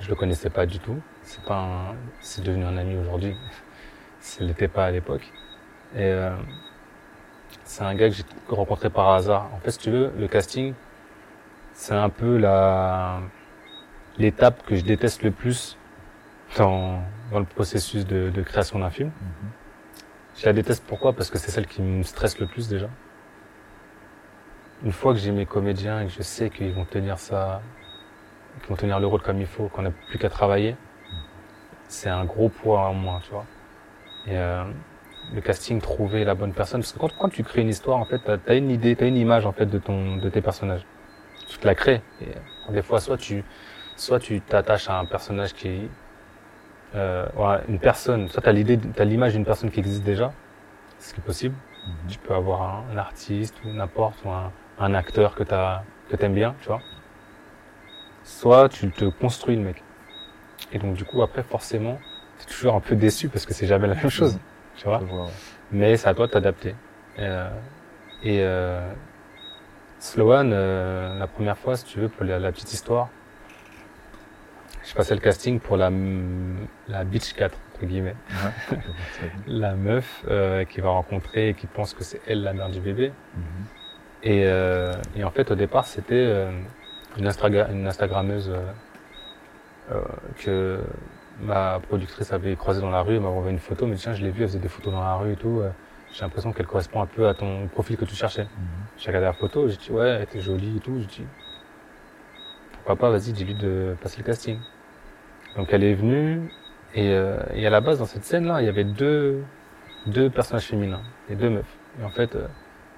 Je 0.00 0.08
le 0.08 0.14
connaissais 0.14 0.50
pas 0.50 0.64
du 0.64 0.78
tout. 0.78 1.00
C'est 1.22 1.44
pas 1.44 1.58
un... 1.58 1.94
c'est 2.20 2.42
devenu 2.42 2.64
un 2.64 2.78
ami 2.78 2.96
aujourd'hui. 2.96 3.36
Ça 4.20 4.42
l'était 4.42 4.68
pas 4.68 4.86
à 4.86 4.90
l'époque. 4.90 5.30
Et 5.94 6.04
euh, 6.04 6.34
c'est 7.64 7.82
un 7.82 7.94
gars 7.94 8.08
que 8.08 8.14
j'ai 8.14 8.24
rencontré 8.48 8.88
par 8.88 9.10
hasard. 9.10 9.50
En 9.52 9.58
fait, 9.58 9.72
si 9.72 9.78
tu 9.78 9.90
veux, 9.90 10.12
le 10.16 10.28
casting, 10.28 10.74
c'est 11.82 11.94
un 11.94 12.10
peu 12.10 12.36
la 12.36 13.20
l'étape 14.16 14.64
que 14.66 14.76
je 14.76 14.84
déteste 14.84 15.24
le 15.24 15.32
plus 15.32 15.76
dans, 16.56 17.02
dans 17.32 17.40
le 17.40 17.44
processus 17.44 18.06
de, 18.06 18.30
de 18.30 18.42
création 18.42 18.78
d'un 18.78 18.90
film. 18.90 19.08
Mhm. 19.08 19.50
Je 20.36 20.46
la 20.46 20.52
déteste 20.52 20.84
pourquoi? 20.86 21.12
Parce 21.12 21.28
que 21.28 21.38
c'est 21.38 21.50
celle 21.50 21.66
qui 21.66 21.82
me 21.82 22.04
stresse 22.04 22.38
le 22.38 22.46
plus 22.46 22.68
déjà. 22.68 22.88
Une 24.84 24.92
fois 24.92 25.12
que 25.12 25.18
j'ai 25.18 25.32
mes 25.32 25.44
comédiens 25.44 26.00
et 26.00 26.06
que 26.06 26.12
je 26.12 26.22
sais 26.22 26.50
qu'ils 26.50 26.72
vont 26.72 26.84
tenir 26.84 27.18
ça, 27.18 27.60
qu'ils 28.60 28.68
vont 28.68 28.76
tenir 28.76 29.00
le 29.00 29.08
rôle 29.08 29.22
comme 29.22 29.40
il 29.40 29.48
faut, 29.48 29.66
qu'on 29.66 29.82
n'a 29.82 29.90
plus 29.90 30.18
qu'à 30.18 30.30
travailler, 30.30 30.76
c'est 31.88 32.10
un 32.10 32.24
gros 32.24 32.48
poids 32.48 32.82
en 32.90 32.94
moins, 32.94 33.18
tu 33.24 33.32
vois. 33.32 33.46
Et 34.28 34.36
euh, 34.36 34.64
le 35.34 35.40
casting, 35.40 35.80
trouver 35.80 36.24
la 36.24 36.36
bonne 36.36 36.52
personne, 36.52 36.80
parce 36.80 36.92
que 36.92 36.98
quand, 37.00 37.12
quand 37.18 37.28
tu 37.28 37.42
crées 37.42 37.62
une 37.62 37.68
histoire, 37.70 37.98
en 37.98 38.04
fait, 38.04 38.20
t'as 38.20 38.36
as 38.46 38.54
une 38.54 38.70
idée, 38.70 38.94
t'as 38.94 39.06
une 39.06 39.16
image 39.16 39.46
en 39.46 39.52
fait 39.52 39.66
de 39.66 39.78
ton, 39.78 40.16
de 40.16 40.28
tes 40.28 40.40
personnages. 40.40 40.86
Te 41.62 41.66
la 41.68 41.74
crées. 41.76 42.02
Et 42.20 42.26
euh, 42.26 42.72
des 42.72 42.82
fois, 42.82 43.00
soit 43.00 43.16
tu, 43.16 43.44
soit 43.96 44.18
tu 44.18 44.40
t'attaches 44.40 44.90
à 44.90 44.98
un 44.98 45.04
personnage 45.04 45.54
qui, 45.54 45.88
euh, 46.96 47.26
une 47.68 47.78
personne, 47.78 48.28
soit 48.28 48.42
t'as 48.42 48.52
l'idée, 48.52 48.76
t'as 48.78 49.04
l'image 49.04 49.32
d'une 49.32 49.44
personne 49.44 49.70
qui 49.70 49.78
existe 49.78 50.02
déjà, 50.02 50.32
ce 50.98 51.14
qui 51.14 51.20
est 51.20 51.24
possible. 51.24 51.54
Mhm. 51.86 52.10
Tu 52.10 52.18
peux 52.18 52.34
avoir 52.34 52.62
un, 52.62 52.84
un 52.92 52.98
artiste 52.98 53.54
ou 53.64 53.68
n'importe, 53.68 54.16
ou 54.24 54.30
un, 54.30 54.50
un 54.80 54.94
acteur 54.94 55.36
que 55.36 55.44
t'as, 55.44 55.82
que 56.10 56.16
t'aimes 56.16 56.34
bien, 56.34 56.54
tu 56.60 56.66
vois. 56.66 56.82
Soit 58.24 58.68
tu 58.68 58.90
te 58.90 59.04
construis 59.04 59.54
le 59.56 59.62
mec. 59.62 59.82
Et 60.72 60.78
donc 60.78 60.94
du 60.94 61.04
coup 61.04 61.22
après 61.22 61.42
forcément, 61.44 61.98
t'es 62.38 62.52
toujours 62.52 62.74
un 62.74 62.80
peu 62.80 62.96
déçu 62.96 63.28
parce 63.28 63.46
que 63.46 63.54
c'est 63.54 63.66
jamais 63.66 63.86
la 63.86 63.94
même 63.94 64.10
chose, 64.10 64.38
tu 64.76 64.84
vois. 64.84 64.98
Je 65.00 65.06
vois, 65.06 65.24
ouais. 65.26 65.30
Mais 65.70 65.96
c'est 65.96 66.08
à 66.08 66.14
toi 66.14 66.26
de 66.26 66.32
t'adapter. 66.32 66.74
Euh, 67.18 67.50
et 68.22 68.38
euh, 68.42 68.92
Sloan, 70.06 70.50
euh, 70.52 71.16
la 71.16 71.28
première 71.28 71.56
fois, 71.56 71.76
si 71.76 71.84
tu 71.84 72.00
veux, 72.00 72.08
pour 72.08 72.24
la, 72.24 72.40
la 72.40 72.50
petite 72.50 72.72
histoire, 72.72 73.08
je 74.84 74.92
passais 74.94 75.14
le 75.14 75.20
casting 75.20 75.60
pour 75.60 75.76
la, 75.76 75.90
la 76.88 77.04
Beach 77.04 77.32
4, 77.34 77.56
entre 77.76 77.86
guillemets. 77.86 78.16
Ouais. 78.70 78.78
La 79.46 79.74
meuf 79.74 80.24
euh, 80.28 80.64
qui 80.64 80.80
va 80.80 80.90
rencontrer 80.90 81.50
et 81.50 81.54
qui 81.54 81.68
pense 81.68 81.94
que 81.94 82.02
c'est 82.02 82.20
elle 82.26 82.42
la 82.42 82.52
mère 82.52 82.68
du 82.68 82.80
bébé. 82.80 83.12
Mhm. 83.36 83.42
Et, 84.24 84.42
euh, 84.46 84.92
et 85.14 85.22
en 85.22 85.30
fait, 85.30 85.52
au 85.52 85.54
départ, 85.54 85.86
c'était 85.86 86.14
euh, 86.14 86.50
une, 87.16 87.28
Instagra- 87.28 87.70
une 87.70 87.86
Instagrammeuse 87.86 88.50
euh, 88.50 88.72
euh, 89.92 90.02
que 90.44 90.80
ma 91.40 91.78
productrice 91.78 92.32
avait 92.32 92.56
croisée 92.56 92.80
dans 92.80 92.90
la 92.90 93.02
rue. 93.02 93.14
Elle 93.14 93.20
m'a 93.20 93.28
envoyé 93.28 93.52
une 93.52 93.60
photo, 93.60 93.86
mais 93.86 93.94
tiens, 93.94 94.14
je 94.14 94.22
l'ai 94.24 94.30
vue, 94.32 94.42
elle 94.42 94.48
faisait 94.48 94.58
des 94.58 94.68
photos 94.68 94.92
dans 94.92 95.00
la 95.04 95.14
rue 95.14 95.32
et 95.34 95.36
tout. 95.36 95.62
J'ai 96.12 96.22
l'impression 96.22 96.52
qu'elle 96.52 96.66
correspond 96.66 97.02
un 97.02 97.06
peu 97.06 97.28
à 97.28 97.34
ton 97.34 97.68
profil 97.68 97.96
que 97.96 98.04
tu 98.04 98.16
cherchais. 98.16 98.42
Mhm. 98.42 98.48
J'ai 98.98 99.08
regardé 99.08 99.26
la 99.26 99.32
photo, 99.32 99.68
j'ai 99.68 99.76
dit 99.76 99.90
ouais, 99.90 100.08
elle 100.08 100.22
était 100.22 100.40
jolie 100.40 100.76
et 100.76 100.80
tout. 100.80 100.96
J'ai 101.00 101.06
dit 101.06 101.26
pourquoi 102.74 102.96
pas, 102.96 103.10
vas-y, 103.10 103.32
dis-lui 103.32 103.54
de 103.54 103.94
passer 104.00 104.18
le 104.18 104.24
casting. 104.24 104.58
Donc 105.56 105.68
elle 105.72 105.84
est 105.84 105.94
venue 105.94 106.40
et, 106.94 107.10
euh, 107.10 107.38
et 107.54 107.66
à 107.66 107.70
la 107.70 107.80
base 107.80 107.98
dans 107.98 108.06
cette 108.06 108.24
scène-là, 108.24 108.60
il 108.62 108.66
y 108.66 108.68
avait 108.68 108.84
deux 108.84 109.42
deux 110.06 110.30
personnages 110.30 110.64
féminins, 110.64 111.00
et 111.30 111.36
deux 111.36 111.48
meufs. 111.48 111.76
Et 112.00 112.04
en 112.04 112.10
fait, 112.10 112.34
euh, 112.34 112.48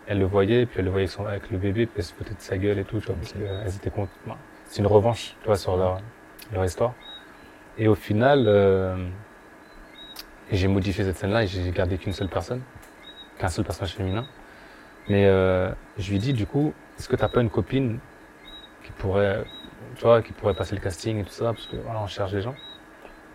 elle 0.06 0.18
le 0.20 0.24
voyait, 0.24 0.64
puis 0.64 0.78
elle 0.78 0.86
le 0.86 0.90
voyait 0.90 1.04
avec, 1.04 1.10
son- 1.12 1.26
avec 1.26 1.50
le 1.50 1.58
bébé, 1.58 1.84
puis 1.84 1.96
elle 1.98 2.04
se 2.04 2.14
foutait 2.14 2.32
de 2.32 2.40
sa 2.40 2.56
gueule 2.56 2.78
et 2.78 2.84
tout, 2.84 2.98
tu 2.98 3.06
vois, 3.08 3.16
parce 3.16 3.32
Ok. 3.32 3.38
qu'elles 3.40 3.76
étaient 3.76 3.90
contre. 3.90 4.10
bon, 4.26 4.34
c'est 4.64 4.78
une 4.80 4.86
revanche, 4.86 5.36
tu 5.42 5.46
vois, 5.46 5.56
sur 5.56 5.76
leur 5.76 6.00
leur 6.52 6.64
histoire. 6.64 6.94
Et 7.76 7.88
au 7.88 7.94
final, 7.94 8.44
euh, 8.46 8.96
j'ai 10.50 10.68
modifié 10.68 11.04
cette 11.04 11.16
scène-là 11.16 11.42
et 11.42 11.46
j'ai 11.46 11.70
gardé 11.72 11.98
qu'une 11.98 12.12
seule 12.14 12.28
personne, 12.28 12.60
qu'un 13.38 13.48
seul 13.48 13.64
personnage 13.64 13.92
féminin. 13.94 14.24
Mais 15.08 15.26
euh, 15.26 15.70
je 15.98 16.10
lui 16.10 16.18
dis 16.18 16.32
du 16.32 16.46
coup, 16.46 16.72
est-ce 16.98 17.08
que 17.08 17.16
t'as 17.16 17.28
pas 17.28 17.40
une 17.40 17.50
copine 17.50 17.98
qui 18.84 18.92
pourrait, 18.92 19.44
tu 19.96 20.04
vois, 20.04 20.22
qui 20.22 20.32
pourrait 20.32 20.54
passer 20.54 20.74
le 20.74 20.80
casting 20.80 21.18
et 21.18 21.24
tout 21.24 21.32
ça, 21.32 21.52
parce 21.52 21.66
que 21.66 21.76
voilà, 21.76 22.00
on 22.00 22.06
cherche 22.06 22.32
des 22.32 22.40
gens. 22.40 22.54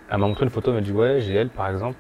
Elle 0.10 0.18
m'a 0.18 0.28
montré 0.28 0.46
une 0.46 0.52
photo, 0.52 0.72
elle 0.72 0.76
m'a 0.78 0.82
dit 0.82 0.92
ouais, 0.92 1.22
j'ai 1.22 1.36
elle 1.36 1.50
par 1.50 1.70
exemple. 1.70 1.98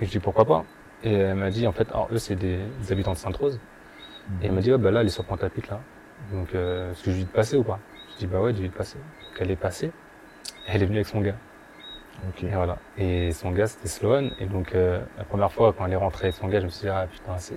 Et 0.00 0.06
je 0.06 0.10
dis 0.10 0.18
pourquoi 0.18 0.44
pas? 0.44 0.64
Et 1.04 1.12
elle 1.12 1.36
m'a 1.36 1.50
dit 1.50 1.66
en 1.66 1.72
fait, 1.72 1.88
alors 1.90 2.08
eux 2.12 2.18
c'est 2.18 2.36
des, 2.36 2.58
des 2.80 2.92
habitants 2.92 3.12
de 3.12 3.18
Sainte-Rose. 3.18 3.60
Et 4.42 4.46
elle 4.46 4.52
m'a 4.52 4.60
dit 4.60 4.72
ouais 4.72 4.78
bah 4.78 4.90
là 4.90 5.00
elle 5.00 5.06
est 5.06 5.10
sur 5.10 5.24
Pointe-à-Pitre 5.24 5.70
là. 5.70 5.80
Donc 6.32 6.54
euh, 6.54 6.90
est-ce 6.92 7.04
que 7.04 7.10
je 7.10 7.16
lui 7.16 7.22
dis 7.22 7.26
de 7.26 7.32
passer 7.32 7.56
ou 7.56 7.62
pas? 7.62 7.78
Je 8.14 8.18
dis 8.18 8.26
bah 8.26 8.40
ouais, 8.40 8.52
je 8.52 8.56
lui 8.58 8.68
dis 8.68 8.72
de 8.72 8.76
passer. 8.76 8.98
Donc 8.98 9.40
elle 9.40 9.50
est 9.50 9.56
passée. 9.56 9.92
Et 10.66 10.72
elle 10.72 10.82
est 10.82 10.86
venue 10.86 10.98
avec 10.98 11.06
son 11.06 11.20
gars. 11.20 11.36
Ok. 12.28 12.44
Et 12.44 12.48
voilà. 12.48 12.78
Et 12.98 13.32
son 13.32 13.50
gars, 13.50 13.66
c'était 13.66 13.88
Sloan. 13.88 14.30
Et 14.40 14.46
donc, 14.46 14.74
euh, 14.74 15.00
la 15.18 15.24
première 15.24 15.52
fois, 15.52 15.72
quand 15.72 15.86
elle 15.86 15.92
est 15.92 15.96
rentrée 15.96 16.24
avec 16.24 16.34
son 16.34 16.48
gars, 16.48 16.60
je 16.60 16.64
me 16.64 16.70
suis 16.70 16.82
dit, 16.82 16.88
ah 16.88 17.06
putain, 17.10 17.36
c'est, 17.38 17.54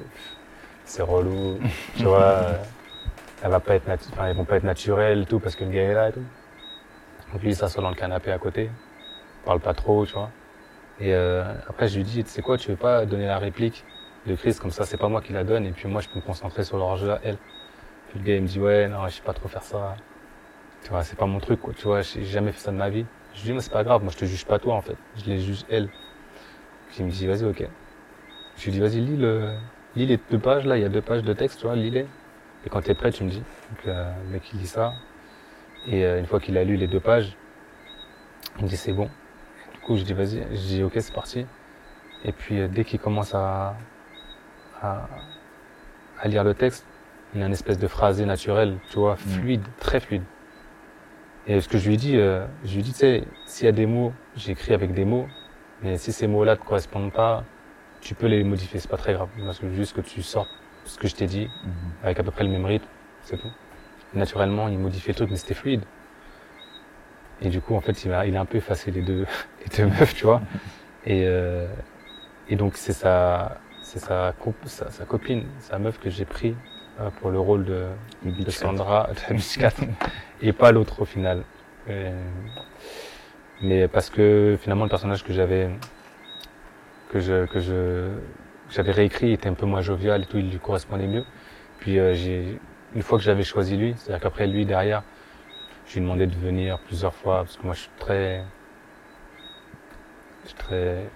c'est 0.90 1.04
relou. 1.04 1.60
tu 1.98 2.04
vois, 2.04 2.42
elle 3.44 3.50
va 3.50 3.60
pas 3.60 3.76
être 3.76 3.90
enfin, 3.90 4.30
ils 4.30 4.36
vont 4.36 4.46
pas 4.46 4.58
être 4.58 4.64
naturels 4.64 5.22
et 5.22 5.26
tout, 5.26 5.40
parce 5.40 5.56
que 5.56 5.64
le 5.64 5.72
gars 5.72 5.84
est 5.84 5.94
là 5.94 6.10
et 6.10 6.12
tout. 6.12 6.24
Donc 7.32 7.42
lui, 7.42 7.50
il 7.50 7.56
s'assoit 7.56 7.84
dans 7.84 7.90
le 7.90 7.96
canapé 7.96 8.32
à 8.32 8.38
côté. 8.38 8.70
Il 9.42 9.46
parle 9.46 9.60
pas 9.60 9.74
trop, 9.74 10.06
tu 10.06 10.14
vois. 10.14 10.32
Et 11.00 11.14
euh, 11.14 11.44
après, 11.70 11.88
je 11.88 11.98
lui 11.98 12.04
dis, 12.04 12.24
tu 12.24 12.30
sais 12.30 12.42
quoi, 12.42 12.58
tu 12.58 12.70
veux 12.70 12.76
pas 12.76 13.06
donner 13.06 13.28
la 13.28 13.38
réplique 13.38 13.86
de 14.26 14.36
Chris, 14.36 14.56
comme 14.60 14.72
ça, 14.72 14.84
c'est 14.84 14.98
pas 14.98 15.08
moi 15.08 15.22
qui 15.22 15.32
la 15.32 15.44
donne, 15.44 15.66
et 15.66 15.72
puis 15.72 15.88
moi, 15.88 16.02
je 16.02 16.10
peux 16.10 16.20
me 16.20 16.26
concentrer 16.26 16.64
sur 16.64 16.78
leur 16.78 16.98
jeu 16.98 17.12
à 17.12 17.20
elle. 17.24 17.38
Puis 18.10 18.20
le 18.20 18.26
gars, 18.26 18.36
il 18.36 18.42
me 18.42 18.48
dit, 18.48 18.60
ouais, 18.60 18.88
non, 18.88 19.08
je 19.08 19.14
sais 19.14 19.22
pas 19.22 19.34
trop 19.34 19.48
faire 19.48 19.64
ça. 19.64 19.96
Tu 20.84 20.90
vois, 20.90 21.04
c'est 21.04 21.18
pas 21.18 21.26
mon 21.26 21.40
truc, 21.40 21.62
quoi. 21.62 21.74
Tu 21.74 21.84
vois, 21.86 22.02
j'ai 22.02 22.24
jamais 22.26 22.52
fait 22.52 22.60
ça 22.60 22.72
de 22.72 22.78
ma 22.78 22.90
vie. 22.90 23.06
Je 23.34 23.42
lui 23.42 23.46
dis, 23.50 23.54
mais 23.54 23.62
c'est 23.62 23.72
pas 23.72 23.84
grave, 23.84 24.02
moi 24.02 24.12
je 24.12 24.18
te 24.18 24.26
juge 24.26 24.44
pas 24.46 24.58
toi 24.58 24.74
en 24.74 24.82
fait, 24.82 24.98
je 25.18 25.26
les 25.26 25.40
juge 25.40 25.64
elle. 25.70 25.88
Puis 26.90 26.98
il 27.00 27.06
me 27.06 27.12
dit, 27.12 27.28
vas-y, 27.28 27.46
ok. 27.46 27.64
Je 28.58 28.66
lui 28.66 28.72
dis, 28.72 28.80
vas-y, 28.80 29.00
lis, 29.00 29.18
le... 29.18 29.54
lis 30.00 30.06
les 30.06 30.20
deux 30.32 30.40
pages 30.40 30.66
là, 30.66 30.78
il 30.78 30.82
y 30.82 30.86
a 30.86 30.90
deux 30.90 31.02
pages 31.02 31.24
de 31.24 31.34
texte, 31.34 31.60
tu 31.60 31.66
vois, 31.66 31.76
lis-les. 31.76 32.06
Et 32.66 32.70
quand 32.70 32.82
t'es 32.82 32.94
prêt, 32.94 33.12
tu 33.12 33.24
me 33.24 33.30
dis. 33.30 33.40
Donc 33.40 33.88
euh, 33.88 34.12
le 34.26 34.30
mec 34.32 34.44
il 34.54 34.60
lit 34.60 34.68
ça. 34.68 34.94
Et 35.88 36.04
euh, 36.04 36.20
une 36.20 36.26
fois 36.26 36.40
qu'il 36.40 36.58
a 36.58 36.64
lu 36.64 36.76
les 36.76 36.88
deux 36.88 37.00
pages, 37.00 37.36
il 38.58 38.64
me 38.66 38.70
dit, 38.70 38.78
c'est 38.78 38.94
bon. 38.94 39.10
Du 39.74 39.80
coup, 39.80 39.96
je 39.98 40.04
dis, 40.04 40.14
vas-y, 40.14 40.44
je 40.52 40.62
dis, 40.68 40.84
ok, 40.84 40.94
c'est 40.96 41.14
parti. 41.14 41.46
Et 42.26 42.32
puis 42.32 42.60
euh, 42.60 42.68
dès 42.68 42.84
qu'il 42.84 43.00
commence 43.00 43.34
à, 43.34 43.76
à, 44.82 45.08
à 46.20 46.28
lire 46.28 46.44
le 46.44 46.54
texte, 46.54 46.86
il 47.34 47.42
a 47.44 47.46
une 47.46 47.54
espèce 47.54 47.78
de 47.78 47.88
phrasé 47.88 48.26
naturel, 48.26 48.78
tu 48.90 49.00
vois, 49.00 49.16
fluide, 49.16 49.64
très 49.80 50.00
fluide. 50.00 50.24
Et 51.48 51.62
ce 51.62 51.70
que 51.70 51.78
je 51.78 51.90
lui 51.90 51.98
dis, 51.98 52.18
euh, 52.18 52.46
je 52.66 52.76
lui 52.76 52.84
dis, 52.84 52.92
tu 52.92 53.00
sais, 53.00 53.24
s'il 53.46 53.66
y 53.66 53.70
a 53.70 53.72
des 53.72 53.86
mots, 53.86 54.14
j'écris 54.36 54.74
avec 54.74 54.94
des 54.94 55.06
mots, 55.06 55.28
mais 55.82 55.98
si 55.98 56.12
ces 56.12 56.28
mots-là 56.28 56.58
te 56.58 56.64
correspondent 56.66 57.14
pas, 57.14 57.44
tu 58.02 58.16
peux 58.16 58.28
les 58.28 58.44
modifier, 58.44 58.80
c'est 58.80 58.90
pas 58.90 58.98
très 58.98 59.14
grave. 59.14 59.30
Parce 59.46 59.60
que 59.60 59.70
juste 59.74 59.96
que 59.96 60.02
tu 60.02 60.22
sortes 60.24 60.50
ce 60.86 60.98
que 60.98 61.08
je 61.08 61.16
t'ai 61.16 61.28
dit, 61.28 61.50
Mhm. 61.64 61.72
avec 62.04 62.20
à 62.20 62.24
peu 62.24 62.32
près 62.32 62.44
le 62.44 62.50
même 62.50 62.66
rythme, 62.66 62.88
c'est 63.24 63.38
tout. 63.38 63.52
Naturellement, 64.14 64.68
il 64.68 64.80
modifiait 64.80 65.12
le 65.14 65.18
truc, 65.18 65.30
mais 65.30 65.38
c'était 65.38 65.54
fluide. 65.54 65.82
Et 67.42 67.50
du 67.50 67.62
coup, 67.62 67.76
en 67.76 67.82
fait, 67.82 68.04
il 68.04 68.12
a, 68.12 68.26
il 68.26 68.36
a 68.36 68.42
un 68.42 68.46
peu 68.46 68.58
effacé 68.58 68.92
les 68.92 69.02
deux, 69.02 69.26
les 69.62 69.78
deux 69.78 69.86
meufs, 69.86 70.14
tu 70.16 70.26
vois. 70.26 70.42
Et, 71.06 71.24
euh, 71.26 71.68
et 72.50 72.56
donc, 72.56 72.76
c'est 72.76 72.94
sa, 72.94 73.58
c'est 73.82 74.00
sa, 74.00 74.34
comp- 74.40 74.56
sa, 74.66 74.90
sa 74.92 75.06
copine, 75.06 75.44
sa 75.60 75.78
meuf 75.80 76.00
que 76.00 76.10
j'ai 76.10 76.26
pris 76.26 76.56
euh, 77.00 77.10
pour 77.22 77.30
le 77.32 77.40
rôle 77.40 77.64
de, 77.66 77.86
Le 78.26 78.32
de 78.32 78.36
beach 78.44 78.50
Sandra, 78.56 79.10
de 79.14 79.20
la 79.30 79.36
Beach 79.36 79.58
4, 79.58 79.82
et 80.42 80.52
pas 80.54 80.72
l'autre 80.72 81.02
au 81.02 81.06
final. 81.06 81.44
Mais 83.62 83.88
parce 83.88 84.10
que 84.10 84.58
finalement, 84.62 84.84
le 84.86 84.90
personnage 84.90 85.24
que 85.24 85.34
j'avais, 85.34 85.70
que 87.10 87.20
je, 87.20 87.46
que 87.48 87.60
je, 87.60 88.10
j'avais 88.70 88.92
réécrit 88.92 89.34
était 89.34 89.50
un 89.50 89.54
peu 89.54 89.66
moins 89.66 89.82
jovial 89.82 90.22
et 90.22 90.26
tout, 90.26 90.38
il 90.38 90.50
lui 90.50 90.60
correspondait 90.60 91.08
mieux. 91.08 91.26
Puis 91.80 92.00
euh, 92.00 92.14
j'ai, 92.14 92.60
une 92.96 93.02
fois 93.02 93.18
que 93.18 93.24
j'avais 93.24 93.44
choisi 93.44 93.76
lui, 93.78 93.96
c'est-à-dire 93.98 94.22
qu'après 94.22 94.48
lui 94.48 94.66
derrière, 94.66 95.04
je 95.88 95.94
lui 95.94 96.00
ai 96.00 96.04
demandé 96.04 96.28
de 96.28 96.36
venir 96.36 96.80
plusieurs 96.80 97.14
fois 97.14 97.40
parce 97.40 97.58
que 97.58 97.64
moi 97.64 97.74
je 97.74 97.80
suis 97.82 97.92
très, 98.00 98.44
je 100.44 100.48
suis 100.50 100.58
très, 100.58 101.10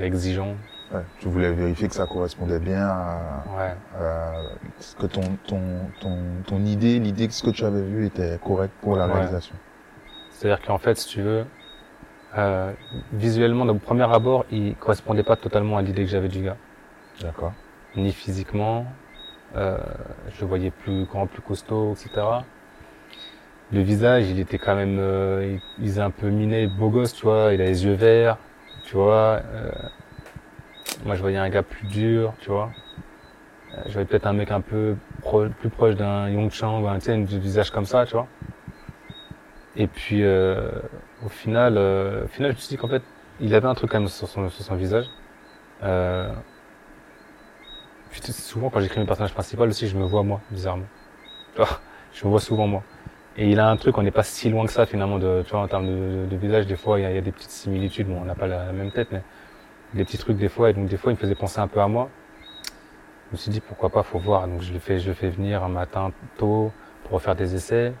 exigeant. 0.00 0.54
Ouais, 0.92 1.00
tu 1.20 1.28
voulais 1.28 1.50
vérifier 1.52 1.88
que 1.88 1.94
ça 1.94 2.06
correspondait 2.06 2.58
bien 2.58 2.86
à, 2.86 3.44
Ouais. 3.56 3.74
à 3.98 4.32
ce 4.78 4.94
que 4.96 5.06
ton, 5.06 5.22
ton, 5.46 5.60
ton, 6.00 6.18
ton 6.46 6.64
idée, 6.66 6.98
l'idée 6.98 7.28
que 7.28 7.32
ce 7.32 7.42
que 7.42 7.50
tu 7.50 7.64
avais 7.64 7.80
vu 7.82 8.04
était 8.06 8.38
correct 8.44 8.72
pour 8.82 8.96
la 8.96 9.06
Ouais. 9.06 9.14
réalisation. 9.14 9.54
C'est-à-dire 10.30 10.60
qu'en 10.66 10.76
fait, 10.78 10.96
si 10.98 11.08
tu 11.08 11.22
veux, 11.22 11.46
euh, 12.38 12.72
visuellement, 13.12 13.64
au 13.66 13.74
premier 13.74 14.10
abord, 14.12 14.44
il 14.50 14.74
correspondait 14.76 15.22
pas 15.22 15.36
totalement 15.36 15.76
à 15.76 15.82
l'idée 15.82 16.04
que 16.04 16.10
j'avais 16.10 16.28
du 16.28 16.42
gars. 16.42 16.56
D'accord. 17.20 17.52
Ni 17.96 18.12
physiquement, 18.12 18.86
euh, 19.56 19.76
je 20.34 20.40
le 20.42 20.46
voyais 20.46 20.70
plus 20.70 21.04
grand, 21.04 21.26
plus 21.26 21.42
costaud, 21.42 21.92
etc. 21.94 22.26
Le 23.72 23.80
visage, 23.80 24.28
il 24.28 24.38
était 24.38 24.58
quand 24.58 24.74
même, 24.74 24.98
euh, 24.98 25.56
il, 25.78 25.84
il 25.84 25.88
faisait 25.90 26.00
un 26.02 26.10
peu 26.10 26.28
miné, 26.28 26.66
beau 26.66 26.88
gosse, 26.90 27.14
tu 27.14 27.24
vois. 27.24 27.52
Il 27.54 27.60
a 27.60 27.64
les 27.66 27.84
yeux 27.84 27.94
verts, 27.94 28.36
tu 28.84 28.96
vois. 28.96 29.40
euh, 29.54 29.70
moi, 31.04 31.14
je 31.16 31.20
voyais 31.20 31.38
un 31.38 31.48
gars 31.48 31.62
plus 31.62 31.86
dur, 31.86 32.32
tu 32.40 32.50
vois. 32.50 32.70
Euh, 33.74 33.82
je 33.86 33.92
voyais 33.92 34.06
peut-être 34.06 34.26
un 34.26 34.32
mec 34.34 34.50
un 34.50 34.60
peu 34.60 34.96
pro- 35.22 35.48
plus 35.48 35.70
proche 35.70 35.94
d'un 35.94 36.28
Yong 36.28 36.50
Chang 36.50 36.82
ou 36.82 36.88
un, 36.88 36.98
tu 36.98 37.06
sais, 37.06 37.12
un 37.14 37.24
visage 37.24 37.70
comme 37.70 37.86
ça, 37.86 38.04
tu 38.06 38.12
vois. 38.12 38.26
Et 39.76 39.86
puis, 39.86 40.22
euh, 40.22 40.70
au 41.24 41.28
final, 41.28 41.76
euh, 41.78 42.24
au 42.24 42.28
final, 42.28 42.50
je 42.52 42.56
me 42.56 42.60
suis 42.60 42.68
dit 42.68 42.76
qu'en 42.76 42.88
fait, 42.88 43.02
il 43.40 43.54
avait 43.54 43.66
un 43.66 43.74
truc 43.74 43.90
quand 43.90 44.00
même 44.00 44.08
sur 44.08 44.28
son, 44.28 44.48
sur 44.50 44.64
son 44.64 44.76
visage. 44.76 45.06
Euh, 45.82 46.32
souvent, 48.20 48.70
quand 48.70 48.80
j'écris 48.80 49.00
mes 49.00 49.06
personnages 49.06 49.32
principaux 49.32 49.64
aussi, 49.66 49.88
je 49.88 49.96
me 49.96 50.04
vois 50.04 50.22
moi, 50.22 50.40
bizarrement. 50.50 50.86
Vois, 51.56 51.80
je 52.12 52.24
me 52.24 52.30
vois 52.30 52.40
souvent 52.40 52.66
moi. 52.66 52.82
Et 53.36 53.50
il 53.50 53.60
a 53.60 53.70
un 53.70 53.76
truc, 53.76 53.96
on 53.96 54.02
n'est 54.02 54.10
pas 54.10 54.22
si 54.22 54.50
loin 54.50 54.66
que 54.66 54.72
ça 54.72 54.84
finalement, 54.84 55.18
de, 55.18 55.42
tu 55.44 55.52
vois, 55.52 55.60
en 55.60 55.68
termes 55.68 55.86
de, 55.86 56.26
de 56.30 56.36
visage, 56.36 56.66
des 56.66 56.76
fois, 56.76 57.00
il 57.00 57.02
y, 57.02 57.06
a, 57.06 57.08
a 57.08 57.20
des 57.22 57.32
petites 57.32 57.50
similitudes. 57.50 58.08
Bon, 58.08 58.20
on 58.20 58.24
n'a 58.26 58.34
pas 58.34 58.46
la, 58.46 58.72
même 58.72 58.90
tête, 58.92 59.08
mais 59.10 59.22
des 59.94 60.04
petits 60.04 60.18
trucs 60.18 60.36
des 60.36 60.48
fois. 60.48 60.70
Et 60.70 60.74
donc, 60.74 60.88
des 60.88 60.98
fois, 60.98 61.12
il 61.12 61.14
me 61.14 61.20
faisait 61.20 61.34
penser 61.34 61.60
un 61.60 61.68
peu 61.68 61.80
à 61.80 61.88
moi. 61.88 62.10
Je 63.28 63.32
me 63.32 63.38
suis 63.38 63.50
dit, 63.50 63.60
pourquoi 63.60 63.88
pas, 63.88 64.02
faut 64.02 64.18
voir. 64.18 64.46
Donc, 64.46 64.60
je 64.60 64.72
le 64.72 64.78
fais, 64.78 64.98
je 64.98 65.08
le 65.08 65.14
fais 65.14 65.30
venir 65.30 65.64
un 65.64 65.68
matin 65.68 66.12
tôt 66.36 66.72
pour 67.04 67.14
refaire 67.14 67.34
des 67.34 67.54
essais. 67.54 67.94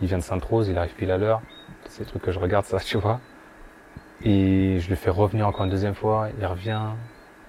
Il 0.00 0.08
vient 0.08 0.18
de 0.18 0.22
Sainte-Rose, 0.22 0.68
il 0.68 0.76
arrive 0.78 0.94
pile 0.94 1.10
à 1.10 1.18
l'heure. 1.18 1.42
C'est 1.88 2.04
des 2.04 2.10
trucs 2.10 2.22
que 2.22 2.32
je 2.32 2.38
regarde, 2.38 2.64
ça, 2.64 2.78
tu 2.84 2.98
vois. 2.98 3.20
Et 4.22 4.78
je 4.80 4.88
le 4.88 4.96
fais 4.96 5.10
revenir 5.10 5.46
encore 5.46 5.64
une 5.64 5.70
deuxième 5.70 5.94
fois, 5.94 6.28
il 6.38 6.46
revient. 6.46 6.82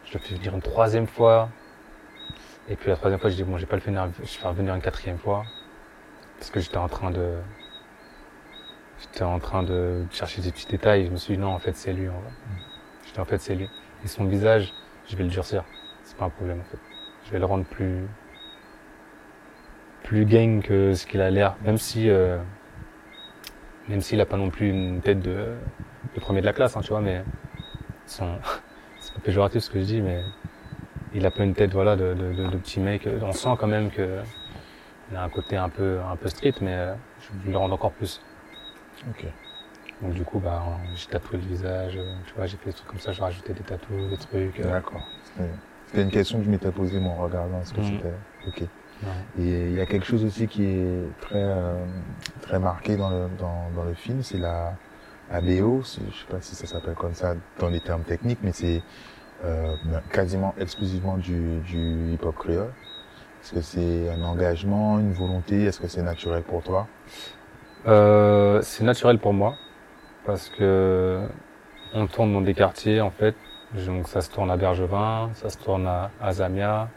Je 0.05 0.13
le 0.13 0.19
fais 0.19 0.35
venir 0.35 0.53
une 0.53 0.61
troisième 0.61 1.07
fois. 1.07 1.49
Et 2.69 2.75
puis 2.75 2.89
la 2.89 2.95
troisième 2.95 3.19
fois, 3.19 3.29
je 3.29 3.35
dis, 3.35 3.43
bon, 3.43 3.57
je 3.57 3.61
vais 3.61 3.67
pas 3.67 3.77
le 3.77 3.81
faire, 3.81 4.09
je 4.13 4.21
vais 4.21 4.27
faire 4.27 4.53
venir 4.53 4.75
une 4.75 4.81
quatrième 4.81 5.17
fois. 5.17 5.45
Parce 6.37 6.51
que 6.51 6.59
j'étais 6.59 6.77
en 6.77 6.89
train 6.89 7.11
de, 7.11 7.35
j'étais 8.99 9.23
en 9.23 9.39
train 9.39 9.63
de 9.63 10.05
chercher 10.11 10.41
des 10.41 10.51
petits 10.51 10.67
détails. 10.67 11.05
Je 11.05 11.11
me 11.11 11.17
suis 11.17 11.35
dit, 11.35 11.39
non, 11.39 11.53
en 11.53 11.59
fait, 11.59 11.75
c'est 11.75 11.93
lui, 11.93 12.09
en 12.09 12.13
vrai. 12.19 12.31
J'étais, 13.05 13.19
en 13.19 13.25
fait, 13.25 13.39
c'est 13.39 13.55
lui. 13.55 13.69
Et 14.03 14.07
son 14.07 14.25
visage, 14.25 14.73
je 15.07 15.15
vais 15.15 15.23
le 15.23 15.29
durcir. 15.29 15.63
C'est 16.03 16.17
pas 16.17 16.25
un 16.25 16.29
problème, 16.29 16.59
en 16.59 16.63
fait. 16.65 16.79
Je 17.25 17.31
vais 17.31 17.39
le 17.39 17.45
rendre 17.45 17.65
plus, 17.65 18.05
plus 20.03 20.25
gang 20.25 20.61
que 20.61 20.93
ce 20.93 21.05
qu'il 21.05 21.21
a 21.21 21.29
l'air. 21.29 21.55
Même 21.65 21.77
si, 21.77 22.09
euh, 22.09 22.37
même 23.87 24.01
s'il 24.01 24.19
a 24.21 24.25
pas 24.25 24.37
non 24.37 24.49
plus 24.49 24.69
une 24.69 25.01
tête 25.01 25.21
de, 25.21 25.55
de 26.15 26.19
premier 26.19 26.41
de 26.41 26.45
la 26.45 26.53
classe, 26.53 26.75
hein, 26.77 26.81
tu 26.81 26.89
vois, 26.89 27.01
mais 27.01 27.23
son, 28.05 28.27
c'est 28.99 29.13
pas 29.13 29.19
péjoratif 29.21 29.63
ce 29.63 29.69
que 29.69 29.79
je 29.79 29.85
dis, 29.85 30.01
mais 30.01 30.23
il 31.13 31.25
a 31.25 31.31
pas 31.31 31.43
une 31.43 31.53
tête, 31.53 31.71
voilà, 31.73 31.95
de, 31.95 32.13
de, 32.13 32.33
de, 32.33 32.47
de 32.47 32.57
petit 32.57 32.79
mec. 32.79 33.07
On 33.21 33.31
sent 33.31 33.49
quand 33.59 33.67
même 33.67 33.89
que 33.89 34.19
il 35.11 35.15
a 35.15 35.23
un 35.23 35.29
côté 35.29 35.55
un 35.55 35.69
peu, 35.69 35.99
un 36.11 36.15
peu 36.17 36.27
street, 36.27 36.55
mais 36.61 36.73
euh, 36.73 36.93
je 37.45 37.51
le 37.51 37.57
rendre 37.57 37.73
encore 37.73 37.91
plus. 37.93 38.21
Ok. 39.09 39.25
Donc 40.01 40.13
du 40.13 40.23
coup, 40.23 40.39
bah, 40.39 40.63
j'ai 40.95 41.07
tatoué 41.07 41.39
le 41.39 41.47
visage, 41.47 41.95
euh, 41.97 42.03
tu 42.27 42.33
vois, 42.35 42.45
j'ai 42.45 42.57
fait 42.57 42.67
des 42.69 42.73
trucs 42.73 42.87
comme 42.87 42.99
ça, 42.99 43.13
j'ai 43.13 43.21
rajouté 43.23 43.53
des 43.53 43.63
tatouages, 43.63 44.09
des 44.09 44.17
trucs. 44.17 44.59
euh. 44.59 44.69
D'accord. 44.71 45.01
C'était- 45.23 45.49
C'était 45.87 46.01
une 46.03 46.11
question 46.11 46.39
que 46.39 46.43
je 46.45 46.49
m'étais 46.49 46.69
posée 46.71 46.99
moi, 46.99 47.13
en 47.13 47.23
regardant 47.23 47.63
ce 47.63 47.73
que 47.73 47.79
Mhm. 47.79 47.85
c'était. 47.85 48.13
Ok. 48.47 48.67
Et 49.39 49.67
il 49.69 49.73
y 49.75 49.81
a 49.81 49.85
quelque 49.85 50.05
chose 50.05 50.23
aussi 50.25 50.47
qui 50.47 50.65
est 50.65 51.03
très 51.21 51.43
euh, 51.43 51.75
très 52.41 52.59
marqué 52.59 52.95
dans 52.97 53.09
le 53.09 53.27
dans, 53.39 53.69
dans 53.75 53.83
le 53.83 53.93
film, 53.93 54.23
c'est 54.23 54.37
la 54.39 54.73
la 55.31 55.41
BO. 55.41 55.83
c'est- 55.83 56.01
Je 56.11 56.17
sais 56.19 56.25
pas 56.29 56.41
si 56.41 56.55
ça 56.55 56.65
s'appelle 56.65 56.95
comme 56.95 57.13
ça 57.13 57.35
dans 57.59 57.69
les 57.69 57.79
termes 57.79 58.03
techniques, 58.03 58.39
mais 58.41 58.51
c'est 58.53 58.81
euh, 59.45 59.75
quasiment 60.11 60.55
exclusivement 60.59 61.17
du 61.17 61.59
du 61.59 62.13
hip 62.13 62.23
hop 62.23 62.35
créole. 62.37 62.71
Est-ce 63.43 63.53
que 63.53 63.61
c'est 63.61 64.09
un 64.09 64.23
engagement, 64.23 64.99
une 64.99 65.13
volonté? 65.13 65.63
Est-ce 65.65 65.79
que 65.79 65.87
c'est 65.87 66.01
naturel 66.01 66.43
pour 66.43 66.63
toi? 66.63 66.87
Euh, 67.87 68.61
c'est 68.63 68.83
naturel 68.83 69.19
pour 69.19 69.33
moi 69.33 69.55
parce 70.25 70.49
que 70.49 71.21
on 71.93 72.07
tourne 72.07 72.33
dans 72.33 72.41
des 72.41 72.53
quartiers 72.53 72.99
en 73.01 73.11
fait. 73.11 73.35
Donc 73.85 74.07
ça 74.07 74.21
se 74.21 74.29
tourne 74.31 74.49
à 74.49 74.57
Bergevin, 74.57 75.29
ça 75.33 75.49
se 75.49 75.57
tourne 75.57 75.85
à, 75.87 76.09
à 76.21 76.33
Zamia, 76.33 76.89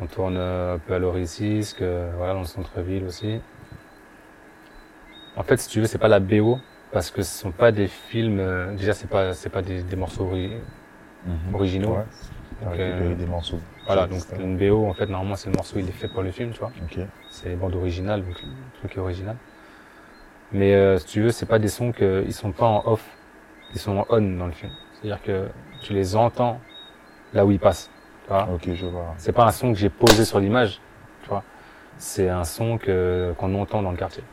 on 0.00 0.06
tourne 0.06 0.36
un 0.36 0.78
peu 0.78 0.94
à 0.94 0.98
Loricisque, 0.98 1.82
euh, 1.82 2.10
voilà 2.16 2.34
dans 2.34 2.40
le 2.40 2.46
centre-ville 2.46 3.04
aussi. 3.04 3.40
En 5.36 5.42
fait, 5.42 5.56
si 5.58 5.68
tu 5.68 5.80
veux, 5.80 5.86
c'est 5.86 5.98
pas 5.98 6.08
la 6.08 6.20
BO 6.20 6.58
parce 6.92 7.10
que 7.10 7.22
ce 7.22 7.36
sont 7.38 7.50
pas 7.50 7.72
des 7.72 7.88
films. 7.88 8.38
euh, 8.38 8.72
déjà, 8.74 8.92
c'est 8.92 9.08
pas 9.08 9.34
c'est 9.34 9.50
pas 9.50 9.62
des, 9.62 9.82
des 9.82 9.96
morceaux 9.96 10.24
ori- 10.26 10.52
originaux. 11.52 11.94
Ouais. 11.96 12.04
Donc, 12.64 12.78
euh, 12.78 13.14
des 13.14 13.26
morceaux. 13.26 13.58
Voilà, 13.86 14.06
donc 14.06 14.22
une 14.38 14.56
BO 14.56 14.86
en 14.86 14.94
fait 14.94 15.06
normalement 15.06 15.36
c'est 15.36 15.50
le 15.50 15.56
morceau 15.56 15.78
il 15.78 15.88
est 15.88 15.92
fait 15.92 16.08
pour 16.08 16.22
le 16.22 16.30
film, 16.30 16.50
tu 16.52 16.60
vois. 16.60 16.72
Ok. 16.82 16.98
c'est 17.30 17.48
les 17.50 17.56
bandes 17.56 17.74
originales, 17.74 18.24
donc 18.24 18.40
le 18.40 18.48
truc 18.78 18.96
est 18.96 19.00
original. 19.00 19.36
Mais 20.52 20.74
euh, 20.74 20.98
si 20.98 21.06
tu 21.06 21.20
veux, 21.22 21.30
c'est 21.32 21.46
pas 21.46 21.58
des 21.58 21.68
sons 21.68 21.92
que 21.92 22.22
ils 22.26 22.32
sont 22.32 22.52
pas 22.52 22.66
en 22.66 22.82
off, 22.86 23.04
ils 23.74 23.80
sont 23.80 23.98
en 23.98 24.06
on 24.08 24.20
dans 24.38 24.46
le 24.46 24.52
film. 24.52 24.70
C'est-à-dire 24.94 25.20
que 25.22 25.48
tu 25.82 25.92
les 25.92 26.14
entends 26.16 26.60
là 27.34 27.44
où 27.44 27.50
ils 27.50 27.58
passent. 27.58 27.90
Tu 28.24 28.28
vois 28.30 28.48
Ok, 28.54 28.68
je 28.74 28.86
vois. 28.86 29.14
c'est 29.18 29.32
pas 29.32 29.44
un 29.46 29.50
son 29.52 29.72
que 29.72 29.78
j'ai 29.78 29.90
posé 29.90 30.24
sur 30.24 30.40
l'image, 30.40 30.80
tu 31.22 31.28
vois. 31.28 31.42
C'est 31.98 32.28
un 32.28 32.44
son 32.44 32.78
que 32.78 33.34
qu'on 33.38 33.54
entend 33.54 33.82
dans 33.82 33.90
le 33.92 33.96
quartier. 33.96 34.24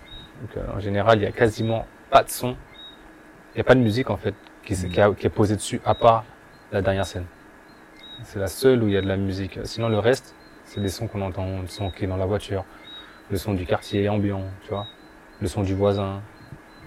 Donc 0.41 0.57
euh, 0.57 0.77
en 0.77 0.79
général, 0.79 1.19
il 1.19 1.23
y 1.23 1.27
a 1.27 1.31
quasiment 1.31 1.85
pas 2.09 2.23
de 2.23 2.29
son, 2.29 2.55
il 3.53 3.57
y 3.59 3.61
a 3.61 3.63
pas 3.63 3.75
de 3.75 3.79
musique 3.81 4.09
en 4.09 4.17
fait 4.17 4.33
qui, 4.65 4.75
s'est- 4.75 4.89
qui, 4.89 4.99
a- 5.01 5.11
qui 5.13 5.27
est 5.27 5.29
posée 5.29 5.55
dessus 5.55 5.81
à 5.85 5.93
part 5.93 6.23
la 6.71 6.81
dernière 6.81 7.05
scène. 7.05 7.25
C'est 8.23 8.39
la 8.39 8.47
seule 8.47 8.81
où 8.83 8.87
il 8.87 8.93
y 8.93 8.97
a 8.97 9.01
de 9.01 9.07
la 9.07 9.17
musique. 9.17 9.59
Sinon 9.65 9.89
le 9.89 9.99
reste, 9.99 10.35
c'est 10.65 10.79
des 10.81 10.89
sons 10.89 11.07
qu'on 11.07 11.21
entend, 11.21 11.61
le 11.61 11.67
son 11.67 11.89
qui 11.91 12.05
est 12.05 12.07
dans 12.07 12.17
la 12.17 12.25
voiture, 12.25 12.63
le 13.29 13.37
son 13.37 13.53
du 13.53 13.65
quartier 13.65 14.07
ambiant, 14.09 14.43
tu 14.63 14.69
vois, 14.69 14.87
le 15.41 15.47
son 15.47 15.63
du 15.63 15.73
voisin, 15.75 16.21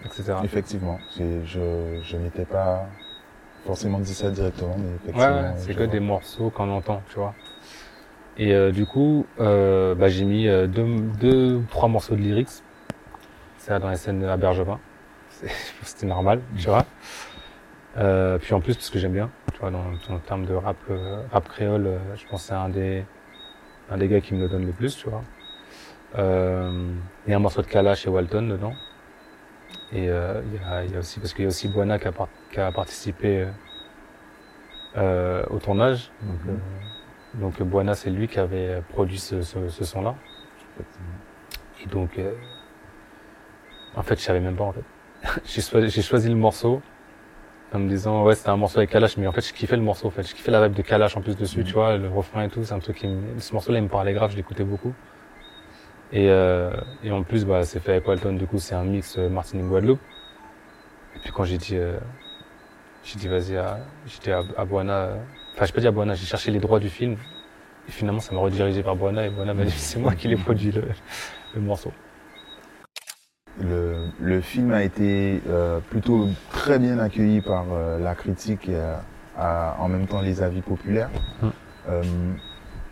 etc. 0.05 0.35
Effectivement, 0.45 0.99
je, 1.19 2.01
je 2.03 2.17
n'étais 2.17 2.45
pas 2.45 2.87
forcément 3.65 3.99
dit 3.99 4.15
ça 4.15 4.31
directement, 4.31 4.77
mais 4.79 4.85
Ouais, 4.85 4.95
effectivement. 5.11 5.41
ouais, 5.43 5.55
c'est 5.59 5.75
que 5.75 5.85
des 5.85 6.01
morceaux 6.01 6.51
qu'on 6.51 6.71
entend, 6.71 7.03
tu 7.11 7.17
vois. 7.17 7.35
Et 8.37 8.53
euh, 8.53 8.73
du 8.73 8.85
coup, 8.85 9.27
euh, 9.41 9.95
bah, 9.95 10.09
j'ai 10.09 10.25
mis 10.25 10.49
euh, 10.49 10.67
deux, 10.67 10.85
deux, 11.21 11.61
trois 11.71 11.89
morceaux 11.89 12.17
de 12.17 12.21
lyrics. 12.21 12.49
C'est 13.59 13.79
dans 13.79 13.91
les 13.91 13.97
scènes 13.97 14.25
à 14.25 14.37
Bergevin. 14.37 14.79
C'est- 15.31 15.49
C'était 15.83 16.07
normal, 16.07 16.41
tu 16.59 16.67
vois. 16.69 16.85
Euh, 17.97 18.39
puis 18.39 18.53
en 18.55 18.61
plus, 18.61 18.75
parce 18.75 18.91
que 18.91 18.99
j'aime 18.99 19.13
bien, 19.13 19.31
tu 19.53 19.61
vois, 19.61 19.71
dans, 19.71 19.85
dans 20.09 20.15
le 20.15 20.21
terme 20.21 20.47
de 20.47 20.55
rap, 20.55 20.77
euh, 20.91 21.23
rap 21.33 21.49
créole, 21.49 21.87
euh, 21.87 21.99
je 22.17 22.27
pense 22.27 22.43
que 22.43 22.49
c'est 22.49 22.55
un 22.55 22.69
des, 22.69 23.05
un 23.91 23.97
des 23.97 24.09
gars 24.09 24.21
qui 24.21 24.35
me 24.35 24.41
le 24.41 24.49
donne 24.49 24.67
le 24.67 24.73
plus, 24.73 24.97
tu 24.97 25.09
vois. 25.09 25.23
Euh, 26.19 26.71
Il 27.27 27.31
y 27.31 27.35
a 27.35 27.37
un 27.37 27.41
morceau 27.41 27.63
de 27.63 27.67
Kalash 27.69 28.07
et 28.07 28.11
Walton 28.11 28.43
dedans. 28.49 28.75
Et 29.93 30.09
euh, 30.09 30.43
il 30.53 30.55
y, 30.61 30.65
a, 30.65 30.85
y 30.85 30.97
a 30.97 30.99
aussi, 30.99 31.21
parce 31.21 31.33
qu'il 31.33 31.43
y 31.43 31.47
a 31.47 31.49
aussi 31.49 31.69
Buana 31.69 32.01
qui 32.01 32.09
a, 32.09 32.13
par- 32.13 32.29
qui 32.55 32.61
a 32.61 32.71
participé 32.71 33.43
euh, 33.43 33.51
euh, 34.97 35.45
au 35.51 35.59
tournage. 35.59 36.11
Donc, 36.23 36.39
euh, 36.49 37.41
donc 37.41 37.63
Buana, 37.63 37.95
c'est 37.95 38.11
lui 38.11 38.29
qui 38.29 38.39
avait 38.39 38.81
produit 38.91 39.19
ce, 39.19 39.43
ce, 39.43 39.69
ce 39.69 39.85
son-là. 39.85 40.15
Et 41.83 41.87
donc, 41.89 42.17
euh, 42.19 42.33
en 43.97 44.03
fait, 44.03 44.17
je 44.19 44.25
savais 44.25 44.41
même 44.41 44.55
pas, 44.57 44.65
en 44.65 44.73
fait. 44.73 44.85
j'ai 45.89 46.03
choisi, 46.03 46.29
le 46.29 46.35
morceau 46.37 46.81
en 47.73 47.81
me 47.81 47.89
disant, 47.89 48.23
ouais, 48.23 48.37
c'était 48.37 48.51
un 48.51 48.57
morceau 48.57 48.79
avec 48.79 48.91
Kalash, 48.91 49.17
mais 49.17 49.27
en 49.27 49.33
fait, 49.33 49.41
je 49.41 49.53
kiffais 49.53 49.77
le 49.77 49.83
morceau, 49.83 50.07
en 50.07 50.11
fait. 50.11 50.23
Je 50.23 50.33
kiffais 50.33 50.53
la 50.53 50.69
vibe 50.69 50.77
de 50.77 50.83
Kalash 50.83 51.17
en 51.17 51.23
plus 51.23 51.37
dessus, 51.37 51.61
Mhm. 51.61 51.65
tu 51.65 51.73
vois, 51.73 51.97
le 51.97 52.09
refrain 52.09 52.45
et 52.45 52.49
tout, 52.49 52.63
c'est 52.63 52.75
un 52.75 52.79
truc 52.79 52.99
qui 52.99 53.09
me... 53.09 53.41
Ce 53.41 53.53
morceau-là, 53.53 53.79
il 53.79 53.85
me 53.85 53.89
parlait 53.89 54.13
grave, 54.13 54.31
je 54.31 54.37
l'écoutais 54.37 54.63
beaucoup. 54.63 54.95
Et, 56.13 56.31
euh, 56.31 56.71
et 57.03 57.11
en 57.11 57.25
plus, 57.25 57.45
bah, 57.45 57.65
c'est 57.65 57.81
fait 57.81 57.93
avec 57.93 58.07
Walton, 58.07 58.35
du 58.35 58.47
coup, 58.47 58.59
c'est 58.59 58.77
un 58.77 58.85
mix 58.85 59.19
euh, 59.19 59.29
Martinique-Guadeloupe. 59.29 59.99
Et 61.17 61.19
puis 61.21 61.33
quand 61.33 61.45
j'ai 61.45 61.59
dit, 61.59 61.77
euh, 61.77 61.99
j'ai 63.05 63.19
dit, 63.19 63.29
vas-y, 63.29 63.57
j'étais 64.07 64.33
à, 64.33 64.43
à 64.57 64.65
Boana, 64.65 65.11
enfin, 65.55 65.67
j'ai 65.67 65.73
pas 65.73 65.81
dit 65.81 65.87
à 65.87 65.91
Boana, 65.93 66.15
j'ai 66.15 66.27
cherché 66.27 66.51
les 66.51 66.59
droits 66.61 66.81
du 66.81 66.89
film. 66.89 67.17
Et 67.89 67.93
finalement, 67.93 68.21
ça 68.21 68.35
m'a 68.35 68.41
redirigé 68.41 68.81
vers 68.83 68.97
Boana, 68.97 69.27
et 69.27 69.31
Boana 69.31 69.53
m'a 69.55 69.65
dit, 69.65 69.71
c'est 69.71 69.99
moi 69.99 70.15
qui 70.15 70.29
l'ai 70.29 70.37
produit, 70.37 70.73
le, 70.73 70.85
le 71.55 71.61
morceau. 71.61 71.93
Le, 73.61 74.09
le 74.21 74.41
film 74.41 74.73
a 74.73 74.83
été 74.83 75.41
euh, 75.49 75.79
plutôt 75.79 76.29
très 76.51 76.79
bien 76.81 76.99
accueilli 76.99 77.41
par 77.41 77.67
euh, 77.73 78.01
la 78.01 78.15
critique 78.17 78.69
et 78.69 78.75
euh, 78.75 78.97
à- 79.39 79.77
en 79.79 79.89
même 79.89 80.07
temps 80.09 80.21
les 80.21 80.43
avis 80.43 80.61
populaires. 80.61 81.11
Mm. 81.41 81.49
Euh, 81.89 82.03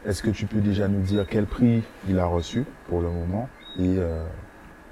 Est-ce 0.06 0.22
que 0.22 0.30
tu 0.30 0.46
peux 0.46 0.60
déjà 0.60 0.86
nous 0.86 1.00
dire 1.00 1.26
quel 1.28 1.46
prix 1.46 1.82
il 2.08 2.18
a 2.20 2.26
reçu 2.26 2.64
pour 2.88 3.00
le 3.00 3.08
moment 3.08 3.48
et 3.78 3.96
euh, 3.98 4.24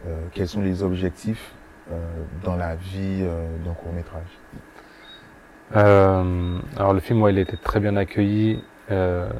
euh, 0.08 0.20
quels 0.32 0.48
sont 0.48 0.60
les 0.62 0.82
objectifs 0.82 1.52
euh, 1.92 1.98
dans 2.42 2.56
la 2.56 2.74
vie 2.74 3.20
euh, 3.22 3.46
d'un 3.64 3.72
court 3.74 3.92
métrage? 3.92 4.22
Euh, 5.76 6.58
alors 6.76 6.92
le 6.92 7.00
film, 7.00 7.22
ouais, 7.22 7.32
il 7.32 7.38
a 7.38 7.42
été 7.42 7.56
très 7.56 7.80
bien 7.80 7.96
accueilli. 7.96 8.62
Euh, 8.90 9.30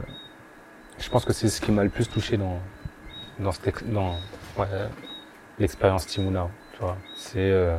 je 0.99 1.09
pense 1.11 1.25
que 1.25 1.33
c'est 1.33 1.49
ce 1.49 1.61
qui 1.61 1.73
m'a 1.73 1.83
le 1.83 1.91
plus 1.91 2.09
touché 2.09 2.37
dans 2.37 2.61
dans, 3.39 3.53
cette 3.53 3.91
dans 3.91 4.15
ouais, 4.59 4.67
l'expérience 5.59 6.07
Timuna. 6.07 6.49
Tu 6.75 6.81
vois, 6.81 6.97
c'est 7.15 7.39
euh, 7.51 7.77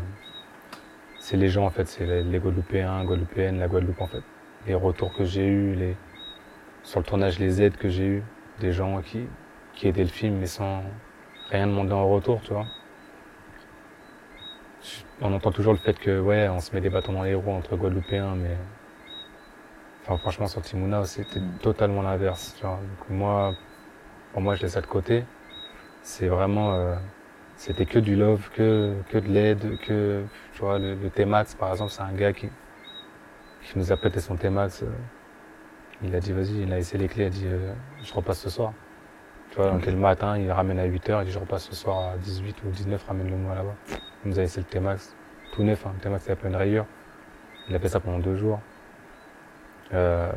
c'est 1.19 1.37
les 1.37 1.49
gens 1.49 1.65
en 1.65 1.69
fait, 1.69 1.87
c'est 1.87 2.05
les, 2.05 2.23
les 2.23 2.39
Guadeloupéens, 2.39 3.05
Guadeloupéennes, 3.05 3.59
la 3.59 3.67
Guadeloupe 3.67 4.01
en 4.01 4.07
fait. 4.07 4.23
Les 4.67 4.75
retours 4.75 5.13
que 5.13 5.23
j'ai 5.23 5.47
eus, 5.47 5.75
les 5.75 5.95
sur 6.83 6.99
le 6.99 7.05
tournage, 7.05 7.39
les 7.39 7.61
aides 7.61 7.77
que 7.77 7.89
j'ai 7.89 8.05
eues, 8.05 8.23
des 8.59 8.71
gens 8.73 9.01
qui 9.01 9.27
qui 9.73 9.87
aidaient 9.87 10.03
le 10.03 10.09
film 10.09 10.37
mais 10.39 10.47
sans 10.47 10.83
rien 11.51 11.67
demander 11.67 11.93
en 11.93 12.07
retour, 12.09 12.41
tu 12.41 12.53
vois. 12.53 12.65
On 15.21 15.33
entend 15.33 15.51
toujours 15.51 15.73
le 15.73 15.79
fait 15.79 15.97
que 15.99 16.19
ouais, 16.19 16.49
on 16.49 16.59
se 16.59 16.73
met 16.73 16.81
des 16.81 16.89
bâtons 16.89 17.13
dans 17.13 17.23
les 17.23 17.35
roues 17.35 17.51
entre 17.51 17.75
Guadeloupéens, 17.77 18.35
mais 18.35 18.57
enfin 20.03 20.17
franchement 20.17 20.47
sur 20.47 20.61
Timuna 20.61 21.05
c'était 21.05 21.41
totalement 21.61 22.01
l'inverse. 22.01 22.57
Donc 22.61 23.09
moi, 23.09 23.53
pour 24.33 24.41
moi 24.41 24.55
je 24.55 24.63
laisse 24.63 24.73
ça 24.73 24.81
de 24.81 24.87
côté. 24.87 25.25
C'est 26.03 26.27
vraiment, 26.27 26.73
euh, 26.75 26.95
c'était 27.55 27.85
que 27.85 27.99
du 27.99 28.15
love, 28.15 28.49
que 28.55 28.95
que 29.09 29.17
de 29.19 29.27
l'aide, 29.29 29.77
que 29.79 30.23
tu 30.53 30.61
vois 30.61 30.79
le, 30.79 30.95
le 30.95 31.09
T-Max 31.11 31.55
par 31.55 31.71
exemple, 31.71 31.91
c'est 31.91 32.01
un 32.01 32.13
gars 32.13 32.33
qui 32.33 32.49
qui 33.63 33.77
nous 33.77 33.91
a 33.91 33.97
prêté 33.97 34.19
son 34.19 34.35
T-Max. 34.37 34.83
euh, 34.83 34.87
il 36.03 36.15
a 36.15 36.19
dit 36.19 36.31
vas-y, 36.33 36.61
il 36.63 36.73
a 36.73 36.77
laissé 36.77 36.97
les 36.97 37.07
clés, 37.07 37.23
il 37.25 37.27
a 37.27 37.29
dit 37.29 37.47
euh, 37.47 37.73
je 38.03 38.13
repasse 38.13 38.39
ce 38.39 38.49
soir. 38.49 38.73
Tu 39.51 39.57
vois, 39.57 39.71
donc 39.71 39.85
le 39.85 39.95
matin, 39.95 40.37
il 40.37 40.51
ramène 40.51 40.79
à 40.79 40.87
8h, 40.87 41.21
il 41.21 41.25
dit 41.25 41.31
je 41.31 41.39
repasse 41.39 41.65
ce 41.69 41.75
soir 41.75 42.13
à 42.13 42.17
18 42.17 42.63
ou 42.65 42.69
19, 42.71 43.03
ramène-le 43.07 43.37
moi 43.37 43.55
là-bas. 43.55 43.75
Il 44.23 44.31
nous 44.31 44.39
a 44.39 44.41
laissé 44.41 44.59
le 44.59 44.65
T-Max, 44.65 45.15
tout 45.53 45.63
neuf, 45.63 45.85
hein, 45.85 45.91
le 45.95 46.01
T-Max 46.01 46.25
il 46.27 46.31
a 46.31 46.35
plein 46.35 46.49
de 46.51 46.55
rayures. 46.55 46.85
Il 47.69 47.75
a 47.75 47.79
fait 47.79 47.89
ça 47.89 47.99
pendant 47.99 48.19
deux 48.19 48.35
jours. 48.35 48.59
Euh, 49.93 50.31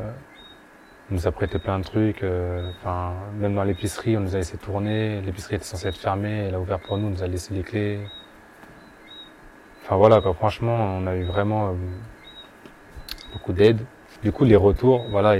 il 1.09 1.15
nous 1.15 1.27
a 1.27 1.31
prêté 1.31 1.59
plein 1.59 1.77
de 1.77 1.83
trucs, 1.83 2.23
euh, 2.23 2.71
enfin, 2.79 3.13
même 3.35 3.53
dans 3.53 3.63
l'épicerie, 3.63 4.17
on 4.17 4.21
nous 4.21 4.33
a 4.33 4.39
laissé 4.39 4.57
tourner, 4.57 5.21
l'épicerie 5.21 5.55
était 5.55 5.65
censée 5.65 5.87
être 5.87 5.97
fermée, 5.97 6.45
elle 6.47 6.55
a 6.55 6.59
ouvert 6.59 6.79
pour 6.79 6.97
nous, 6.97 7.07
on 7.07 7.11
nous 7.11 7.23
a 7.23 7.27
laissé 7.27 7.53
les 7.53 7.61
clés. 7.61 7.99
Enfin 9.83 9.97
voilà, 9.97 10.19
quoi, 10.19 10.33
franchement, 10.33 10.75
on 10.75 11.05
a 11.05 11.15
eu 11.15 11.23
vraiment 11.23 11.69
euh, 11.69 11.73
beaucoup 13.33 13.53
d'aide. 13.53 13.81
Du 14.23 14.31
coup, 14.31 14.45
les 14.45 14.55
retours, 14.55 15.05
voilà, 15.11 15.39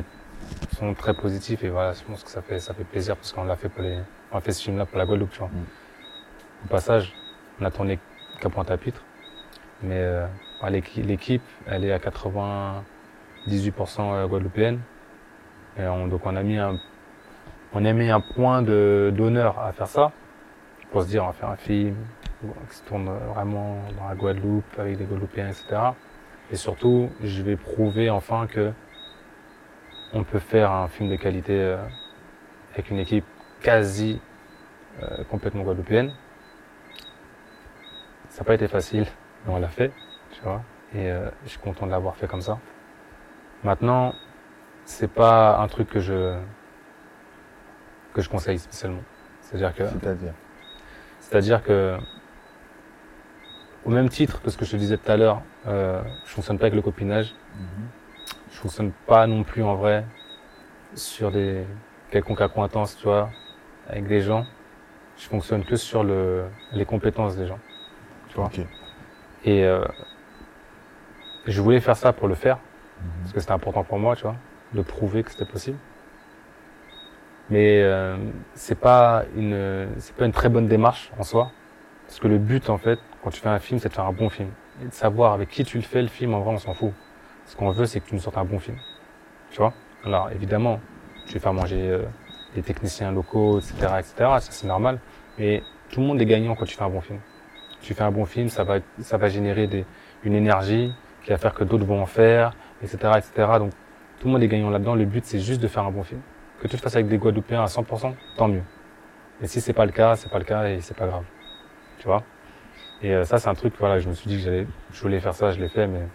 sont 0.77 0.93
très 0.93 1.15
positifs 1.15 1.63
et 1.63 1.69
voilà, 1.69 1.93
je 1.93 2.03
pense 2.03 2.23
que 2.23 2.29
ça 2.29 2.43
fait, 2.43 2.59
ça 2.59 2.75
fait 2.75 2.83
plaisir 2.83 3.15
parce 3.15 3.31
qu'on 3.33 3.45
l'a 3.45 3.55
fait 3.55 3.69
pour 3.69 3.81
les, 3.81 3.97
on 4.31 4.37
a 4.37 4.41
fait 4.41 4.51
ce 4.51 4.63
film-là 4.63 4.85
pour 4.85 4.99
la 4.99 5.07
Guadeloupe, 5.07 5.31
tu 5.31 5.39
vois. 5.39 5.47
Mm. 5.47 6.65
Au 6.65 6.67
passage, 6.67 7.13
on 7.59 7.65
a 7.65 7.71
tourné 7.71 7.97
qu'à 8.39 8.49
Pointe-à-Pitre, 8.49 9.03
mais 9.81 9.97
euh, 9.99 10.25
l'équi- 10.69 11.03
l'équipe, 11.03 11.43
elle 11.67 11.85
est 11.85 11.91
à 11.91 11.99
98% 11.99 12.83
guadeloupéenne. 14.27 14.79
Et 15.77 15.85
on, 15.87 16.07
donc 16.07 16.25
on 16.25 16.35
a 16.35 16.43
mis 16.43 16.57
un, 16.57 16.77
on 17.73 17.83
a 17.85 17.93
mis 17.93 18.09
un 18.09 18.21
point 18.21 18.61
de 18.61 19.11
d'honneur 19.15 19.59
à 19.59 19.71
faire 19.73 19.87
ça, 19.87 20.11
pour 20.91 21.03
se 21.03 21.07
dire 21.07 21.23
on 21.23 21.27
va 21.27 21.33
faire 21.33 21.49
un 21.49 21.57
film 21.57 21.95
qui 22.69 22.75
se 22.77 22.83
tourne 22.83 23.09
vraiment 23.33 23.77
dans 23.99 24.07
la 24.07 24.15
Guadeloupe 24.15 24.79
avec 24.79 24.97
des 24.97 25.05
Guadeloupéens, 25.05 25.47
etc. 25.49 25.65
Et 26.51 26.55
surtout, 26.55 27.09
je 27.23 27.41
vais 27.41 27.55
prouver 27.55 28.09
enfin 28.09 28.47
que 28.47 28.71
on 30.13 30.23
peut 30.23 30.39
faire 30.39 30.71
un 30.71 30.87
film 30.87 31.09
de 31.09 31.15
qualité 31.15 31.53
euh, 31.59 31.77
avec 32.73 32.89
une 32.91 32.99
équipe 32.99 33.25
quasi 33.61 34.19
euh, 35.01 35.23
complètement 35.29 35.63
guadeloupéenne. 35.63 36.11
Ça 38.35 38.41
n'a 38.41 38.47
pas 38.47 38.55
été 38.55 38.67
facile. 38.67 39.05
Mais 39.45 39.53
on 39.53 39.59
l'a 39.59 39.69
fait, 39.69 39.93
tu 40.33 40.41
vois. 40.41 40.61
Et 40.93 41.09
euh, 41.09 41.29
je 41.45 41.51
suis 41.51 41.59
content 41.59 41.85
de 41.85 41.91
l'avoir 41.91 42.17
fait 42.17 42.27
comme 42.27 42.41
ça. 42.41 42.59
Maintenant, 43.63 44.13
c'est 44.83 45.09
pas 45.09 45.57
un 45.57 45.67
truc 45.69 45.89
que 45.89 46.01
je 46.01 46.37
que 48.13 48.21
je 48.21 48.29
conseille 48.29 48.59
spécialement. 48.59 49.03
C'est-à-dire 49.39 49.73
que 49.73 49.85
C'est-à-dire 49.87 50.33
c'est-à-dire 51.21 51.63
que 51.63 51.97
au 53.85 53.89
même 53.89 54.09
titre 54.09 54.41
que 54.41 54.49
ce 54.49 54.57
que 54.57 54.65
je 54.65 54.71
te 54.71 54.75
disais 54.75 54.97
tout 54.97 55.09
à 55.09 55.15
l'heure, 55.15 55.41
euh, 55.67 56.01
je 56.25 56.31
fonctionne 56.31 56.57
pas 56.57 56.65
avec 56.65 56.75
le 56.75 56.81
copinage. 56.81 57.33
Mhm. 57.55 57.87
Je 58.51 58.57
fonctionne 58.57 58.91
pas 59.07 59.27
non 59.27 59.43
plus 59.43 59.63
en 59.63 59.75
vrai 59.75 60.03
sur 60.93 61.31
des 61.31 61.65
quelconques 62.11 62.41
accointances, 62.41 62.97
tu 62.97 63.05
vois, 63.05 63.29
avec 63.87 64.07
des 64.07 64.19
gens. 64.19 64.45
Je 65.15 65.25
fonctionne 65.25 65.63
que 65.63 65.77
sur 65.77 66.03
le 66.03 66.43
les 66.73 66.83
compétences 66.83 67.37
des 67.37 67.47
gens. 67.47 67.59
Tu 68.35 68.39
vois. 68.39 68.45
Ok. 68.47 68.59
Et 69.45 69.63
euh, 69.63 69.83
je 71.47 71.61
voulais 71.61 71.79
faire 71.79 71.97
ça 71.97 72.13
pour 72.13 72.27
le 72.27 72.35
faire, 72.35 72.57
Mhm. 73.01 73.09
parce 73.21 73.33
que 73.33 73.39
c'était 73.39 73.51
important 73.53 73.83
pour 73.83 73.97
moi, 73.99 74.15
tu 74.15 74.23
vois, 74.23 74.35
de 74.73 74.81
prouver 74.81 75.23
que 75.23 75.31
c'était 75.31 75.45
possible. 75.45 75.77
Mais 77.49 77.81
euh, 77.83 78.17
c'est 78.55 78.79
pas 78.79 79.23
une 79.35 79.87
c'est 79.99 80.15
pas 80.15 80.25
une 80.25 80.31
très 80.31 80.49
bonne 80.49 80.67
démarche 80.67 81.11
en 81.19 81.23
soi, 81.23 81.51
parce 82.07 82.19
que 82.19 82.27
le 82.27 82.37
but 82.39 82.69
en 82.69 82.77
fait, 82.77 82.99
quand 83.23 83.29
tu 83.29 83.39
fais 83.41 83.49
un 83.49 83.59
film, 83.59 83.79
c'est 83.79 83.89
de 83.89 83.93
faire 83.93 84.05
un 84.05 84.13
bon 84.13 84.29
film 84.29 84.49
et 84.83 84.85
de 84.87 84.93
savoir 84.93 85.33
avec 85.33 85.49
qui 85.49 85.63
tu 85.63 85.77
le 85.77 85.83
fais 85.83 86.01
le 86.01 86.07
film. 86.07 86.33
En 86.33 86.39
vrai, 86.41 86.53
on 86.53 86.57
s'en 86.57 86.73
fout. 86.73 86.91
Ce 87.45 87.55
qu'on 87.55 87.69
veut, 87.69 87.85
c'est 87.85 87.99
que 87.99 88.07
tu 88.09 88.15
nous 88.15 88.21
sortes 88.21 88.37
un 88.37 88.45
bon 88.45 88.57
film, 88.59 88.77
tu 89.51 89.57
vois. 89.57 89.73
Alors 90.03 90.31
évidemment, 90.31 90.79
tu 91.27 91.33
vais 91.33 91.39
faire 91.39 91.53
manger 91.53 91.89
euh, 91.89 92.03
des 92.55 92.63
techniciens 92.63 93.11
locaux, 93.11 93.59
etc., 93.59 93.75
etc. 93.99 94.13
Ça 94.17 94.51
c'est 94.51 94.67
normal, 94.67 94.97
mais 95.37 95.61
tout 95.91 95.99
le 96.01 96.07
monde 96.07 96.19
est 96.21 96.25
gagnant 96.25 96.55
quand 96.55 96.65
tu 96.65 96.75
fais 96.75 96.83
un 96.83 96.89
bon 96.89 97.01
film. 97.01 97.19
Tu 97.85 97.93
fais 97.93 98.01
un 98.03 98.11
bon 98.11 98.25
film, 98.25 98.49
ça 98.49 98.63
va 98.63 98.79
ça 99.01 99.17
va 99.17 99.29
générer 99.29 99.67
des 99.67 99.85
une 100.23 100.33
énergie 100.33 100.91
qui 101.23 101.29
va 101.29 101.37
faire 101.37 101.53
que 101.53 101.63
d'autres 101.63 101.85
vont 101.85 102.01
en 102.01 102.07
faire, 102.07 102.53
etc., 102.81 102.97
etc. 103.17 103.59
Donc 103.59 103.73
tout 104.19 104.25
le 104.25 104.33
monde 104.33 104.41
est 104.41 104.47
gagnant 104.47 104.71
là-dedans. 104.71 104.95
Le 104.95 105.05
but, 105.05 105.23
c'est 105.23 105.39
juste 105.39 105.61
de 105.61 105.67
faire 105.67 105.83
un 105.83 105.91
bon 105.91 106.01
film. 106.01 106.21
Que 106.59 106.67
tu 106.67 106.77
le 106.77 106.81
fasses 106.81 106.95
avec 106.95 107.07
des 107.07 107.19
Guadeloupéens 107.19 107.61
à 107.61 107.67
100%, 107.67 108.15
tant 108.37 108.47
mieux. 108.47 108.63
Et 109.39 109.45
si 109.45 109.61
c'est 109.61 109.73
pas 109.73 109.85
le 109.85 109.91
cas, 109.91 110.15
c'est 110.15 110.31
pas 110.31 110.39
le 110.39 110.45
cas 110.45 110.67
et 110.67 110.81
c'est 110.81 110.97
pas 110.97 111.05
grave. 111.05 111.25
Tu 111.99 112.07
vois? 112.07 112.23
Et 113.03 113.13
euh, 113.13 113.23
ça, 113.23 113.37
c'est 113.37 113.49
un 113.49 113.53
truc, 113.53 113.75
voilà, 113.79 113.99
je 113.99 114.09
me 114.09 114.15
suis 114.15 114.29
dit 114.29 114.37
que 114.37 114.41
j'allais, 114.41 114.65
je 114.91 115.01
voulais 115.03 115.19
faire 115.19 115.35
ça, 115.35 115.51
je 115.51 115.59
l'ai 115.59 115.69
fait, 115.69 115.85
mais 115.85 116.07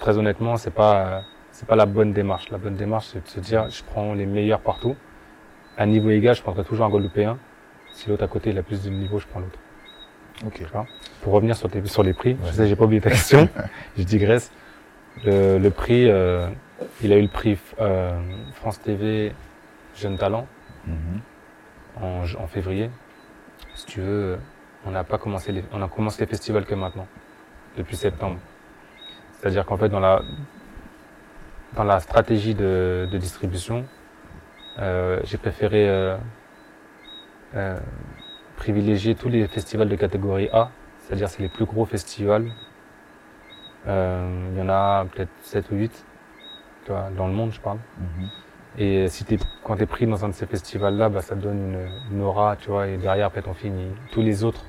très 0.00 0.18
honnêtement, 0.18 0.56
c'est 0.56 0.74
pas, 0.74 1.22
c'est 1.52 1.68
pas 1.68 1.76
la 1.76 1.86
bonne 1.86 2.12
démarche. 2.12 2.50
La 2.50 2.58
bonne 2.58 2.74
démarche, 2.74 3.10
c'est 3.12 3.22
de 3.22 3.28
se 3.28 3.38
dire, 3.38 3.70
je 3.70 3.84
prends 3.84 4.12
les 4.12 4.26
meilleurs 4.26 4.60
partout. 4.60 4.96
À 5.76 5.86
niveau 5.86 6.10
égal, 6.10 6.34
je 6.34 6.42
prendrai 6.42 6.64
toujours 6.64 6.86
un 6.86 6.90
Guadeloupéen. 6.90 7.38
Si 7.92 8.08
l'autre 8.08 8.24
à 8.24 8.28
côté, 8.28 8.50
il 8.50 8.58
a 8.58 8.64
plus 8.64 8.82
de 8.82 8.90
niveau, 8.90 9.20
je 9.20 9.26
prends 9.28 9.38
l'autre. 9.38 9.60
Ok. 10.46 10.62
Pour 11.22 11.32
revenir 11.32 11.56
sur, 11.56 11.68
tes- 11.70 11.84
sur 11.86 12.02
les 12.02 12.12
prix, 12.14 12.36
je 12.46 12.52
sais, 12.52 12.66
j'ai 12.68 12.76
pas 12.76 12.84
oublié 12.84 13.00
ta 13.00 13.10
question, 13.10 13.48
je 13.98 14.02
digresse. 14.04 14.52
Le, 15.24 15.58
le 15.58 15.70
prix, 15.70 16.08
euh, 16.08 16.48
il 17.02 17.12
a 17.12 17.16
eu 17.16 17.22
le 17.22 17.28
prix 17.28 17.58
euh, 17.80 18.16
France 18.54 18.80
TV 18.80 19.32
Jeune 19.96 20.16
Talent 20.16 20.46
Mhm. 20.86 21.20
en, 22.02 22.22
en 22.42 22.46
février. 22.46 22.88
Si 23.74 23.84
tu 23.86 24.00
veux, 24.00 24.38
on 24.86 24.92
n'a 24.92 25.02
pas 25.04 25.18
commencé 25.18 25.50
les, 25.52 25.64
on 25.72 25.82
a 25.82 25.88
commencé 25.88 26.20
les 26.22 26.26
festivals 26.28 26.64
que 26.64 26.74
maintenant, 26.74 27.06
depuis 27.76 27.96
septembre. 27.96 28.38
C'est-à-dire 29.40 29.66
qu'en 29.66 29.76
fait, 29.76 29.88
dans 29.88 30.00
la, 30.00 30.22
dans 31.74 31.84
la 31.84 31.98
stratégie 32.00 32.54
de, 32.54 33.08
de 33.10 33.18
distribution, 33.18 33.84
euh, 34.78 35.20
j'ai 35.24 35.36
préféré 35.36 35.88
euh, 35.88 36.16
euh, 37.56 37.76
privilégier 38.58 39.14
tous 39.14 39.28
les 39.28 39.46
festivals 39.46 39.88
de 39.88 39.96
catégorie 39.96 40.48
A, 40.52 40.70
c'est-à-dire 41.00 41.28
c'est 41.30 41.42
les 41.42 41.48
plus 41.48 41.64
gros 41.64 41.84
festivals. 41.86 42.46
Euh, 43.86 44.48
Il 44.52 44.58
y 44.58 44.62
en 44.62 44.68
a 44.68 45.04
peut-être 45.06 45.30
7 45.42 45.70
ou 45.70 45.76
8, 45.76 46.04
tu 46.84 46.92
vois, 46.92 47.08
dans 47.16 47.26
le 47.26 47.32
monde, 47.32 47.52
je 47.52 47.60
parle. 47.60 47.78
Mhm. 47.98 48.28
Et 48.80 49.08
si 49.08 49.24
t'es, 49.24 49.38
quand 49.64 49.76
t'es 49.76 49.86
pris 49.86 50.06
dans 50.06 50.24
un 50.24 50.28
de 50.28 50.34
ces 50.34 50.46
festivals-là, 50.46 51.08
bah, 51.08 51.22
ça 51.22 51.34
te 51.34 51.40
donne 51.40 51.58
une, 51.58 52.16
une 52.16 52.22
aura, 52.22 52.56
tu 52.56 52.68
vois, 52.70 52.86
et 52.88 52.96
derrière, 52.96 53.26
après, 53.26 53.42
ton 53.42 53.54
film, 53.54 53.74
il- 53.78 54.10
tous 54.12 54.22
les 54.22 54.44
autres, 54.44 54.64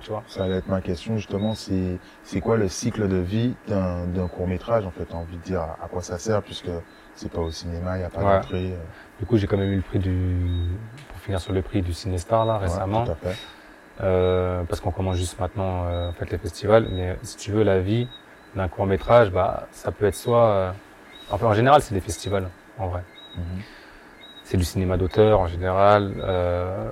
tu 0.00 0.10
vois. 0.10 0.22
Ça 0.28 0.44
allait 0.44 0.56
être 0.56 0.68
ma 0.68 0.80
question 0.80 1.16
justement, 1.16 1.54
c'est 1.54 1.98
c'est 2.22 2.40
quoi 2.40 2.56
le 2.56 2.68
cycle 2.68 3.08
de 3.08 3.16
vie 3.16 3.54
d'un 3.66 4.06
d'un 4.06 4.28
court 4.28 4.46
métrage 4.46 4.86
en 4.86 4.90
fait 4.90 5.04
T'as 5.06 5.16
envie 5.16 5.36
de 5.36 5.42
dire 5.42 5.60
à, 5.60 5.78
à 5.84 5.88
quoi 5.88 6.02
ça 6.02 6.18
sert 6.18 6.42
puisque 6.42 6.70
c'est 7.14 7.30
pas 7.30 7.40
au 7.40 7.50
cinéma, 7.50 7.96
il 7.96 8.00
n'y 8.00 8.04
a 8.04 8.10
pas 8.10 8.20
Ouais. 8.20 8.36
d'entrée. 8.36 8.72
euh, 8.72 8.76
Du 9.18 9.26
coup, 9.26 9.36
j'ai 9.36 9.46
quand 9.46 9.56
même 9.58 9.72
eu 9.72 9.76
le 9.76 9.82
prix 9.82 9.98
du, 9.98 10.36
pour 11.08 11.18
finir 11.20 11.40
sur 11.40 11.52
le 11.52 11.60
prix 11.62 11.82
du 11.82 11.92
Cinestar, 11.92 12.46
là, 12.46 12.54
ouais, 12.54 12.60
récemment. 12.62 13.04
tout 13.04 13.12
à 13.12 13.14
fait. 13.16 13.36
Euh, 14.02 14.62
parce 14.64 14.80
qu'on 14.80 14.92
commence 14.92 15.16
juste 15.18 15.38
maintenant, 15.38 15.84
euh, 15.86 16.08
en 16.08 16.12
fait, 16.12 16.30
les 16.30 16.38
festivals. 16.38 16.86
Mais 16.90 17.16
si 17.22 17.36
tu 17.36 17.50
veux, 17.50 17.62
la 17.62 17.80
vie 17.80 18.08
d'un 18.56 18.68
court 18.68 18.86
métrage, 18.86 19.30
bah, 19.30 19.66
ça 19.72 19.92
peut 19.92 20.06
être 20.06 20.14
soit, 20.14 20.46
euh, 20.46 20.70
enfin, 21.30 21.48
en 21.48 21.52
général, 21.54 21.82
c'est 21.82 21.92
des 21.94 22.00
festivals, 22.00 22.48
en 22.78 22.88
vrai. 22.88 23.02
Mhm. 23.36 23.42
c'est 24.44 24.56
du 24.56 24.64
cinéma 24.64 24.96
d'auteur 24.96 25.38
en 25.40 25.46
général. 25.46 26.14
Euh, 26.18 26.90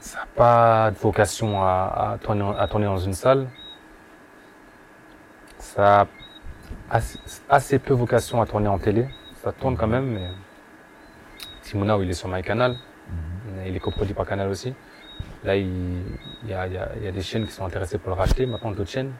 ça 0.00 0.20
n'a 0.20 0.26
pas 0.34 0.90
de 0.90 0.96
vocation 0.98 1.62
à, 1.62 2.12
à, 2.14 2.18
tourner, 2.18 2.52
à 2.58 2.66
tourner 2.66 2.86
dans 2.86 2.98
une 2.98 3.12
salle. 3.12 3.46
Ça 5.58 6.00
a 6.02 6.06
assez, 6.90 7.18
assez 7.48 7.78
peu 7.78 7.94
vocation 7.94 8.40
à 8.40 8.46
tourner 8.46 8.68
en 8.68 8.78
télé. 8.78 9.06
Ça 9.42 9.52
tourne 9.52 9.76
quand 9.76 9.86
même, 9.86 10.06
mais 10.06 10.28
Timona, 11.62 11.96
il 11.98 12.10
est 12.10 12.14
sur 12.14 12.28
MyCanal. 12.28 12.72
Mhm. 12.72 13.66
Il 13.66 13.76
est 13.76 13.80
coproduit 13.80 14.14
par 14.14 14.26
Canal 14.26 14.48
aussi. 14.48 14.74
Là, 15.44 15.56
il, 15.56 15.66
il, 16.44 16.50
y 16.50 16.54
a, 16.54 16.66
il, 16.66 16.72
y 16.72 16.78
a, 16.78 16.88
il 16.96 17.04
y 17.04 17.08
a 17.08 17.12
des 17.12 17.22
chaînes 17.22 17.46
qui 17.46 17.52
sont 17.52 17.64
intéressées 17.64 17.98
pour 17.98 18.10
le 18.10 18.16
racheter, 18.16 18.46
maintenant 18.46 18.70
d'autres 18.70 18.90
chaînes. 18.90 19.12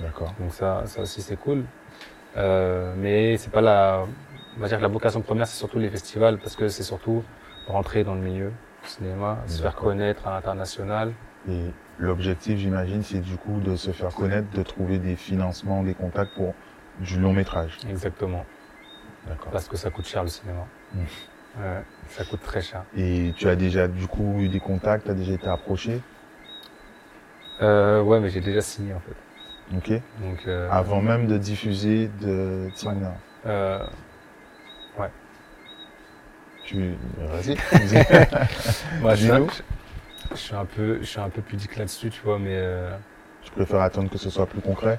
D'accord. 0.00 0.34
Donc 0.38 0.52
ça, 0.52 0.82
ça 0.86 1.00
aussi 1.00 1.22
c'est 1.22 1.36
cool. 1.36 1.64
Euh, 2.36 2.92
mais 2.96 3.38
c'est 3.38 3.50
pas 3.50 3.62
la, 3.62 4.04
on 4.56 4.60
va 4.60 4.68
dire 4.68 4.76
que 4.76 4.82
la 4.82 4.88
vocation 4.88 5.22
première, 5.22 5.46
c'est 5.46 5.56
surtout 5.56 5.78
les 5.78 5.88
festivals 5.88 6.38
parce 6.38 6.56
que 6.56 6.68
c'est 6.68 6.82
surtout 6.82 7.24
rentrer 7.66 8.04
dans 8.04 8.14
le 8.14 8.20
milieu 8.20 8.52
cinéma, 8.88 9.38
se 9.46 9.62
faire 9.62 9.74
connaître 9.74 10.26
à 10.26 10.30
l'international. 10.32 11.12
Et 11.48 11.62
l'objectif, 11.98 12.58
j'imagine, 12.58 13.02
c'est 13.02 13.20
du 13.20 13.36
coup 13.36 13.60
de 13.60 13.76
se 13.76 13.90
faire 13.90 14.12
connaître, 14.14 14.48
de 14.50 14.62
trouver 14.62 14.98
des 14.98 15.16
financements, 15.16 15.82
des 15.82 15.94
contacts 15.94 16.34
pour 16.34 16.54
du 17.00 17.18
long 17.20 17.32
métrage. 17.32 17.78
Exactement. 17.88 18.44
D'accord. 19.28 19.52
Parce 19.52 19.68
que 19.68 19.76
ça 19.76 19.90
coûte 19.90 20.06
cher 20.06 20.22
le 20.22 20.28
cinéma. 20.28 20.66
Mm. 20.94 20.98
Ouais, 21.58 21.82
ça 22.08 22.24
coûte 22.24 22.42
très 22.42 22.60
cher. 22.60 22.84
Et 22.96 23.32
tu 23.36 23.48
as 23.48 23.56
déjà 23.56 23.88
du 23.88 24.06
coup 24.06 24.36
eu 24.38 24.48
des 24.48 24.60
contacts, 24.60 25.04
tu 25.06 25.10
as 25.10 25.14
déjà 25.14 25.32
été 25.32 25.48
approché? 25.48 26.00
Euh, 27.62 28.02
ouais, 28.02 28.20
mais 28.20 28.28
j'ai 28.28 28.40
déjà 28.40 28.60
signé 28.60 28.92
en 28.92 29.00
fait. 29.00 29.76
Ok. 29.76 30.00
Donc, 30.22 30.46
euh, 30.46 30.68
Avant 30.70 31.00
même 31.00 31.26
de 31.26 31.38
diffuser 31.38 32.08
de 32.20 32.68
Timona. 32.74 33.14
euh, 33.46 33.84
Tu... 36.66 36.94
Vas-y. 37.18 37.56
moi, 39.00 39.14
je, 39.14 39.26
suis 40.34 40.54
un 40.54 40.64
peu, 40.64 40.98
je 41.00 41.04
suis 41.06 41.20
un 41.20 41.28
peu 41.30 41.40
pudique 41.40 41.76
là-dessus, 41.76 42.10
tu 42.10 42.20
vois, 42.22 42.38
mais 42.40 42.56
euh, 42.56 42.90
Je 43.44 43.50
préfère 43.52 43.80
attendre 43.80 44.10
que 44.10 44.18
ce 44.18 44.28
soit 44.30 44.46
plus 44.46 44.60
concret. 44.60 44.98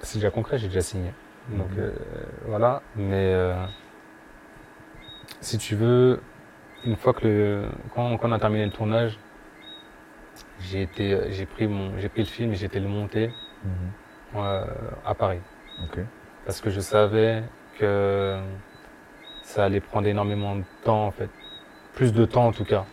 c'est 0.00 0.18
déjà 0.18 0.30
concret, 0.30 0.58
j'ai 0.58 0.66
déjà 0.68 0.80
signé. 0.82 1.12
Donc 1.48 1.70
Mhm. 1.70 1.78
euh, 1.78 1.92
voilà, 2.46 2.82
mais 2.96 3.32
euh, 3.32 3.54
si 5.40 5.58
tu 5.58 5.76
veux, 5.76 6.20
une 6.84 6.96
fois 6.96 7.12
que 7.14 7.24
le, 7.26 7.68
quand, 7.94 8.16
quand 8.18 8.28
on 8.28 8.32
a 8.32 8.38
terminé 8.40 8.64
le 8.64 8.72
tournage, 8.72 9.16
j'ai 10.60 10.82
été, 10.82 11.32
j'ai 11.32 11.46
pris 11.46 11.68
mon, 11.68 11.96
j'ai 11.98 12.08
pris 12.08 12.22
le 12.22 12.26
film 12.28 12.52
et 12.52 12.56
j'ai 12.56 12.66
été 12.66 12.80
le 12.80 12.88
monter 12.88 13.28
Mhm. 13.64 13.70
euh, 14.36 14.64
à 15.04 15.14
Paris 15.14 15.40
parce 16.44 16.60
que 16.60 16.70
je 16.70 16.80
savais 16.80 17.42
que 17.78 18.40
ça 19.46 19.64
allait 19.64 19.80
prendre 19.80 20.08
énormément 20.08 20.56
de 20.56 20.64
temps 20.82 21.06
en 21.06 21.12
fait, 21.12 21.30
plus 21.94 22.12
de 22.12 22.24
temps 22.24 22.46
en 22.48 22.52
tout 22.52 22.64
cas, 22.64 22.84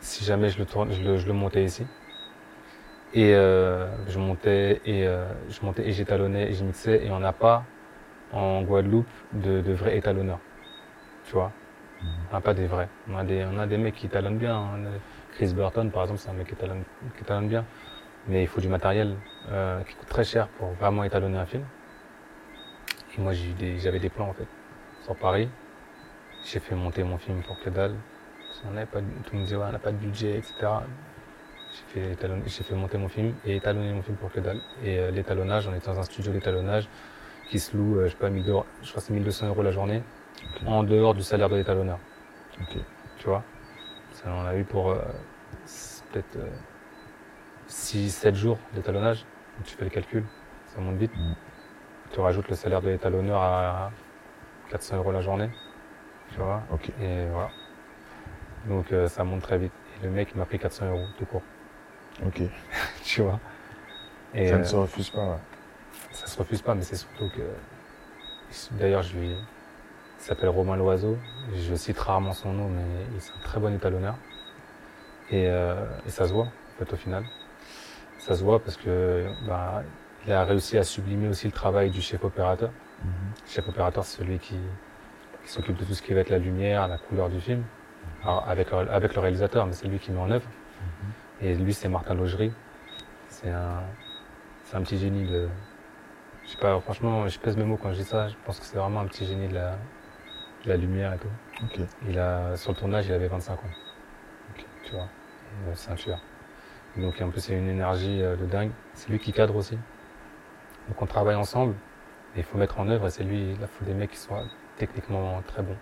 si 0.00 0.22
jamais 0.22 0.50
je 0.50 0.58
le 0.58 0.66
tourne, 0.66 0.92
je 0.92 1.02
le, 1.02 1.16
je 1.16 1.26
le 1.26 1.32
montais 1.32 1.64
ici. 1.64 1.86
Et 3.14 3.34
euh, 3.34 3.86
je 4.08 4.18
montais 4.18 4.82
et 4.84 5.06
euh, 5.06 5.24
je 5.48 5.64
montais 5.64 5.88
et 5.88 5.92
j'étalonnais 5.92 6.50
et 6.50 6.52
je 6.52 6.62
mixais 6.62 7.02
et 7.06 7.10
on 7.10 7.20
n'a 7.20 7.32
pas 7.32 7.64
en 8.32 8.60
Guadeloupe 8.62 9.08
de, 9.32 9.62
de 9.62 9.72
vrais 9.72 9.96
étalonneurs, 9.96 10.40
tu 11.24 11.32
vois? 11.32 11.52
Mhm. 12.02 12.08
On 12.30 12.34
n'a 12.34 12.40
pas 12.42 12.52
des 12.52 12.66
vrais. 12.66 12.88
On 13.08 13.16
a 13.16 13.24
des, 13.24 13.46
on 13.50 13.58
a 13.58 13.66
des 13.66 13.78
mecs 13.78 13.94
qui 13.94 14.06
étalonnent 14.06 14.36
bien. 14.38 14.56
hein. 14.56 14.78
Chris 15.32 15.54
Burton 15.54 15.90
par 15.90 16.02
exemple, 16.02 16.20
c'est 16.20 16.28
un 16.28 16.34
mec 16.34 16.48
qui 16.48 16.52
étalonne, 16.54 16.82
qui 17.16 17.22
étalonne 17.22 17.48
bien, 17.48 17.64
mais 18.28 18.42
il 18.42 18.46
faut 18.46 18.60
du 18.60 18.68
matériel 18.68 19.14
euh, 19.50 19.80
qui 19.84 19.94
coûte 19.94 20.08
très 20.08 20.24
cher 20.24 20.48
pour 20.58 20.68
vraiment 20.72 21.02
étalonner 21.04 21.38
un 21.38 21.46
film. 21.46 21.64
Et 23.16 23.20
moi 23.22 23.32
j'ai 23.32 23.48
eu 23.48 23.54
des, 23.54 23.78
j'avais 23.78 24.00
des 24.00 24.10
plans 24.10 24.28
en 24.28 24.34
fait 24.34 24.48
sur 25.06 25.14
Paris. 25.14 25.48
J'ai 26.44 26.58
fait 26.58 26.74
monter 26.74 27.04
mon 27.04 27.16
film 27.16 27.40
pour 27.42 27.58
que 27.60 27.70
dalle. 27.70 27.94
Avait 28.68 28.86
pas, 28.86 29.00
tout 29.24 29.36
disait 29.36 29.54
ouais, 29.54 29.66
on 29.68 29.72
n'a 29.72 29.78
pas 29.78 29.92
de 29.92 29.96
budget, 29.96 30.38
etc. 30.38 30.54
J'ai 31.94 32.16
fait, 32.16 32.64
fait 32.64 32.74
monter 32.74 32.98
mon 32.98 33.08
film 33.08 33.34
et 33.44 33.56
étalonner 33.56 33.92
mon 33.92 34.02
film 34.02 34.16
pour 34.16 34.32
que 34.32 34.40
dalle. 34.40 34.60
Et 34.82 34.98
euh, 34.98 35.10
l'étalonnage, 35.12 35.68
on 35.68 35.74
était 35.74 35.86
dans 35.86 36.00
un 36.00 36.02
studio 36.02 36.32
d'étalonnage 36.32 36.88
qui 37.48 37.60
se 37.60 37.76
loue, 37.76 37.98
euh, 37.98 38.06
je 38.06 38.10
sais 38.10 38.16
pas, 38.16 38.30
1000 38.30 38.48
euros- 38.48 38.66
je 38.82 38.88
crois 38.90 39.00
que 39.00 39.06
c'est 39.06 39.12
1200 39.12 39.46
euros 39.46 39.62
la 39.62 39.70
journée, 39.70 40.02
en 40.66 40.82
dehors 40.82 41.14
du 41.14 41.22
salaire 41.22 41.48
de 41.48 41.56
l'étalonneur. 41.56 41.98
Tu 42.70 43.26
vois? 43.26 43.44
Ça, 44.12 44.24
on 44.32 44.44
a 44.46 44.56
eu 44.56 44.64
pour 44.64 44.90
euh, 44.90 44.98
peut-être 46.10 46.38
6-7 47.68 48.34
jours 48.34 48.58
d'étalonnage. 48.74 49.24
Tu 49.64 49.76
fais 49.76 49.84
le 49.84 49.90
calcul, 49.90 50.24
ça 50.74 50.80
monte 50.80 50.96
vite. 50.96 51.14
Mm. 51.14 51.34
Tu 52.12 52.20
rajoutes 52.20 52.48
le 52.48 52.56
salaire 52.56 52.80
de 52.80 52.88
l'étalonneur 52.88 53.40
à 53.40 53.92
400 54.70 54.96
euros 54.96 55.12
la 55.12 55.20
journée. 55.20 55.50
Tu 56.32 56.38
vois 56.38 56.62
Ok. 56.72 56.90
Et 57.00 57.26
voilà. 57.26 57.50
Donc 58.68 58.92
euh, 58.92 59.08
ça 59.08 59.24
monte 59.24 59.42
très 59.42 59.58
vite. 59.58 59.72
Et 60.00 60.04
le 60.06 60.10
mec 60.10 60.28
il 60.34 60.38
m'a 60.38 60.44
pris 60.44 60.58
400 60.58 60.86
euros 60.90 61.06
tout 61.18 61.26
court. 61.26 61.42
Ok. 62.24 62.42
Tu 63.04 63.22
vois 63.22 63.38
Et 64.34 64.48
ça 64.48 64.56
ne 64.56 64.62
euh, 64.62 64.64
se 64.64 64.76
refuse 64.76 65.10
pas. 65.10 65.24
ouais. 65.24 65.38
ça 66.12 66.26
se 66.26 66.38
refuse 66.38 66.62
pas, 66.62 66.74
mais 66.74 66.82
c'est 66.82 66.96
surtout 66.96 67.30
que. 67.30 67.42
D'ailleurs, 68.72 69.02
je 69.02 69.16
lui. 69.16 69.30
Il 69.30 70.22
s'appelle 70.22 70.48
Romain 70.48 70.76
Loiseau. 70.76 71.16
Je 71.54 71.74
cite 71.74 71.98
rarement 71.98 72.32
son 72.32 72.52
nom, 72.52 72.68
mais 72.68 72.82
il 73.10 73.16
est 73.16 73.32
un 73.36 73.44
très 73.44 73.60
bon 73.60 73.72
étalonneur. 73.74 74.16
Et, 75.30 75.48
euh, 75.48 75.84
et 76.06 76.10
ça 76.10 76.26
se 76.26 76.32
voit, 76.32 76.46
en 76.46 76.78
fait, 76.78 76.92
au 76.92 76.96
final. 76.96 77.24
Ça 78.18 78.34
se 78.34 78.42
voit 78.42 78.60
parce 78.60 78.76
que 78.76 79.26
bah, 79.46 79.82
il 80.26 80.32
a 80.32 80.44
réussi 80.44 80.78
à 80.78 80.84
sublimer 80.84 81.28
aussi 81.28 81.46
le 81.46 81.52
travail 81.52 81.90
du 81.90 82.00
chef 82.00 82.24
opérateur. 82.24 82.70
Mhm. 83.04 83.10
Le 83.44 83.50
chef 83.50 83.68
opérateur, 83.68 84.04
c'est 84.04 84.18
celui 84.18 84.38
qui, 84.38 84.56
qui 85.44 85.50
s'occupe 85.50 85.76
de 85.76 85.84
tout 85.84 85.94
ce 85.94 86.02
qui 86.02 86.14
va 86.14 86.20
être 86.20 86.30
la 86.30 86.38
lumière, 86.38 86.88
la 86.88 86.98
couleur 86.98 87.28
du 87.28 87.40
film, 87.40 87.62
Alors, 88.22 88.48
avec, 88.48 88.70
le, 88.70 88.78
avec 88.90 89.14
le 89.14 89.20
réalisateur, 89.20 89.66
mais 89.66 89.72
c'est 89.72 89.88
lui 89.88 89.98
qui 89.98 90.10
met 90.12 90.20
en 90.20 90.30
œuvre. 90.30 90.46
Et 91.42 91.54
lui, 91.54 91.74
c'est 91.74 91.88
Martin 91.88 92.14
Logerie. 92.14 92.52
C'est 93.28 93.50
un, 93.50 93.82
c'est 94.64 94.76
un 94.76 94.82
petit 94.82 94.98
génie 94.98 95.26
de. 95.26 95.48
Je 96.44 96.50
sais 96.52 96.58
pas, 96.58 96.78
franchement, 96.80 97.28
je 97.28 97.38
pèse 97.38 97.56
mes 97.56 97.64
mots 97.64 97.76
quand 97.76 97.92
je 97.92 97.98
dis 97.98 98.04
ça. 98.04 98.28
Je 98.28 98.34
pense 98.44 98.58
que 98.60 98.64
c'est 98.64 98.78
vraiment 98.78 99.00
un 99.00 99.06
petit 99.06 99.26
génie 99.26 99.48
de 99.48 99.54
la, 99.54 99.72
de 100.64 100.68
la 100.68 100.76
lumière 100.76 101.12
et 101.12 101.18
tout. 101.18 101.82
Il 102.08 102.18
a, 102.18 102.56
sur 102.56 102.72
le 102.72 102.76
tournage, 102.76 103.06
il 103.06 103.12
avait 103.12 103.28
25 103.28 103.52
ans. 103.54 103.58
Tu 104.84 104.92
vois. 104.92 105.02
Euh, 105.68 105.72
C'est 105.74 105.90
un 105.90 105.94
tueur. 105.96 106.20
Donc, 106.96 107.20
en 107.20 107.28
plus, 107.28 107.40
c'est 107.40 107.54
une 107.58 107.68
énergie 107.68 108.22
euh, 108.22 108.36
de 108.36 108.46
dingue. 108.46 108.70
C'est 108.94 109.10
lui 109.10 109.18
qui 109.18 109.32
cadre 109.32 109.56
aussi. 109.56 109.76
Donc, 110.88 111.02
on 111.02 111.06
travaille 111.06 111.34
ensemble. 111.36 111.74
Et 112.36 112.40
il 112.40 112.44
faut 112.44 112.58
mettre 112.58 112.78
en 112.80 112.88
œuvre. 112.88 113.06
Et 113.06 113.10
c'est 113.10 113.24
lui, 113.24 113.52
il 113.52 113.66
faut 113.66 113.84
des 113.84 113.94
mecs 113.94 114.10
qui 114.10 114.18
soient 114.18 114.44
techniquement 114.76 115.42
très 115.46 115.62
bons. 115.62 115.76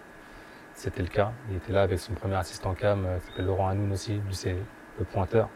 C'était 0.74 1.02
le 1.02 1.08
cas. 1.08 1.32
Il 1.50 1.56
était 1.56 1.72
là 1.72 1.82
avec 1.82 1.98
son 1.98 2.14
premier 2.14 2.34
assistant 2.36 2.74
cam, 2.74 3.04
euh, 3.06 3.18
qui 3.18 3.26
s'appelle 3.26 3.46
Laurent 3.46 3.68
Hanoun 3.68 3.92
aussi. 3.92 4.14
Lui, 4.14 4.34
c'est 4.34 4.56
le 4.98 5.04
pointeur. 5.04 5.48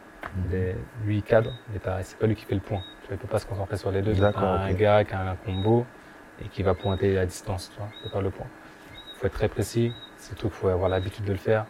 Il 0.49 0.55
est- 0.55 0.77
lui, 1.05 1.17
il 1.19 1.23
cadre, 1.23 1.53
mais 1.73 1.81
c'est 2.03 2.19
pas 2.19 2.27
lui 2.27 2.35
qui 2.35 2.45
fait 2.45 2.55
le 2.55 2.61
point. 2.61 2.83
Tu 3.03 3.07
vois, 3.09 3.15
il 3.17 3.19
peut 3.19 3.29
pas 3.29 3.39
se 3.39 3.47
concentrer 3.47 3.77
sur 3.77 3.91
les 3.91 4.03
deux. 4.03 4.13
Un 4.65 4.73
gars 4.75 5.05
qui 5.05 5.15
a 5.15 5.21
un 5.31 5.37
combo 5.37 5.87
et 6.45 6.49
qui 6.49 6.63
va 6.63 6.75
pointer 6.75 7.19
à 7.19 7.25
distance, 7.27 7.71
tu 7.73 7.79
vois. 7.79 7.89
C'est 8.03 8.13
pas 8.13 8.21
le 8.21 8.31
point. 8.31 8.47
faut 9.15 9.27
être 9.27 9.33
très 9.33 9.49
précis. 9.49 9.93
C'est 10.17 10.37
tout, 10.37 10.49
faut 10.49 10.69
avoir 10.69 10.89
l'habitude 10.89 11.25
de 11.25 11.33
le 11.33 11.39
faire. 11.39 11.67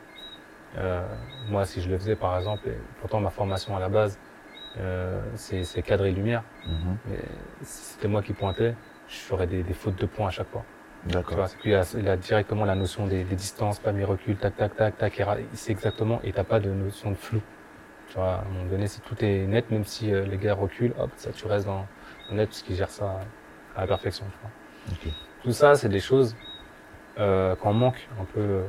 Euh, 0.76 1.02
moi, 1.48 1.64
si 1.64 1.80
je 1.80 1.88
le 1.88 1.96
faisais, 1.96 2.14
par 2.16 2.36
exemple, 2.36 2.68
et 2.68 2.76
pourtant 3.00 3.20
ma 3.20 3.30
formation 3.30 3.74
à 3.74 3.80
la 3.80 3.88
base, 3.88 4.18
euh, 4.78 5.22
c'est 5.34 5.64
c'est 5.64 5.80
cadre 5.80 6.04
et 6.04 6.12
lumière. 6.12 6.42
Mhm. 6.66 6.96
Mais 7.06 7.18
si 7.62 7.94
c'était 7.94 8.08
moi 8.08 8.20
qui 8.22 8.34
pointais, 8.34 8.74
je 9.08 9.16
ferais 9.16 9.46
des, 9.46 9.62
des 9.62 9.74
fautes 9.74 9.96
de 9.96 10.06
points 10.06 10.28
à 10.28 10.30
chaque 10.30 10.48
fois. 10.48 10.64
Tu 11.06 11.12
D'accord. 11.12 11.36
vois, 11.36 11.48
c'est 11.48 11.58
qu'il 11.58 11.74
a, 11.74 11.84
il 11.96 12.08
a 12.08 12.16
directement 12.16 12.64
la 12.64 12.74
notion 12.74 13.06
des, 13.06 13.24
des 13.24 13.36
distances, 13.36 13.78
pas 13.78 13.92
mes 13.92 14.04
reculs, 14.04 14.36
tac, 14.36 14.56
tac, 14.56 14.76
tac, 14.76 14.96
tac, 14.96 15.22
il 15.52 15.58
sait 15.58 15.72
exactement, 15.72 16.20
et 16.24 16.32
t'as 16.32 16.44
pas 16.44 16.60
de 16.60 16.70
notion 16.70 17.10
de 17.10 17.16
flou. 17.16 17.40
Tu 18.08 18.14
vois, 18.14 18.34
à 18.34 18.40
un 18.40 18.44
moment 18.52 18.64
donné, 18.70 18.88
si 18.88 19.00
tout 19.00 19.16
est 19.24 19.46
net, 19.46 19.70
même 19.70 19.84
si 19.84 20.12
euh, 20.12 20.24
les 20.24 20.38
gars 20.38 20.54
reculent, 20.54 20.94
hop, 20.98 21.10
ça, 21.16 21.30
tu 21.30 21.46
restes 21.46 21.66
dans 21.66 21.86
le 22.30 22.36
net, 22.36 22.48
parce 22.48 22.62
qu'il 22.62 22.74
gère 22.74 22.90
ça 22.90 23.20
à 23.76 23.82
la 23.82 23.86
perfection, 23.86 24.24
tu 24.30 24.96
vois. 25.04 25.12
Tout 25.42 25.52
ça, 25.52 25.74
c'est 25.76 25.88
des 25.88 26.00
choses 26.00 26.34
euh, 27.18 27.54
qu'on 27.56 27.72
manque 27.72 28.08
un 28.20 28.24
peu 28.24 28.40
euh, 28.40 28.62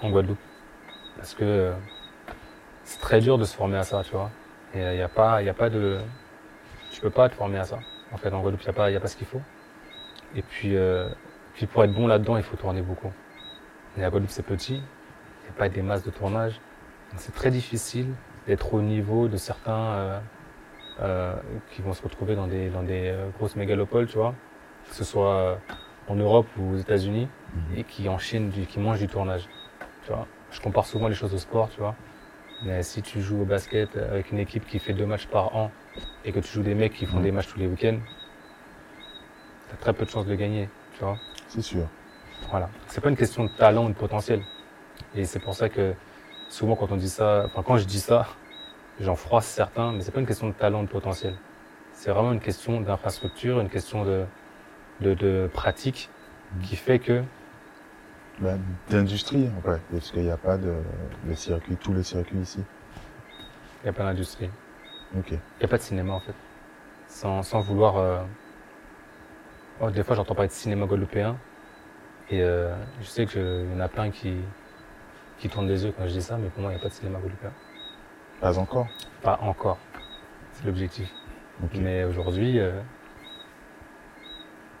en 0.00 0.10
Guadeloupe. 0.10 0.38
Parce 1.16 1.34
que 1.34 1.44
euh, 1.44 1.72
c'est 2.84 3.00
très 3.00 3.20
dur 3.20 3.36
de 3.38 3.44
se 3.44 3.56
former 3.56 3.78
à 3.78 3.82
ça, 3.82 4.02
tu 4.04 4.12
vois. 4.12 4.30
Et 4.74 4.80
il 4.80 4.96
n'y 4.96 5.02
a 5.02 5.08
pas, 5.08 5.42
y 5.42 5.48
a 5.48 5.54
pas 5.54 5.70
de, 5.70 5.98
tu 6.90 7.00
peux 7.00 7.10
pas 7.10 7.28
te 7.28 7.34
former 7.34 7.58
à 7.58 7.64
ça. 7.64 7.78
En 8.12 8.16
fait, 8.16 8.32
en 8.32 8.40
Guadeloupe, 8.40 8.62
il 8.62 8.66
n'y 8.66 8.70
a 8.70 8.72
pas, 8.72 8.90
y 8.90 8.96
a 8.96 9.00
pas 9.00 9.08
ce 9.08 9.16
qu'il 9.16 9.26
faut. 9.26 9.40
Et 10.34 10.42
puis, 10.42 10.76
euh, 10.76 11.08
puis 11.54 11.66
pour 11.66 11.84
être 11.84 11.92
bon 11.92 12.06
là-dedans, 12.06 12.36
il 12.36 12.42
faut 12.42 12.56
tourner 12.56 12.82
beaucoup. 12.82 13.12
Et 13.96 14.00
la 14.00 14.10
Guadeloupe, 14.10 14.30
c'est 14.30 14.42
petit. 14.44 14.74
Il 14.76 15.44
n'y 15.44 15.50
a 15.50 15.58
pas 15.58 15.68
des 15.68 15.82
masses 15.82 16.04
de 16.04 16.10
tournage. 16.10 16.54
Donc, 17.12 17.20
C'est 17.20 17.34
très 17.34 17.50
difficile 17.50 18.08
d'être 18.46 18.74
au 18.74 18.80
niveau 18.82 19.28
de 19.28 19.36
certains 19.36 19.72
euh, 19.92 20.20
euh, 21.00 21.34
qui 21.70 21.82
vont 21.82 21.92
se 21.92 22.02
retrouver 22.02 22.34
dans 22.34 22.46
des, 22.46 22.68
dans 22.70 22.82
des 22.82 23.08
euh, 23.08 23.28
grosses 23.38 23.56
mégalopoles, 23.56 24.06
tu 24.06 24.16
vois. 24.18 24.34
Que 24.88 24.94
ce 24.94 25.04
soit 25.04 25.58
en 26.08 26.14
Europe 26.14 26.46
ou 26.58 26.72
aux 26.74 26.76
États-Unis 26.76 27.28
Mhm. 27.54 27.78
et 27.78 27.84
qui 27.84 28.08
enchaînent, 28.08 28.50
du, 28.50 28.66
qui 28.66 28.78
mangent 28.78 28.98
du 28.98 29.08
tournage. 29.08 29.48
Tu 30.04 30.12
vois. 30.12 30.26
Je 30.50 30.60
compare 30.60 30.86
souvent 30.86 31.08
les 31.08 31.14
choses 31.14 31.34
au 31.34 31.38
sport, 31.38 31.68
tu 31.70 31.80
vois. 31.80 31.94
Mais 32.62 32.82
si 32.82 33.02
tu 33.02 33.20
joues 33.20 33.42
au 33.42 33.44
basket 33.44 33.96
avec 33.96 34.32
une 34.32 34.38
équipe 34.38 34.66
qui 34.66 34.78
fait 34.78 34.92
deux 34.92 35.06
matchs 35.06 35.26
par 35.26 35.54
an 35.54 35.70
et 36.24 36.32
que 36.32 36.40
tu 36.40 36.48
joues 36.52 36.62
des 36.62 36.74
mecs 36.74 36.94
qui 36.94 37.06
font 37.06 37.20
des 37.20 37.30
matchs 37.32 37.48
tous 37.48 37.58
les 37.58 37.66
week-ends, 37.66 37.98
t'as 39.70 39.76
très 39.76 39.92
peu 39.92 40.04
de 40.04 40.10
chances 40.10 40.26
de 40.26 40.34
gagner, 40.34 40.68
tu 40.96 41.04
vois. 41.04 41.18
C'est 41.48 41.62
sûr. 41.62 41.86
Voilà. 42.50 42.68
C'est 42.86 43.00
pas 43.00 43.08
une 43.10 43.16
question 43.16 43.44
de 43.44 43.48
talent 43.50 43.86
ou 43.86 43.88
de 43.88 43.94
potentiel. 43.94 44.42
Et 45.14 45.24
c'est 45.24 45.38
pour 45.38 45.54
ça 45.54 45.68
que 45.68 45.94
souvent 46.48 46.76
quand 46.76 46.90
on 46.92 46.96
dit 46.96 47.08
ça, 47.08 47.44
enfin 47.46 47.62
quand 47.62 47.76
je 47.76 47.84
dis 47.84 48.00
ça, 48.00 48.26
j'en 49.00 49.16
froisse 49.16 49.46
certains, 49.46 49.92
mais 49.92 50.02
c'est 50.02 50.10
pas 50.12 50.20
une 50.20 50.26
question 50.26 50.48
de 50.48 50.52
talent 50.52 50.80
ou 50.80 50.84
de 50.84 50.90
potentiel. 50.90 51.34
C'est 51.92 52.10
vraiment 52.10 52.32
une 52.32 52.40
question 52.40 52.80
d'infrastructure, 52.80 53.60
une 53.60 53.68
question 53.68 54.04
de, 54.04 54.24
de, 55.00 55.14
de 55.14 55.50
pratique 55.52 56.10
qui 56.62 56.76
fait 56.76 56.98
que 56.98 57.22
Bah, 58.40 58.54
D'industrie, 58.88 59.50
en 59.58 59.60
fait, 59.62 59.80
parce 59.92 60.10
qu'il 60.12 60.22
n'y 60.22 60.30
a 60.30 60.36
pas 60.36 60.56
de, 60.56 60.74
de 61.24 61.34
circuit, 61.34 61.76
tous 61.76 61.92
les 61.92 62.04
circuits 62.04 62.38
ici. 62.38 62.60
il 63.82 63.84
n'y 63.84 63.90
a 63.90 63.92
pas 63.92 64.04
d'industrie. 64.04 64.48
Ok. 65.16 65.30
Il 65.30 65.38
n'y 65.60 65.64
a 65.64 65.68
pas 65.68 65.78
de 65.78 65.82
cinéma 65.82 66.12
en 66.12 66.20
fait. 66.20 66.34
Sans, 67.06 67.42
sans 67.42 67.60
vouloir. 67.60 67.96
euh, 67.96 68.22
oh, 69.80 69.90
des 69.90 70.02
fois 70.02 70.14
j'entends 70.16 70.34
parler 70.34 70.48
de 70.48 70.52
cinéma 70.52 70.86
guadeloupéen. 70.86 71.36
Et 72.30 72.42
euh, 72.42 72.74
je 73.00 73.06
sais 73.06 73.26
qu'il 73.26 73.66
y 73.72 73.74
en 73.74 73.80
a 73.80 73.88
plein 73.88 74.10
qui, 74.10 74.36
qui 75.38 75.48
tournent 75.48 75.66
des 75.66 75.84
yeux 75.84 75.94
quand 75.96 76.04
je 76.06 76.12
dis 76.12 76.22
ça, 76.22 76.36
mais 76.36 76.48
pour 76.48 76.60
moi 76.60 76.70
il 76.72 76.74
n'y 76.74 76.80
a 76.80 76.82
pas 76.82 76.90
de 76.90 76.94
cinéma 76.94 77.18
guadeloupéen. 77.18 77.52
Pas 78.40 78.58
encore. 78.58 78.86
Pas 79.22 79.38
encore. 79.42 79.78
C'est 80.52 80.66
l'objectif. 80.66 81.10
Ok. 81.64 81.72
Mais 81.80 82.04
aujourd'hui, 82.04 82.60
euh, 82.60 82.80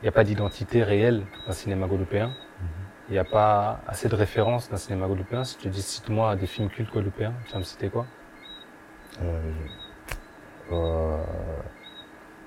il 0.00 0.04
n'y 0.04 0.08
a 0.08 0.12
pas 0.12 0.24
d'identité 0.24 0.82
réelle 0.82 1.24
d'un 1.46 1.52
cinéma 1.52 1.86
guadeloupéen. 1.86 2.30
Il 3.08 3.12
n'y 3.12 3.18
a 3.18 3.24
pas 3.24 3.80
assez 3.86 4.08
de 4.10 4.14
références 4.14 4.68
d'un 4.68 4.76
cinéma 4.76 5.06
guadeloupéen. 5.06 5.42
Si 5.42 5.56
tu 5.56 5.68
dis 5.68 5.80
cite-moi 5.80 6.36
des 6.36 6.46
films 6.46 6.68
cultes 6.68 6.92
guadeloupéens, 6.92 7.32
tu 7.46 7.52
vas 7.52 7.58
me 7.58 7.64
citer 7.64 7.88
quoi? 7.88 8.04
Euh, 9.22 9.40
euh, 10.76 11.16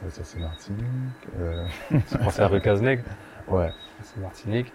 ça 0.09 0.23
c'est 0.23 0.39
Martinique. 0.39 0.83
Euh, 1.39 1.65
à 2.37 2.47
Rue 2.47 2.61
Cazenègre 2.61 3.03
ouais, 3.47 3.71
C'est 4.01 4.19
Martinique. 4.19 4.71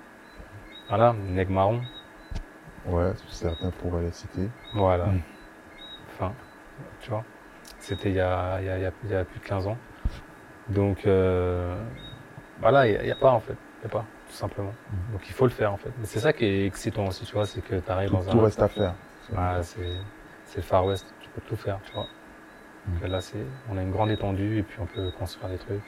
Voilà, 0.89 1.13
Nègre 1.15 1.51
Marron. 1.53 1.81
ouais, 2.87 3.13
certains 3.29 3.71
pourraient 3.71 4.03
les 4.03 4.13
citer. 4.13 4.49
Voilà. 4.75 5.07
Mm. 5.07 5.21
Enfin, 6.15 6.33
tu 7.01 7.11
vois, 7.11 7.25
c'était 7.81 8.11
il 8.11 8.17
y 8.17 8.21
a, 8.21 8.61
il 8.61 8.67
y, 8.67 8.71
a, 8.71 8.79
il 8.79 8.83
y 8.83 8.87
a- 8.87 8.93
il 9.05 9.11
y 9.11 9.15
a 9.15 9.25
plus 9.25 9.41
de 9.41 9.45
15 9.45 9.67
ans. 9.67 9.77
Donc, 10.69 11.07
euh, 11.07 11.77
voilà, 12.61 12.87
il 12.89 13.03
n'y 13.05 13.11
a, 13.11 13.17
pas 13.17 13.31
en 13.33 13.41
fait. 13.41 13.53
Il 13.83 13.87
n'y 13.87 13.87
a 13.87 13.99
pas, 13.99 14.05
tout 14.29 14.35
simplement. 14.35 14.73
Mm. 14.93 15.13
Donc, 15.13 15.29
il 15.29 15.33
faut 15.33 15.45
le 15.45 15.51
faire 15.51 15.73
en 15.73 15.77
fait. 15.77 15.91
Mais 15.99 16.07
c'est 16.07 16.21
ça 16.21 16.33
qui 16.33 16.45
est 16.45 16.67
excitant 16.67 17.07
aussi, 17.07 17.25
tu 17.25 17.35
vois, 17.35 17.47
c'est 17.47 17.61
que 17.61 17.75
tu 17.77 17.91
arrives 17.91 18.11
Tout, 18.11 18.17
dans 18.17 18.31
tout 18.33 18.39
un. 18.41 18.45
reste 18.45 18.63
à 18.63 18.69
faire. 18.69 18.95
C'est 19.63 19.81
c'est 20.45 20.59
le 20.59 20.63
Far 20.63 20.87
West, 20.87 21.13
tu 21.21 21.29
peux 21.31 21.41
tout 21.41 21.57
faire, 21.57 21.81
tu 21.85 21.93
vois. 21.93 22.07
Donc 22.89 23.11
là, 23.11 23.21
c'est, 23.21 23.45
on 23.71 23.77
a 23.77 23.83
une 23.83 23.91
grande 23.91 24.11
étendue 24.11 24.59
et 24.59 24.63
puis 24.63 24.79
on 24.81 24.87
peut 24.87 25.11
construire 25.19 25.51
des 25.51 25.59
trucs. 25.59 25.83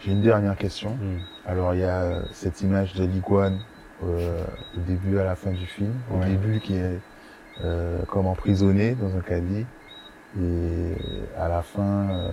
J'ai 0.00 0.12
une 0.12 0.22
dernière 0.22 0.56
question. 0.56 0.90
Mm. 0.96 1.18
Alors 1.46 1.74
il 1.74 1.80
y 1.80 1.84
a 1.84 2.02
euh, 2.02 2.22
cette 2.32 2.60
image 2.62 2.94
de 2.94 3.04
l'iguane 3.04 3.60
euh, 4.04 4.42
au 4.76 4.80
début 4.80 5.18
à 5.18 5.24
la 5.24 5.36
fin 5.36 5.50
du 5.52 5.66
film. 5.66 5.92
Au 6.10 6.16
Ouais. 6.16 6.26
début 6.26 6.60
qui 6.60 6.74
est 6.76 6.98
euh, 7.62 8.02
comme 8.06 8.26
emprisonné 8.26 8.94
dans 8.94 9.14
un 9.16 9.20
caddie 9.20 9.66
et 10.40 10.94
à 11.38 11.48
la 11.48 11.62
fin 11.62 12.08
euh, 12.10 12.30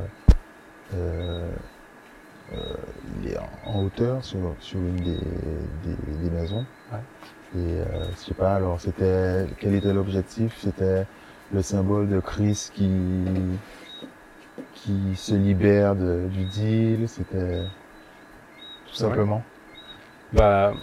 euh, 0.95 1.49
euh, 2.53 2.57
il 3.21 3.31
est 3.31 3.37
en, 3.37 3.49
en 3.65 3.83
hauteur 3.83 4.23
sur, 4.23 4.55
sur 4.59 4.79
une 4.79 4.95
des, 4.95 5.17
des, 5.83 6.17
des 6.23 6.29
maisons. 6.29 6.65
Ouais. 6.91 6.99
Et 7.55 7.81
euh, 7.81 8.05
je 8.11 8.15
sais 8.17 8.33
pas, 8.33 8.55
alors 8.55 8.79
c'était 8.79 9.45
quel 9.59 9.75
était 9.75 9.93
l'objectif? 9.93 10.57
C'était 10.59 11.05
le 11.53 11.61
symbole 11.61 12.09
de 12.09 12.19
Chris 12.19 12.69
qui 12.73 12.89
qui 14.73 15.15
se 15.15 15.33
libère 15.35 15.95
de- 15.95 16.27
du 16.31 16.45
deal, 16.45 17.07
c'était 17.07 17.61
tout 18.85 18.91
Ouais. 18.91 19.09
simplement. 19.09 19.43
Bah, 20.33 20.73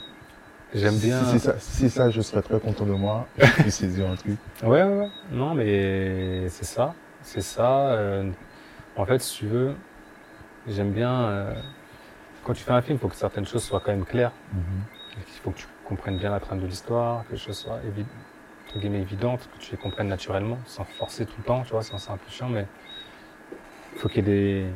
j'aime 0.75 0.95
Si- 0.95 1.07
bien. 1.07 1.25
Si 1.25 1.31
c'est 1.31 1.39
ça, 1.39 1.59
si 1.59 1.91
ça, 1.91 2.11
je 2.11 2.21
serais 2.21 2.43
très 2.43 2.59
content 2.61 2.85
de 2.85 2.93
moi. 2.93 3.27
Je 3.39 3.63
puisse 3.63 3.77
saisir 3.77 4.11
un 4.11 4.17
truc. 4.17 4.39
Ouais, 4.63 4.83
ouais, 4.83 4.99
ouais. 4.99 5.09
Non, 5.33 5.55
mais 5.55 6.49
c'est 6.49 6.65
ça. 6.65 6.95
C'est 7.23 7.41
ça. 7.43 7.89
euh, 7.93 8.31
en 8.97 9.05
fait, 9.07 9.21
si 9.21 9.39
tu 9.39 9.47
veux, 9.47 9.75
j'aime 10.69 10.93
bien. 10.93 11.13
euh, 11.25 11.55
quand 12.45 12.53
tu 12.55 12.63
fais 12.65 12.73
un 12.73 12.83
film, 12.83 12.97
il 12.99 13.01
faut 13.01 13.09
que 13.09 13.17
certaines 13.17 13.47
choses 13.47 13.65
soient 13.65 13.81
quand 13.81 13.93
même 13.93 14.05
claires. 14.05 14.33
Il 15.17 15.23
faut 15.43 15.51
que 15.51 15.59
tu 15.59 15.67
comprennes 15.85 16.19
bien 16.19 16.31
la 16.31 16.41
trame 16.41 16.61
de 16.61 16.67
l'histoire, 16.67 17.25
que 17.27 17.33
les 17.33 17.39
choses 17.39 17.57
soient 17.59 17.79
évi- 17.87 18.05
entre 18.77 18.83
guillemets 18.83 19.01
évidentes, 19.01 19.49
que 19.53 19.59
tu 19.59 19.71
les 19.73 19.79
comprennes 19.79 20.09
naturellement, 20.09 20.59
sans 20.67 20.85
forcer 20.85 21.25
tout 21.25 21.35
le 21.39 21.45
temps, 21.45 21.63
tu 21.63 21.71
vois, 21.71 21.83
sinon 21.83 21.99
c'est 21.99 22.11
un 22.11 22.19
peu 22.19 22.31
chiant, 22.31 22.49
mais 22.49 22.67
il 23.95 23.99
faut 23.99 24.09
qu'il 24.09 24.19
y 24.29 24.31
ait 24.31 24.35
des, 24.35 24.67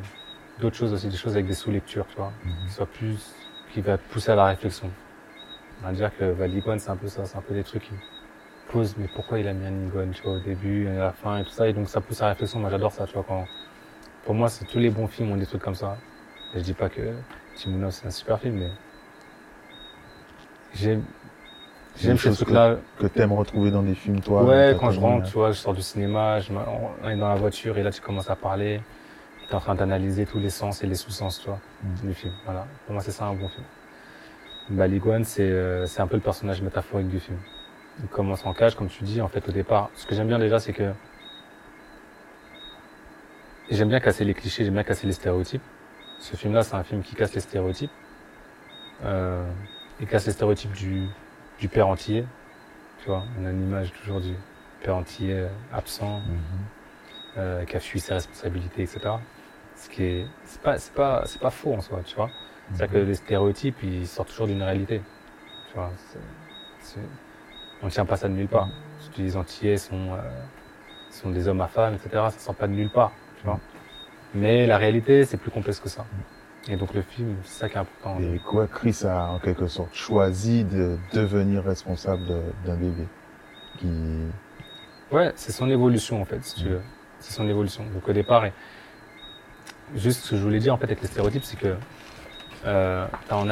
d'autres 0.59 0.75
choses 0.75 0.93
aussi, 0.93 1.07
des 1.07 1.17
choses 1.17 1.33
avec 1.33 1.45
des 1.45 1.53
sous-lectures, 1.53 2.07
tu 2.07 2.15
vois, 2.17 2.33
Mhm. 2.43 2.53
qui 2.65 2.73
soient 2.73 2.85
plus, 2.87 3.35
qui 3.71 3.81
va 3.81 3.97
pousser 3.99 4.31
à 4.31 4.35
la 4.35 4.45
réflexion. 4.45 4.89
On 5.81 5.85
va 5.85 5.93
dire 5.93 6.15
que 6.17 6.23
l'icône, 6.45 6.79
c'est 6.79 6.89
un 6.89 6.95
peu 6.95 7.07
ça, 7.07 7.25
c'est 7.25 7.37
un 7.37 7.41
peu 7.41 7.53
des 7.53 7.63
trucs 7.63 7.83
qui 7.83 7.93
posent, 8.71 8.95
mais 8.97 9.07
pourquoi 9.07 9.39
il 9.39 9.47
a 9.47 9.53
mis 9.53 9.65
un 9.67 9.87
icône, 9.87 10.11
tu 10.11 10.23
vois, 10.23 10.33
au 10.33 10.39
début, 10.39 10.87
et 10.87 10.97
à 10.97 11.03
la 11.05 11.11
fin, 11.11 11.37
et 11.37 11.43
tout 11.43 11.51
ça, 11.51 11.67
et 11.67 11.73
donc 11.73 11.87
ça 11.87 12.01
pousse 12.01 12.21
à 12.21 12.25
la 12.25 12.29
réflexion. 12.31 12.59
Moi, 12.59 12.71
j'adore 12.71 12.91
ça, 12.91 13.05
tu 13.05 13.13
vois, 13.13 13.23
quand, 13.27 13.47
pour 14.25 14.33
moi, 14.33 14.49
c'est 14.49 14.65
tous 14.65 14.79
les 14.79 14.89
bons 14.89 15.07
films 15.07 15.31
ont 15.31 15.37
des 15.37 15.45
trucs 15.45 15.61
comme 15.61 15.75
ça. 15.75 15.97
Et 16.55 16.59
je 16.59 16.63
dis 16.63 16.73
pas 16.73 16.89
que 16.89 17.01
Timounov, 17.55 17.91
c'est 17.91 18.07
un 18.07 18.11
super 18.11 18.39
film, 18.39 18.55
mais 18.55 18.71
j'aime, 20.73 21.03
Des 21.20 21.20
j'aime 21.97 22.17
ces 22.17 22.31
trucs-là. 22.31 22.77
Que 22.99 23.07
t'aimes 23.07 23.33
retrouver 23.33 23.71
dans 23.71 23.83
des 23.83 23.95
films, 23.95 24.21
toi 24.21 24.43
Ouais, 24.43 24.75
quand 24.79 24.91
je 24.91 24.99
rentre, 24.99 25.25
hein. 25.25 25.27
tu 25.29 25.33
vois, 25.33 25.51
je 25.51 25.57
sors 25.57 25.73
du 25.73 25.81
cinéma, 25.81 26.39
je, 26.39 26.51
on 27.03 27.09
est 27.09 27.17
dans 27.17 27.29
la 27.29 27.35
voiture 27.35 27.77
et 27.77 27.83
là 27.83 27.91
tu 27.91 28.01
commences 28.01 28.29
à 28.29 28.35
parler, 28.35 28.81
tu 29.47 29.51
es 29.51 29.55
en 29.55 29.59
train 29.59 29.75
d'analyser 29.75 30.25
tous 30.25 30.39
les 30.39 30.49
sens 30.49 30.83
et 30.83 30.87
les 30.87 30.95
sous-sens, 30.95 31.39
tu 31.39 31.47
vois, 31.47 31.59
Mm. 31.83 32.07
du 32.07 32.13
film. 32.13 32.33
Voilà. 32.45 32.65
Pour 32.85 32.93
moi, 32.93 33.01
c'est 33.03 33.11
ça 33.11 33.25
un 33.25 33.33
bon 33.33 33.47
film. 33.49 33.63
Bah, 34.69 34.87
l'iguane, 34.87 35.23
c'est 35.25 35.41
euh, 35.43 35.85
c'est 35.85 36.01
un 36.01 36.07
peu 36.07 36.15
le 36.15 36.21
personnage 36.21 36.61
métaphorique 36.61 37.09
du 37.09 37.19
film. 37.19 37.37
Il 38.01 38.07
commence 38.07 38.45
en 38.45 38.53
cage, 38.53 38.75
comme 38.75 38.87
tu 38.87 39.03
dis, 39.03 39.19
en 39.21 39.27
fait, 39.27 39.47
au 39.49 39.51
départ. 39.51 39.89
Ce 39.95 40.05
que 40.05 40.15
j'aime 40.15 40.27
bien 40.27 40.39
déjà, 40.39 40.59
c'est 40.59 40.71
que 40.73 40.93
j'aime 43.69 43.89
bien 43.89 43.99
casser 43.99 44.23
les 44.25 44.33
clichés, 44.33 44.63
j'aime 44.63 44.73
bien 44.75 44.83
casser 44.83 45.07
les 45.07 45.13
stéréotypes. 45.13 45.61
Ce 46.19 46.35
film-là, 46.35 46.63
c'est 46.63 46.75
un 46.75 46.83
film 46.83 47.01
qui 47.01 47.15
casse 47.15 47.33
les 47.33 47.41
stéréotypes. 47.41 47.91
Euh, 49.03 49.43
il 49.99 50.07
casse 50.07 50.25
les 50.25 50.31
stéréotypes 50.31 50.71
du, 50.73 51.07
du 51.61 51.69
père 51.69 51.87
antillais. 51.87 52.25
Tu 53.01 53.07
vois, 53.07 53.23
on 53.39 53.45
a 53.45 53.51
une 53.51 53.63
image 53.63 53.93
toujours 53.93 54.19
du 54.19 54.33
père 54.83 55.01
euh, 55.21 55.47
absent, 55.71 56.19
Mhm. 56.19 56.35
euh, 57.37 57.65
qui 57.65 57.77
a 57.77 57.79
fui 57.79 57.99
ses 57.99 58.13
responsabilités, 58.15 58.81
etc. 58.81 58.99
Ce 59.75 59.89
qui 59.89 60.03
est, 60.03 60.27
c'est 60.43 60.61
pas, 60.61 60.77
c'est 60.77 60.93
pas, 60.93 61.23
c'est 61.25 61.39
pas 61.41 61.49
faux 61.51 61.73
en 61.73 61.81
soi, 61.81 62.01
tu 62.05 62.15
vois. 62.15 62.29
C'est-à-dire 62.73 62.93
que 63.01 63.05
les 63.05 63.15
stéréotypes, 63.15 63.77
ils 63.83 64.07
sortent 64.07 64.29
toujours 64.29 64.47
d'une 64.47 64.61
réalité. 64.63 65.01
Tu 65.69 65.75
vois, 65.75 65.91
on 67.81 67.85
ne 67.87 67.91
tient 67.91 68.05
pas 68.05 68.15
ça 68.17 68.27
de 68.27 68.33
nulle 68.33 68.47
part. 68.47 68.67
Si 68.99 69.09
tu 69.09 69.15
dis 69.21 69.23
les 69.23 69.37
Antillais 69.37 69.77
sont, 69.77 70.13
euh, 70.13 70.17
sont 71.09 71.29
des 71.31 71.47
hommes 71.47 71.61
à 71.61 71.67
femmes, 71.67 71.95
etc., 71.95 72.09
ça 72.29 72.39
sort 72.39 72.55
pas 72.55 72.67
de 72.67 72.73
nulle 72.73 72.89
part, 72.89 73.11
tu 73.39 73.45
vois. 73.45 73.59
Mais 74.33 74.65
la 74.67 74.77
réalité, 74.77 75.25
c'est 75.25 75.37
plus 75.37 75.51
complexe 75.51 75.79
que 75.79 75.89
ça. 75.89 76.05
Et 76.67 76.75
donc 76.75 76.93
le 76.93 77.01
film, 77.01 77.35
c'est 77.43 77.59
ça 77.61 77.69
qui 77.69 77.75
est 77.75 77.79
important. 77.79 78.19
Et 78.19 78.39
quoi, 78.39 78.67
Chris 78.67 78.99
a 79.03 79.31
en 79.31 79.39
quelque 79.39 79.67
sorte 79.67 79.93
choisi 79.95 80.63
de 80.63 80.97
devenir 81.11 81.63
responsable 81.63 82.21
d'un 82.65 82.75
bébé. 82.75 83.07
Qui... 83.79 83.87
Ouais, 85.11 85.31
c'est 85.35 85.51
son 85.51 85.69
évolution 85.69 86.21
en 86.21 86.25
fait, 86.25 86.43
si 86.43 86.55
tu 86.55 86.69
veux. 86.69 86.81
C'est 87.19 87.33
son 87.33 87.47
évolution. 87.47 87.83
Donc 87.93 88.07
au 88.07 88.13
départ, 88.13 88.45
et... 88.45 88.53
juste 89.95 90.21
ce 90.23 90.31
que 90.31 90.37
je 90.37 90.43
voulais 90.43 90.59
dire 90.59 90.73
en 90.73 90.77
fait 90.77 90.85
avec 90.85 91.01
les 91.01 91.07
stéréotypes, 91.07 91.43
c'est 91.43 91.57
que 91.57 91.75
euh, 92.65 93.07
t'as 93.27 93.35
en, 93.35 93.49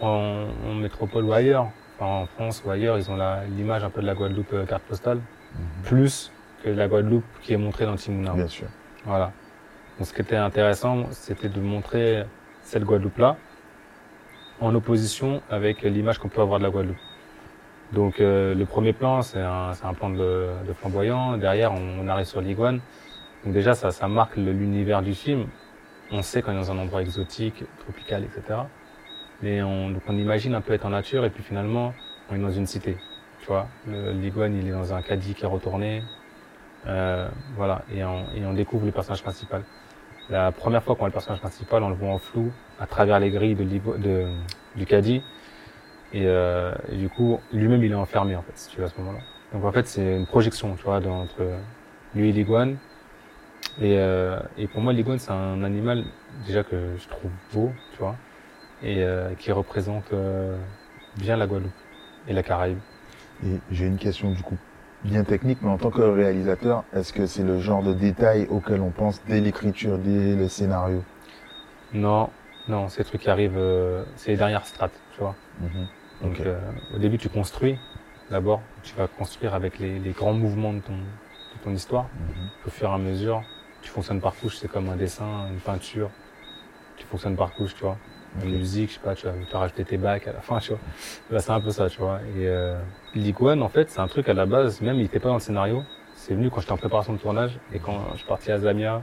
en, 0.00 0.48
en 0.66 0.74
métropole 0.74 1.24
ou 1.24 1.32
ailleurs, 1.32 1.70
enfin, 1.98 2.22
en 2.22 2.26
France 2.26 2.62
ou 2.66 2.70
ailleurs, 2.70 2.98
ils 2.98 3.08
ont 3.10 3.18
l'image 3.56 3.84
un 3.84 3.90
peu 3.90 4.00
de 4.00 4.06
la 4.06 4.14
Guadeloupe 4.14 4.52
euh, 4.54 4.66
carte 4.66 4.82
postale, 4.82 5.20
plus 5.84 6.32
que 6.64 6.68
la 6.68 6.88
Guadeloupe 6.88 7.24
qui 7.42 7.52
est 7.52 7.56
montrée 7.56 7.86
dans 7.86 7.94
Timouna. 7.94 8.32
Bien 8.32 8.48
sûr. 8.48 8.66
Voilà. 9.04 9.30
Donc 9.98 10.06
ce 10.06 10.12
qui 10.14 10.20
était 10.20 10.36
intéressant, 10.36 11.06
c'était 11.10 11.48
de 11.48 11.60
montrer 11.60 12.24
cette 12.62 12.84
Guadeloupe-là 12.84 13.36
en 14.60 14.74
opposition 14.74 15.42
avec 15.50 15.82
l'image 15.82 16.18
qu'on 16.18 16.28
peut 16.28 16.40
avoir 16.40 16.58
de 16.60 16.64
la 16.64 16.70
Guadeloupe. 16.70 16.96
Donc 17.92 18.20
euh, 18.20 18.54
le 18.54 18.64
premier 18.64 18.92
plan, 18.92 19.22
c'est 19.22 19.40
un, 19.40 19.72
un 19.82 19.94
plan 19.94 20.10
de, 20.10 20.48
de 20.66 20.72
flamboyant. 20.72 21.36
Derrière, 21.36 21.72
on, 21.72 22.00
on 22.00 22.08
arrive 22.08 22.26
sur 22.26 22.40
l'iguane. 22.40 22.80
Donc 23.44 23.54
déjà, 23.54 23.74
ça, 23.74 23.90
ça 23.90 24.08
marque 24.08 24.36
l'univers 24.36 25.02
du 25.02 25.14
film. 25.14 25.46
On 26.10 26.22
sait 26.22 26.42
qu'on 26.42 26.52
est 26.52 26.56
dans 26.56 26.70
un 26.70 26.78
endroit 26.78 27.02
exotique, 27.02 27.64
tropical, 27.80 28.24
etc. 28.24 28.60
Mais 29.42 29.62
on, 29.62 29.90
donc 29.90 30.02
on 30.08 30.16
imagine 30.16 30.54
un 30.54 30.60
peu 30.60 30.74
être 30.74 30.86
en 30.86 30.90
nature 30.90 31.24
et 31.24 31.30
puis 31.30 31.42
finalement, 31.42 31.94
on 32.30 32.36
est 32.36 32.40
dans 32.40 32.50
une 32.50 32.66
cité. 32.66 32.96
Tu 33.40 33.46
vois, 33.46 33.66
l'iguane, 33.86 34.56
il 34.56 34.68
est 34.68 34.72
dans 34.72 34.92
un 34.92 35.02
caddie 35.02 35.34
qui 35.34 35.44
est 35.44 35.48
retourné. 35.48 36.02
Euh, 36.86 37.28
voilà, 37.56 37.82
et 37.92 38.04
on, 38.04 38.26
et 38.34 38.44
on 38.46 38.52
découvre 38.52 38.86
le 38.86 38.92
personnage 38.92 39.22
principal. 39.22 39.62
La 40.30 40.52
première 40.52 40.82
fois 40.82 40.94
qu'on 40.94 41.00
voit 41.00 41.08
le 41.08 41.12
personnage 41.12 41.40
principal, 41.40 41.82
on 41.82 41.88
le 41.88 41.94
voit 41.94 42.10
en 42.10 42.18
flou 42.18 42.52
à 42.78 42.86
travers 42.86 43.18
les 43.18 43.30
grilles 43.30 43.54
de, 43.54 43.64
de 43.96 44.26
du 44.76 44.84
caddie. 44.84 45.22
Et, 46.12 46.22
euh, 46.26 46.74
du 46.92 47.08
coup, 47.08 47.40
lui-même, 47.52 47.82
il 47.82 47.92
est 47.92 47.94
enfermé, 47.94 48.36
en 48.36 48.42
fait, 48.42 48.52
si 48.54 48.68
tu 48.68 48.78
veux, 48.78 48.84
à 48.84 48.88
ce 48.88 48.98
moment-là. 48.98 49.20
Donc, 49.52 49.64
en 49.64 49.72
fait, 49.72 49.86
c'est 49.86 50.16
une 50.16 50.26
projection, 50.26 50.74
tu 50.76 50.84
vois, 50.84 50.96
entre 51.06 51.42
lui 52.14 52.28
et 52.28 52.32
l'iguane. 52.32 52.76
Et, 53.80 53.98
euh, 53.98 54.38
et 54.58 54.66
pour 54.66 54.82
moi, 54.82 54.92
l'iguane, 54.92 55.18
c'est 55.18 55.30
un 55.30 55.62
animal, 55.64 56.04
déjà, 56.46 56.62
que 56.62 56.76
je 56.98 57.08
trouve 57.08 57.30
beau, 57.52 57.72
tu 57.92 57.98
vois, 57.98 58.16
et 58.82 59.02
euh, 59.02 59.34
qui 59.34 59.50
représente 59.52 60.12
euh, 60.12 60.56
bien 61.16 61.36
la 61.36 61.46
Guadeloupe 61.46 61.72
et 62.28 62.32
la 62.32 62.42
Caraïbe. 62.42 62.78
Et 63.44 63.60
j'ai 63.70 63.86
une 63.86 63.98
question 63.98 64.32
du 64.32 64.42
coup 64.42 64.58
bien 65.02 65.24
technique, 65.24 65.58
mais 65.62 65.70
en 65.70 65.78
tant 65.78 65.90
que 65.90 66.02
réalisateur, 66.02 66.84
est-ce 66.92 67.12
que 67.12 67.26
c'est 67.26 67.42
le 67.42 67.60
genre 67.60 67.82
de 67.82 67.92
détail 67.94 68.46
auquel 68.48 68.80
on 68.80 68.90
pense 68.90 69.22
dès 69.24 69.40
l'écriture, 69.40 69.98
dès 69.98 70.34
le 70.36 70.48
scénario? 70.48 71.02
Non, 71.92 72.30
non, 72.66 72.88
c'est 72.88 73.02
des 73.02 73.04
trucs 73.08 73.22
qui 73.22 73.30
arrivent, 73.30 73.56
euh, 73.56 74.04
c'est 74.16 74.30
les 74.32 74.36
dernières 74.36 74.66
strates, 74.66 75.02
tu 75.14 75.20
vois. 75.20 75.34
Donc 76.20 76.40
Ok. 76.40 76.40
euh, 76.40 76.58
au 76.94 76.98
début 76.98 77.18
tu 77.18 77.28
construis 77.28 77.76
d'abord, 78.30 78.62
tu 78.82 78.94
vas 78.96 79.06
construire 79.08 79.54
avec 79.54 79.78
les, 79.78 79.98
les 79.98 80.12
grands 80.12 80.34
mouvements 80.34 80.74
de 80.74 80.80
ton, 80.80 80.96
de 80.96 81.58
ton 81.64 81.72
histoire. 81.72 82.06
Mhm. 82.14 82.48
Au 82.66 82.70
fur 82.70 82.90
et 82.90 82.94
à 82.94 82.98
mesure, 82.98 83.42
tu 83.82 83.90
fonctionnes 83.90 84.20
par 84.20 84.34
couche, 84.36 84.58
c'est 84.58 84.68
comme 84.68 84.88
un 84.88 84.96
dessin, 84.96 85.48
une 85.50 85.60
peinture. 85.60 86.10
Tu 86.96 87.06
fonctionnes 87.06 87.36
par 87.36 87.54
couche, 87.54 87.74
tu 87.74 87.82
vois. 87.84 87.96
Musique, 88.44 88.90
je 88.90 88.94
sais 88.94 89.00
pas, 89.00 89.14
tu 89.14 89.26
vas, 89.26 89.32
tu 89.32 89.52
vas 89.52 89.58
rajouter 89.58 89.84
tes 89.84 89.96
bacs 89.96 90.28
à 90.28 90.32
la 90.32 90.40
fin, 90.40 90.58
tu 90.58 90.70
vois. 90.70 90.78
Là, 91.30 91.40
c'est 91.40 91.50
un 91.50 91.60
peu 91.60 91.70
ça, 91.70 91.88
tu 91.88 91.98
vois. 91.98 92.20
Et 92.36 92.46
euh, 92.46 92.78
en 93.16 93.68
fait, 93.68 93.90
c'est 93.90 94.00
un 94.00 94.06
truc 94.06 94.28
à 94.28 94.34
la 94.34 94.46
base, 94.46 94.80
même 94.80 94.96
il 94.96 95.04
était 95.04 95.18
pas 95.18 95.28
dans 95.28 95.34
le 95.34 95.40
scénario. 95.40 95.82
C'est 96.14 96.34
venu 96.34 96.50
quand 96.50 96.60
j'étais 96.60 96.72
en 96.72 96.76
préparation 96.76 97.12
de 97.12 97.18
tournage 97.18 97.58
et 97.72 97.78
quand 97.78 97.98
je 98.12 98.18
suis 98.18 98.26
parti 98.26 98.52
à 98.52 98.58
Zamia, 98.58 99.02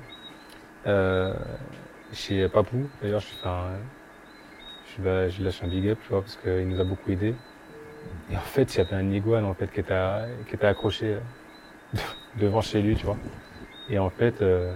euh, 0.88 1.34
chez 2.14 2.48
Papou. 2.48 2.88
D'ailleurs, 3.02 3.22
je 3.22 3.48
un, 3.48 3.70
je, 4.98 5.30
je 5.30 5.44
lâche 5.44 5.64
un 5.64 5.68
big 5.68 5.90
up, 5.90 5.98
tu 6.04 6.10
vois, 6.10 6.22
parce 6.22 6.38
qu'il 6.38 6.68
nous 6.68 6.80
a 6.80 6.84
beaucoup 6.84 7.12
aidé. 7.12 7.34
Et 8.32 8.38
en 8.38 8.42
fait, 8.42 8.76
il 8.76 8.78
y 8.78 8.82
avait 8.82 8.96
un 8.96 9.12
iguane, 9.12 9.46
en 9.46 9.54
fait, 9.54 9.72
qui 9.72 9.80
était, 9.80 10.00
qui 10.48 10.56
était 10.56 10.68
accroché 10.68 11.16
euh, 11.16 11.98
devant 12.40 12.62
chez 12.62 12.82
lui, 12.82 12.96
tu 12.96 13.06
vois. 13.06 13.18
Et 13.90 14.00
en 14.00 14.10
fait, 14.10 14.42
euh, 14.42 14.74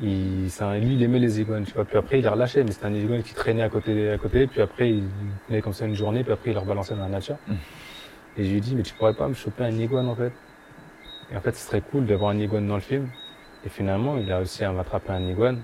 il, 0.00 0.50
un- 0.60 0.78
lui, 0.78 0.94
il 0.94 1.02
aimait 1.02 1.18
les 1.18 1.40
iguanes, 1.40 1.64
tu 1.64 1.72
vois. 1.74 1.84
Puis 1.84 1.96
après, 1.96 2.18
il 2.18 2.22
les 2.22 2.28
relâchait, 2.28 2.62
mais 2.64 2.72
c'était 2.72 2.86
un 2.86 2.94
iguane 2.94 3.22
qui 3.22 3.34
traînait 3.34 3.62
à 3.62 3.68
côté, 3.68 4.10
à 4.10 4.18
côté. 4.18 4.46
Puis 4.46 4.60
après, 4.60 4.90
il 4.90 5.04
venait 5.48 5.62
comme 5.62 5.72
ça 5.72 5.86
une 5.86 5.94
journée, 5.94 6.22
puis 6.22 6.32
après, 6.32 6.50
il 6.50 6.54
le 6.54 6.60
rebalançait 6.60 6.94
dans 6.94 7.02
la 7.02 7.08
nature. 7.08 7.36
Mm. 7.48 7.54
Et 8.38 8.44
je 8.44 8.50
lui 8.50 8.58
ai 8.58 8.60
dit, 8.60 8.74
mais 8.74 8.82
tu 8.82 8.94
pourrais 8.94 9.14
pas 9.14 9.28
me 9.28 9.34
choper 9.34 9.64
un 9.64 9.70
iguane, 9.72 10.08
en 10.08 10.14
fait? 10.14 10.32
Et 11.32 11.36
en 11.36 11.40
fait, 11.40 11.52
ce 11.56 11.66
serait 11.66 11.80
cool 11.80 12.06
d'avoir 12.06 12.30
un 12.30 12.38
iguane 12.38 12.66
dans 12.66 12.74
le 12.74 12.80
film. 12.80 13.08
Et 13.64 13.68
finalement, 13.68 14.16
il 14.18 14.30
a 14.30 14.36
réussi 14.38 14.64
à 14.64 14.70
m'attraper 14.72 15.12
un 15.12 15.22
iguane. 15.26 15.62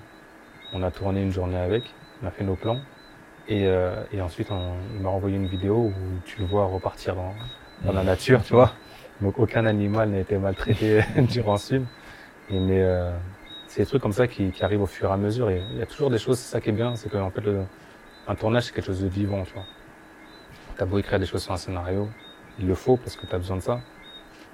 On 0.73 0.81
a 0.83 0.91
tourné 0.91 1.21
une 1.21 1.31
journée 1.31 1.57
avec, 1.57 1.83
on 2.21 2.27
a 2.27 2.31
fait 2.31 2.43
nos 2.43 2.55
plans. 2.55 2.79
Et, 3.47 3.67
euh, 3.67 4.03
et 4.11 4.21
ensuite, 4.21 4.49
on, 4.51 4.73
il 4.95 5.01
m'a 5.01 5.09
envoyé 5.09 5.35
une 5.37 5.47
vidéo 5.47 5.75
où 5.75 5.93
tu 6.25 6.39
le 6.39 6.45
vois 6.45 6.65
repartir 6.65 7.15
dans, 7.15 7.33
dans 7.85 7.93
la 7.93 8.03
nature, 8.03 8.41
tu 8.43 8.53
vois. 8.53 8.73
Donc 9.21 9.37
aucun 9.39 9.65
animal 9.65 10.09
n'a 10.09 10.19
été 10.19 10.37
maltraité 10.37 11.01
durant 11.17 11.57
ce 11.57 11.75
film. 11.75 11.85
Et, 12.49 12.59
mais 12.59 12.81
euh, 12.81 13.11
c'est 13.73 13.81
des 13.81 13.87
trucs 13.87 14.03
comme 14.03 14.13
ça 14.13 14.27
qui, 14.27 14.51
qui 14.51 14.63
arrivent 14.63 14.83
au 14.83 14.85
fur 14.85 15.09
et 15.09 15.13
à 15.13 15.17
mesure. 15.17 15.49
Et 15.49 15.63
il 15.71 15.79
y 15.79 15.81
a 15.81 15.87
toujours 15.87 16.11
des 16.11 16.19
choses, 16.19 16.37
c'est 16.37 16.51
ça 16.51 16.61
qui 16.61 16.69
est 16.69 16.73
bien, 16.73 16.95
c'est 16.95 17.09
qu'en 17.09 17.31
fait, 17.31 17.41
le, 17.41 17.63
un 18.27 18.35
tournage, 18.35 18.65
c'est 18.65 18.71
quelque 18.71 18.85
chose 18.85 19.01
de 19.01 19.07
vivant, 19.07 19.41
tu 19.45 19.53
vois. 19.53 19.65
T'as 20.77 20.85
beau 20.85 20.99
écrire 20.99 21.17
des 21.19 21.25
choses 21.25 21.41
sur 21.41 21.53
un 21.53 21.57
scénario, 21.57 22.07
il 22.59 22.67
le 22.67 22.75
faut 22.75 22.97
parce 22.97 23.15
que 23.15 23.25
tu 23.25 23.33
as 23.33 23.39
besoin 23.39 23.57
de 23.57 23.61
ça. 23.63 23.81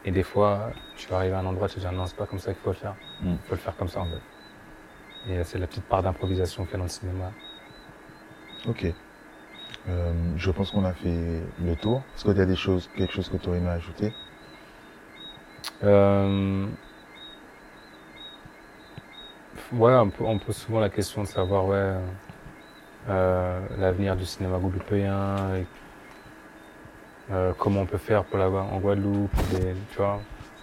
Et 0.05 0.11
des 0.11 0.23
fois, 0.23 0.71
tu 0.95 1.09
vas 1.09 1.17
arriver 1.17 1.35
à 1.35 1.39
un 1.39 1.45
endroit, 1.45 1.67
tu 1.67 1.75
te 1.75 1.79
dis 1.85 1.93
non, 1.93 2.05
c'est 2.05 2.15
pas 2.15 2.27
comme 2.27 2.39
ça 2.39 2.53
qu'il 2.53 2.61
faut 2.63 2.69
le 2.69 2.75
faire. 2.77 2.95
Il 3.21 3.31
Mm. 3.31 3.37
faut 3.43 3.55
le 3.55 3.57
faire 3.57 3.75
comme 3.75 3.89
ça, 3.89 3.99
en 3.99 4.05
fait. 4.05 5.33
Et 5.33 5.43
c'est 5.43 5.59
la 5.59 5.67
petite 5.67 5.83
part 5.83 6.01
d'improvisation 6.01 6.63
qu'il 6.63 6.71
y 6.71 6.75
a 6.75 6.77
dans 6.77 6.83
le 6.85 6.89
cinéma. 6.89 7.31
Ok. 8.69 8.85
Euh, 9.89 10.13
je 10.37 10.51
pense 10.51 10.71
qu'on 10.71 10.85
a 10.85 10.93
fait 10.93 11.41
le 11.61 11.75
tour. 11.75 12.03
Est-ce 12.15 12.23
qu'il 12.23 12.37
y 12.37 12.41
a 12.41 12.45
des 12.45 12.55
choses, 12.55 12.89
quelque 12.95 13.11
chose 13.13 13.27
que 13.27 13.35
tu 13.35 13.49
aurais 13.49 13.57
aimé 13.57 13.67
ajouter? 13.67 14.13
Euh... 15.83 16.67
Ouais, 19.71 19.93
on, 19.93 20.11
on 20.25 20.39
pose 20.39 20.57
souvent 20.57 20.79
la 20.79 20.89
question 20.89 21.21
de 21.21 21.27
savoir 21.27 21.65
ouais, 21.67 21.93
euh, 23.07 23.59
l'avenir 23.77 24.15
du 24.15 24.25
cinéma 24.25 24.57
guadeloupéen, 24.57 25.57
et, 25.57 25.67
euh, 27.31 27.53
comment 27.55 27.81
on 27.81 27.85
peut 27.85 27.99
faire 27.99 28.23
pour 28.23 28.39
l'avoir 28.39 28.73
en 28.73 28.79
Guadeloupe, 28.79 29.31
ou 29.37 29.57
des, 29.57 29.75
tu 29.91 29.97
vois, 29.97 30.21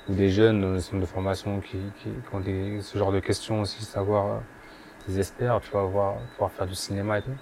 ou 0.09 0.15
des 0.15 0.31
jeunes 0.31 0.61
dans 0.61 0.81
centres 0.81 1.01
de 1.01 1.07
formation 1.07 1.61
qui, 1.61 1.79
qui, 2.03 2.11
qui 2.11 2.35
ont 2.35 2.41
des, 2.41 2.81
ce 2.81 2.99
genre 2.99 3.13
de 3.13 3.21
questions 3.21 3.61
aussi, 3.61 3.85
savoir, 3.85 4.27
euh, 4.27 4.39
ils 5.09 5.21
espèrent, 5.21 5.61
tu 5.61 5.71
vois, 5.71 5.85
voir, 5.85 6.17
pouvoir 6.33 6.51
faire 6.51 6.67
du 6.67 6.75
cinéma 6.75 7.19
et 7.19 7.23
tout. 7.23 7.37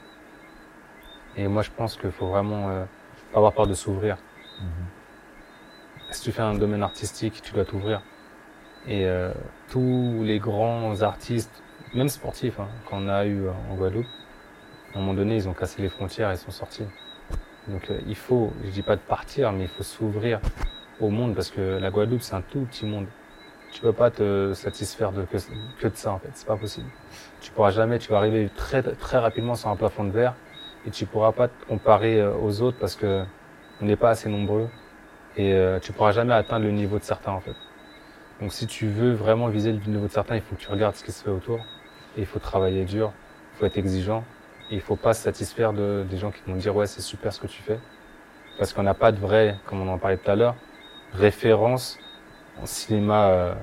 Et 1.37 1.49
moi, 1.49 1.63
je 1.63 1.71
pense 1.71 1.97
qu'il 1.97 2.11
faut 2.11 2.29
vraiment 2.29 2.69
euh, 2.69 2.85
pas 3.33 3.39
avoir 3.39 3.55
peur 3.55 3.67
de 3.67 3.75
s'ouvrir. 3.75 4.19
Si 6.11 6.21
tu 6.21 6.31
fais 6.31 6.43
un 6.43 6.55
domaine 6.55 6.83
artistique, 6.83 7.41
tu 7.43 7.53
dois 7.55 7.65
t'ouvrir. 7.65 8.03
Et 8.87 9.07
euh, 9.07 9.33
tous 9.71 10.23
les 10.25 10.39
grands 10.39 11.03
artistes, 11.03 11.63
même 11.95 12.09
sportif, 12.09 12.61
hein, 12.61 12.69
quand 12.89 12.99
on 12.99 13.09
a 13.09 13.25
eu 13.27 13.49
en 13.49 13.75
Guadeloupe, 13.75 14.07
à 14.95 14.99
un 14.99 15.01
moment 15.01 15.15
donné, 15.15 15.37
ils 15.37 15.49
ont 15.49 15.55
cassé 15.55 15.83
les 15.83 15.89
frontières 15.89 16.31
et 16.31 16.37
sont 16.37 16.51
sortis. 16.51 16.85
Donc 17.69 17.91
euh, 17.91 17.99
il 18.07 18.15
faut, 18.15 18.53
je 18.65 18.71
dis 18.71 18.83
pas 18.83 18.97
de 18.97 19.01
partir, 19.01 19.53
mais 19.53 19.65
il 19.65 19.69
faut 19.69 19.83
s'ouvrir 19.83 20.41
au 21.01 21.09
monde 21.09 21.35
parce 21.35 21.51
que 21.51 21.79
la 21.79 21.91
Guadeloupe, 21.91 22.23
c'est 22.23 22.35
un 22.35 22.43
tout 22.43 22.61
petit 22.61 22.87
monde. 22.87 23.07
Tu 23.73 23.81
peux 23.81 23.93
pas 23.93 24.11
te 24.11 24.53
satisfaire 24.55 25.11
de 25.11 25.23
que, 25.25 25.37
que 25.81 25.89
de 25.89 25.97
ça 25.97 26.13
en 26.13 26.19
fait, 26.19 26.31
c'est 26.35 26.47
pas 26.47 26.57
possible. 26.57 26.87
Tu 27.41 27.51
pourras 27.51 27.71
jamais, 27.71 27.99
tu 27.99 28.11
vas 28.11 28.19
arriver 28.19 28.49
très 28.55 28.83
très 28.83 29.19
rapidement 29.19 29.57
sur 29.57 29.69
un 29.69 29.77
plafond 29.77 30.05
de 30.05 30.11
verre 30.11 30.35
et 30.87 30.91
tu 30.91 31.07
pourras 31.07 31.33
pas 31.33 31.49
te 31.49 31.65
comparer 31.67 32.21
euh, 32.21 32.35
aux 32.37 32.63
autres 32.63 32.79
parce 32.79 32.95
que 32.95 33.25
on 33.81 33.87
n'est 33.87 33.97
pas 33.97 34.11
assez 34.11 34.29
nombreux 34.29 34.69
et 35.37 35.53
euh, 35.55 35.81
tu 35.81 35.93
pourras 35.93 36.13
jamais 36.13 36.35
atteindre 36.35 36.67
le 36.67 36.71
niveau 36.71 36.99
de 36.99 37.05
certains 37.05 37.33
en 37.33 37.41
fait. 37.41 37.57
Donc 38.45 38.53
si 38.53 38.67
tu 38.67 38.89
veux 38.89 39.15
vraiment 39.15 39.49
viser 39.49 39.73
le 39.73 39.79
niveau 39.87 40.07
de 40.07 40.13
certains, 40.13 40.35
il 40.35 40.43
faut 40.43 40.55
que 40.55 40.61
tu 40.61 40.69
regardes 40.69 40.95
ce 40.97 41.03
qui 41.03 41.13
se 41.13 41.25
fait 41.25 41.31
autour 41.31 41.61
et 42.15 42.21
il 42.21 42.27
faut 42.27 42.39
travailler 42.39 42.85
dur, 42.85 43.11
il 43.55 43.59
faut 43.59 43.65
être 43.65 43.79
exigeant 43.79 44.23
et 44.71 44.75
il 44.75 44.83
faut 44.83 44.97
pas 44.97 45.15
se 45.15 45.23
satisfaire 45.23 45.73
de, 45.73 46.05
des 46.11 46.19
gens 46.19 46.31
qui 46.31 46.43
vont 46.47 46.55
dire 46.55 46.77
ouais 46.77 46.87
c'est 46.87 47.01
super 47.01 47.33
ce 47.33 47.41
que 47.41 47.47
tu 47.47 47.63
fais 47.63 47.79
parce 48.59 48.75
qu'on 48.75 48.83
n'a 48.83 48.93
pas 48.93 49.13
de 49.13 49.19
vrai, 49.19 49.57
comme 49.65 49.81
on 49.81 49.91
en 49.91 49.97
parlait 49.97 50.19
tout 50.19 50.31
à 50.31 50.37
l'heure, 50.37 50.57
référence 51.15 51.99
en 52.61 52.67
cinéma 52.67 53.29
euh, 53.29 53.55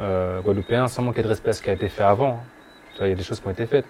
euh, 0.00 0.42
guadeloupéen 0.42 0.86
sans 0.86 1.00
manquer 1.00 1.22
de 1.22 1.28
respect 1.28 1.48
à 1.48 1.52
ce 1.54 1.62
qui 1.62 1.70
a 1.70 1.72
été 1.72 1.88
fait 1.88 2.04
avant. 2.04 2.42
Hein. 3.00 3.00
Il 3.00 3.08
y 3.08 3.12
a 3.12 3.14
des 3.14 3.22
choses 3.22 3.40
qui 3.40 3.46
ont 3.46 3.52
été 3.52 3.64
faites. 3.64 3.86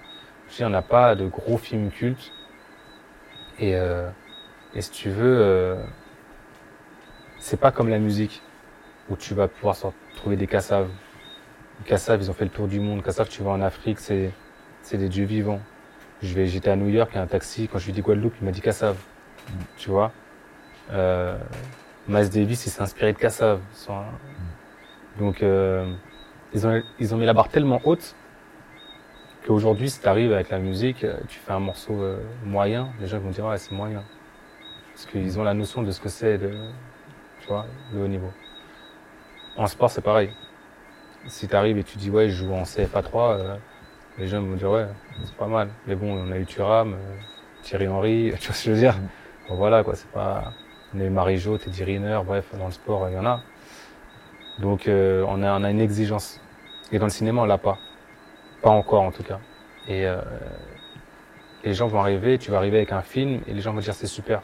Je 0.49 0.55
dis, 0.55 0.65
on 0.65 0.71
n'a 0.71 0.83
pas 0.83 1.17
de 1.17 1.27
gros 1.27 1.59
films 1.59 1.91
cultes. 1.91 2.31
Et, 3.59 3.75
euh, 3.75 4.09
et 4.77 4.81
si 4.81 4.93
tu 4.93 5.11
veux, 5.11 5.77
c'est 7.41 7.59
pas 7.59 7.73
comme 7.73 7.89
la 7.89 7.99
musique 7.99 8.43
où 9.11 9.17
tu 9.17 9.35
vas 9.35 9.49
pouvoir 9.49 9.77
trouver 10.17 10.37
des 10.37 10.47
cassaves. 10.47 10.89
Les 11.81 11.89
cassaves, 11.89 12.21
ils 12.23 12.31
ont 12.31 12.35
fait 12.35 12.45
le 12.45 12.51
tour 12.51 12.69
du 12.69 12.81
monde. 12.81 13.03
Cassaves, 13.03 13.29
tu 13.29 13.43
vas 13.43 13.51
en 13.51 13.61
Afrique, 13.61 13.99
c'est 13.99 14.31
c'est 14.85 14.99
des 14.99 15.09
dieux 15.09 15.25
vivants. 15.25 15.61
Je 16.23 16.35
vais, 16.35 16.47
j'étais 16.47 16.71
à 16.71 16.77
New 16.77 16.89
York, 16.89 17.11
il 17.13 17.17
y 17.17 17.19
a 17.19 17.23
un 17.23 17.27
taxi, 17.27 17.69
quand 17.69 17.79
je 17.79 17.87
lui 17.87 17.93
dis 17.93 18.03
Guadeloupe, 18.03 18.35
il 18.41 18.45
m'a 18.45 18.51
dit 18.51 18.61
Cassave. 18.61 18.97
Tu 19.77 19.91
vois? 19.91 20.13
Euh, 20.93 21.37
Miles 22.07 22.29
Davis, 22.31 22.67
il 22.67 22.71
s'est 22.71 22.83
inspiré 22.83 23.13
de 23.13 23.19
Cassav. 23.19 23.61
Donc, 25.19 25.43
euh, 25.43 25.93
ils, 26.53 26.67
ont, 26.67 26.83
ils 26.99 27.15
ont 27.15 27.19
mis 27.19 27.27
la 27.27 27.33
barre 27.33 27.49
tellement 27.49 27.81
haute 27.85 28.15
qu'aujourd'hui, 29.47 29.91
si 29.91 30.01
tu 30.01 30.07
arrives 30.07 30.33
avec 30.33 30.51
la 30.51 30.59
musique, 30.59 31.05
euh, 31.05 31.17
tu 31.29 31.39
fais 31.39 31.53
un 31.53 31.61
morceau 31.61 31.95
euh, 32.03 32.23
moyen, 32.45 32.89
les 33.01 33.07
gens 33.07 33.19
vont 33.19 33.31
dire 33.31 33.47
ouais, 33.47 33.59
c'est 33.59 33.73
moyen. 33.73 34.03
Parce 34.93 35.07
qu'ils 35.07 35.39
ont 35.39 35.45
la 35.45 35.55
notion 35.55 35.83
de 35.83 35.91
ce 35.91 36.01
que 36.01 36.09
c'est 36.09 36.39
de, 36.39 36.51
tu 37.41 37.49
vois, 37.49 37.67
le 37.93 38.03
haut 38.03 38.09
niveau. 38.09 38.31
En 39.57 39.67
sport, 39.67 39.91
c'est 39.91 40.01
pareil. 40.01 40.31
Si 41.27 41.49
tu 41.49 41.55
arrives 41.55 41.79
et 41.79 41.85
tu 41.85 41.97
dis 41.97 42.11
ouais, 42.11 42.29
je 42.29 42.45
joue 42.45 42.53
en 42.53 42.65
CFA3, 42.65 43.15
euh, 43.15 43.57
les 44.19 44.27
gens 44.27 44.43
vont 44.43 44.57
dire 44.57 44.71
ouais, 44.71 44.87
c'est 45.25 45.35
pas 45.37 45.47
mal. 45.47 45.69
Mais 45.87 45.95
bon, 45.95 46.13
on 46.13 46.33
a 46.33 46.39
eu 46.39 46.45
Thuram, 46.45 46.97
Thierry 47.63 47.89
Henry, 47.89 48.33
tu 48.41 48.47
vois 48.47 48.55
ce 48.55 48.65
que 48.65 48.71
je 48.71 48.71
veux 48.73 48.79
dire? 48.79 48.97
Bon, 49.49 49.57
voilà 49.57 49.85
quoi, 49.85 49.95
c'est 49.95 50.11
pas 50.11 50.53
on 50.95 51.01
a 51.01 51.05
eu 51.05 51.11
Marie-Jo, 51.11 51.59
Teddy 51.59 51.83
Riner, 51.83 52.21
bref, 52.25 52.47
dans 52.57 52.67
le 52.67 52.73
sport, 52.73 53.09
il 53.09 53.15
y 53.15 53.19
en 53.19 53.27
a. 53.27 53.41
Donc 54.61 54.87
euh, 54.87 55.25
on, 55.27 55.43
a, 55.43 55.59
on 55.59 55.65
a 55.65 55.71
une 55.71 55.81
exigence. 55.81 56.41
Et 56.93 56.99
dans 56.99 57.07
le 57.07 57.11
cinéma, 57.11 57.43
on 57.43 57.47
l'a 57.47 57.59
pas. 57.59 57.79
Pas 58.63 58.71
encore 58.71 59.03
en 59.03 59.11
tout 59.11 59.25
cas. 59.25 59.41
Et 59.89 60.07
euh, 60.07 60.21
les 61.65 61.75
gens 61.75 61.89
vont 61.89 62.01
arriver, 62.01 62.39
tu 62.39 62.51
vas 62.51 62.59
arriver 62.59 62.77
avec 62.79 62.93
un 62.93 63.03
film 63.03 63.41
et 63.47 63.53
les 63.53 63.61
gens 63.61 63.73
vont 63.73 63.81
dire 63.81 63.95
c'est 63.95 64.07
super. 64.07 64.43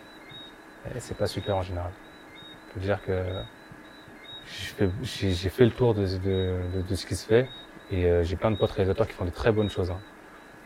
Et 0.95 1.01
c'est 1.01 1.17
pas 1.17 1.27
super 1.27 1.57
en 1.57 1.63
général. 1.63 1.93
Je 2.75 2.81
dire 2.81 3.01
que 3.05 3.13
j'ai 5.03 5.49
fait 5.49 5.65
le 5.65 5.71
tour 5.71 5.95
de, 5.95 6.07
de, 6.07 6.83
de, 6.89 6.95
ce 6.95 7.07
qui 7.07 7.15
se 7.15 7.27
fait 7.27 7.49
et 7.91 8.07
euh, 8.07 8.25
j'ai 8.25 8.37
plein 8.37 8.51
de 8.51 8.57
potes 8.57 8.73
réalisateurs 8.73 9.07
qui 9.07 9.13
font 9.13 9.25
des 9.25 9.31
très 9.31 9.53
bonnes 9.53 9.71
choses. 9.71 9.91
Hein. 9.91 10.01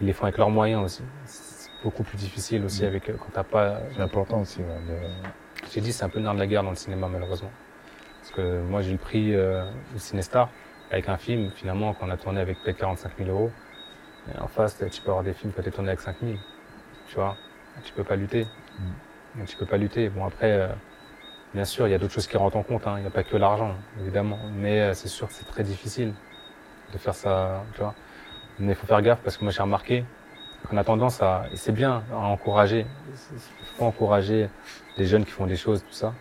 Ils 0.01 0.07
les 0.07 0.13
font 0.13 0.25
avec 0.25 0.39
leurs 0.39 0.51
moyens 0.51 0.85
aussi. 0.85 1.03
C'est 1.27 1.71
beaucoup 1.83 2.03
plus 2.03 2.17
difficile 2.17 2.65
aussi 2.65 2.83
mmh. 2.83 2.87
avec 2.87 3.07
quand 3.07 3.31
t'as 3.33 3.45
pas. 3.45 3.81
C'est 3.95 4.03
important 4.03 4.41
aussi. 4.41 4.61
Ouais, 4.61 5.11
j'ai 5.73 5.81
dit, 5.81 5.93
c'est 5.93 6.05
un 6.05 6.09
peu 6.09 6.19
le 6.19 6.25
nerf 6.25 6.35
de 6.35 6.39
la 6.39 6.47
guerre 6.47 6.63
dans 6.63 6.71
le 6.71 6.77
cinéma, 6.77 7.09
malheureusement. 7.09 7.51
Parce 8.21 8.33
que 8.33 8.63
moi, 8.63 8.83
j'ai 8.83 8.93
le 8.93 8.99
prix 8.99 9.35
euh, 9.35 9.65
au 9.95 9.99
Cinestar 9.99 10.51
avec 10.91 11.09
un 11.09 11.17
film, 11.17 11.51
finalement, 11.51 11.95
qu'on 11.95 12.11
a 12.11 12.17
tourné 12.17 12.41
avec 12.41 12.63
peut-être 12.63 12.79
45 12.79 13.13
000 13.19 13.31
euros. 13.31 13.51
Et 14.33 14.39
en 14.39 14.49
face, 14.49 14.79
tu 14.91 15.03
peux 15.03 15.11
avoir 15.11 15.25
des 15.25 15.33
films 15.33 15.53
été 15.59 15.71
tournés 15.71 15.91
avec 15.91 16.01
5 16.01 16.17
000. 16.23 16.35
Tu 17.09 17.15
vois, 17.17 17.37
tu 17.83 17.93
peux 17.93 18.05
pas 18.05 18.17
lutter. 18.17 18.47
Mm. 18.79 19.45
Tu 19.47 19.57
peux 19.57 19.67
pas 19.67 19.77
lutter. 19.77 20.09
Bon, 20.09 20.25
après, 20.25 20.53
euh, 20.53 20.69
bien 21.55 21.65
sûr, 21.65 21.87
il 21.87 21.91
y 21.91 21.95
a 21.95 21.99
d'autres 21.99 22.13
choses 22.13 22.27
qui 22.27 22.37
rentrent 22.37 22.57
en 22.57 22.63
compte. 22.63 22.87
Hein. 22.87 22.95
Il 22.99 23.03
n'y 23.03 23.07
a 23.07 23.11
pas 23.11 23.23
que 23.23 23.37
l'argent, 23.37 23.75
évidemment. 24.01 24.39
Mais 24.57 24.81
euh, 24.81 24.95
c'est 24.95 25.09
sûr 25.09 25.29
que 25.29 25.35
c'est 25.35 25.47
très 25.47 25.63
difficile 25.63 26.13
de 26.93 26.99
faire 26.99 27.15
ça, 27.15 27.63
tu 27.75 27.81
vois. 27.81 27.95
Mais 28.59 28.73
il 28.73 28.75
faut 28.75 28.87
faire 28.87 29.01
gaffe 29.03 29.21
parce 29.23 29.37
que 29.37 29.45
moi, 29.45 29.53
j'ai 29.53 29.63
remarqué 29.63 30.05
qu'on 30.69 30.77
a 30.77 30.85
tendance 30.85 31.23
à, 31.23 31.45
et 31.53 31.57
c'est 31.57 31.73
bien, 31.73 32.03
à 32.13 32.17
encourager. 32.17 32.87
Il 33.31 33.67
faut 33.77 33.85
encourager 33.85 34.49
les 34.97 35.07
jeunes 35.07 35.25
qui 35.25 35.31
font 35.31 35.47
des 35.47 35.57
choses, 35.57 35.83
tout 35.83 35.93
ça. 35.93 36.13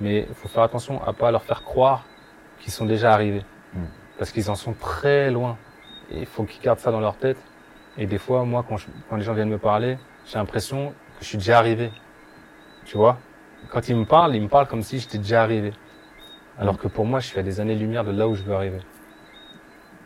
Mais 0.00 0.26
il 0.28 0.34
faut 0.34 0.48
faire 0.48 0.62
attention 0.62 1.02
à 1.02 1.12
pas 1.12 1.30
leur 1.30 1.42
faire 1.42 1.64
croire 1.64 2.04
qu'ils 2.60 2.72
sont 2.72 2.86
déjà 2.86 3.12
arrivés. 3.12 3.44
Mm. 3.74 3.84
Parce 4.18 4.30
qu'ils 4.32 4.50
en 4.50 4.54
sont 4.54 4.74
très 4.74 5.30
loin. 5.30 5.56
Et 6.10 6.20
il 6.20 6.26
faut 6.26 6.44
qu'ils 6.44 6.62
gardent 6.62 6.78
ça 6.78 6.90
dans 6.90 7.00
leur 7.00 7.16
tête. 7.16 7.38
Et 7.96 8.06
des 8.06 8.18
fois, 8.18 8.44
moi, 8.44 8.64
quand, 8.68 8.76
quand 9.08 9.16
les 9.16 9.22
gens 9.22 9.34
viennent 9.34 9.48
me 9.48 9.58
parler, 9.58 9.98
j'ai 10.26 10.38
l'impression 10.38 10.90
que 11.18 11.24
je 11.24 11.26
suis 11.26 11.38
déjà 11.38 11.58
arrivé. 11.58 11.90
Tu 12.84 12.96
vois? 12.96 13.18
Quand 13.70 13.88
ils 13.88 13.96
me 13.96 14.04
parlent, 14.04 14.34
ils 14.34 14.42
me 14.42 14.48
parlent 14.48 14.66
comme 14.66 14.82
si 14.82 14.98
j'étais 14.98 15.18
déjà 15.18 15.42
arrivé. 15.42 15.72
Alors 16.58 16.78
que 16.78 16.88
pour 16.88 17.04
moi, 17.04 17.20
je 17.20 17.26
suis 17.26 17.38
à 17.38 17.42
des 17.42 17.60
années-lumière 17.60 18.04
de 18.04 18.10
là 18.10 18.28
où 18.28 18.34
je 18.34 18.42
veux 18.42 18.54
arriver. 18.54 18.80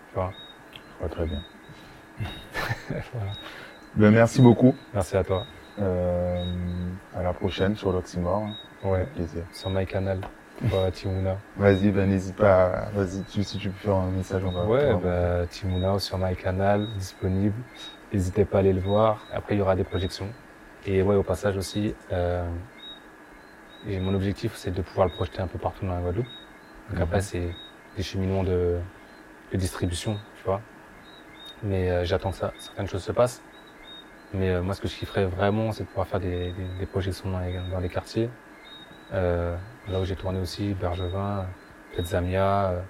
Tu 0.08 0.14
vois 0.14 0.32
Je 0.74 0.98
vois 0.98 1.08
très 1.08 1.26
bien. 1.26 1.42
voilà. 3.14 3.32
ben, 3.94 4.10
merci 4.10 4.42
beaucoup. 4.42 4.74
Merci 4.92 5.16
à 5.16 5.24
toi. 5.24 5.46
Euh, 5.80 6.44
à 7.16 7.22
la 7.22 7.32
prochaine 7.32 7.76
sur 7.76 7.92
l'Oxymore. 7.92 8.48
Ouais. 8.84 9.06
plaisir. 9.14 9.44
Sur 9.52 9.70
MyCanal. 9.70 10.20
Bah, 10.60 10.90
Timouna. 10.92 11.38
Vas-y, 11.56 11.90
ben 11.90 12.08
n'hésite 12.08 12.36
pas. 12.36 12.88
Vas-y, 12.94 13.44
si 13.44 13.58
tu 13.58 13.70
peux 13.70 13.78
faire 13.86 13.96
un 13.96 14.10
message, 14.10 14.42
on 14.44 14.50
va. 14.50 14.64
Ouais, 14.64 14.94
bah, 15.02 15.46
Timouna 15.48 15.98
sur 15.98 16.18
MyCanal, 16.18 16.86
disponible. 16.98 17.54
N'hésitez 18.12 18.44
pas 18.44 18.58
à 18.58 18.60
aller 18.60 18.72
le 18.72 18.80
voir. 18.80 19.24
Après, 19.32 19.54
il 19.54 19.58
y 19.58 19.60
aura 19.60 19.74
des 19.74 19.84
projections. 19.84 20.28
Et 20.86 21.02
ouais, 21.02 21.16
au 21.16 21.22
passage 21.22 21.56
aussi, 21.56 21.94
euh, 22.12 22.44
et 23.88 23.98
mon 24.00 24.14
objectif, 24.14 24.52
c'est 24.54 24.70
de 24.70 24.82
pouvoir 24.82 25.06
le 25.06 25.12
projeter 25.12 25.40
un 25.40 25.46
peu 25.46 25.58
partout 25.58 25.86
dans 25.86 25.94
la 25.94 26.00
Guadeloupe. 26.00 26.26
Donc 26.88 26.96
mhm. 26.96 27.02
après, 27.02 27.20
c'est 27.20 27.54
des 27.96 28.02
cheminements 28.02 28.44
de, 28.44 28.78
de, 29.52 29.56
distribution, 29.56 30.18
tu 30.38 30.44
vois. 30.44 30.60
Mais 31.62 31.90
euh, 31.90 32.04
j'attends 32.04 32.30
que 32.30 32.36
ça, 32.36 32.52
certaines 32.58 32.88
choses 32.88 33.02
se 33.02 33.12
passent. 33.12 33.42
Mais 34.34 34.50
euh, 34.50 34.62
moi, 34.62 34.74
ce 34.74 34.80
que 34.80 34.88
je 34.88 34.96
kifferais 34.96 35.26
vraiment, 35.26 35.72
c'est 35.72 35.84
de 35.84 35.88
pouvoir 35.88 36.06
faire 36.06 36.20
des, 36.20 36.52
des, 36.52 36.64
des 36.78 36.86
projections 36.86 37.30
dans 37.30 37.40
les, 37.40 37.58
dans 37.70 37.80
les 37.80 37.88
quartiers. 37.88 38.30
Euh, 39.12 39.56
là 39.88 40.00
où 40.00 40.04
j'ai 40.04 40.16
tourné 40.16 40.40
aussi, 40.40 40.74
Bergevin, 40.74 41.46
peut-être 41.92 42.06
Zamia, 42.06 42.70
euh, 42.70 42.80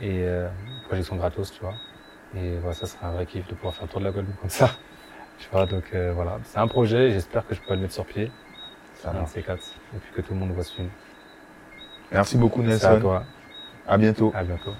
et 0.00 0.22
euh, 0.24 0.48
projection 0.86 1.16
gratos, 1.16 1.52
tu 1.52 1.60
vois. 1.60 1.74
Et 2.34 2.58
voilà, 2.58 2.74
ça 2.74 2.86
serait 2.86 3.06
un 3.06 3.12
vrai 3.12 3.26
kiff 3.26 3.46
de 3.48 3.54
pouvoir 3.54 3.74
faire 3.74 3.84
le 3.84 3.90
tour 3.90 4.00
de 4.00 4.06
la 4.06 4.12
Guadeloupe 4.12 4.40
comme 4.40 4.50
ça. 4.50 4.70
tu 5.38 5.48
vois, 5.50 5.66
donc 5.66 5.84
euh, 5.94 6.12
voilà. 6.14 6.38
C'est 6.44 6.58
un 6.58 6.68
projet, 6.68 7.10
j'espère 7.10 7.46
que 7.46 7.54
je 7.54 7.60
peux 7.60 7.74
le 7.74 7.80
mettre 7.80 7.94
sur 7.94 8.06
pied. 8.06 8.30
Ça 9.02 9.12
C4. 9.12 9.56
Et 9.94 9.98
puis 9.98 10.12
que 10.14 10.20
tout 10.20 10.34
le 10.34 10.40
monde 10.40 10.52
voit 10.52 10.64
ce 10.64 10.74
film. 10.74 10.88
Merci 12.12 12.36
beaucoup, 12.36 12.62
Nelson. 12.62 12.88
à 12.88 13.00
toi. 13.00 13.24
À 13.86 13.96
bientôt. 13.96 14.32
À 14.34 14.42
bientôt. 14.42 14.72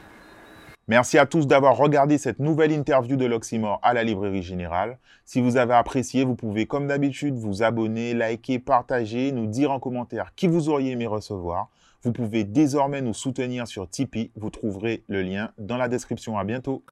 Merci 0.89 1.18
à 1.18 1.27
tous 1.27 1.47
d'avoir 1.47 1.77
regardé 1.77 2.18
cette 2.18 2.41
nouvelle 2.41 2.73
interview 2.73 3.16
de 3.16 3.25
l'Oxymore 3.25 3.79
à 3.83 3.95
la 3.95 4.03
Librairie 4.03 4.43
Générale. 4.43 4.99
Si 5.25 5.41
vous 5.41 5.57
avez 5.57 5.75
apprécié, 5.75 6.25
vous 6.25 6.35
pouvez 6.35 6.66
comme 6.66 6.89
d'habitude 6.89 7.37
vous 7.37 7.62
abonner, 7.62 8.12
liker, 8.12 8.59
partager, 8.59 9.31
nous 9.31 9.47
dire 9.47 9.71
en 9.71 9.79
commentaire 9.79 10.33
qui 10.35 10.49
vous 10.49 10.68
auriez 10.68 10.91
aimé 10.91 11.07
recevoir. 11.07 11.68
Vous 12.03 12.12
pouvez 12.12 12.45
désormais 12.45 13.03
nous 13.03 13.14
soutenir 13.14 13.68
sur 13.68 13.89
Tipeee. 13.89 14.33
Vous 14.35 14.51
trouverez 14.51 15.05
le 15.07 15.23
lien 15.23 15.53
dans 15.59 15.77
la 15.77 15.87
description. 15.87 16.39
À 16.39 16.45
bientôt. 16.45 16.83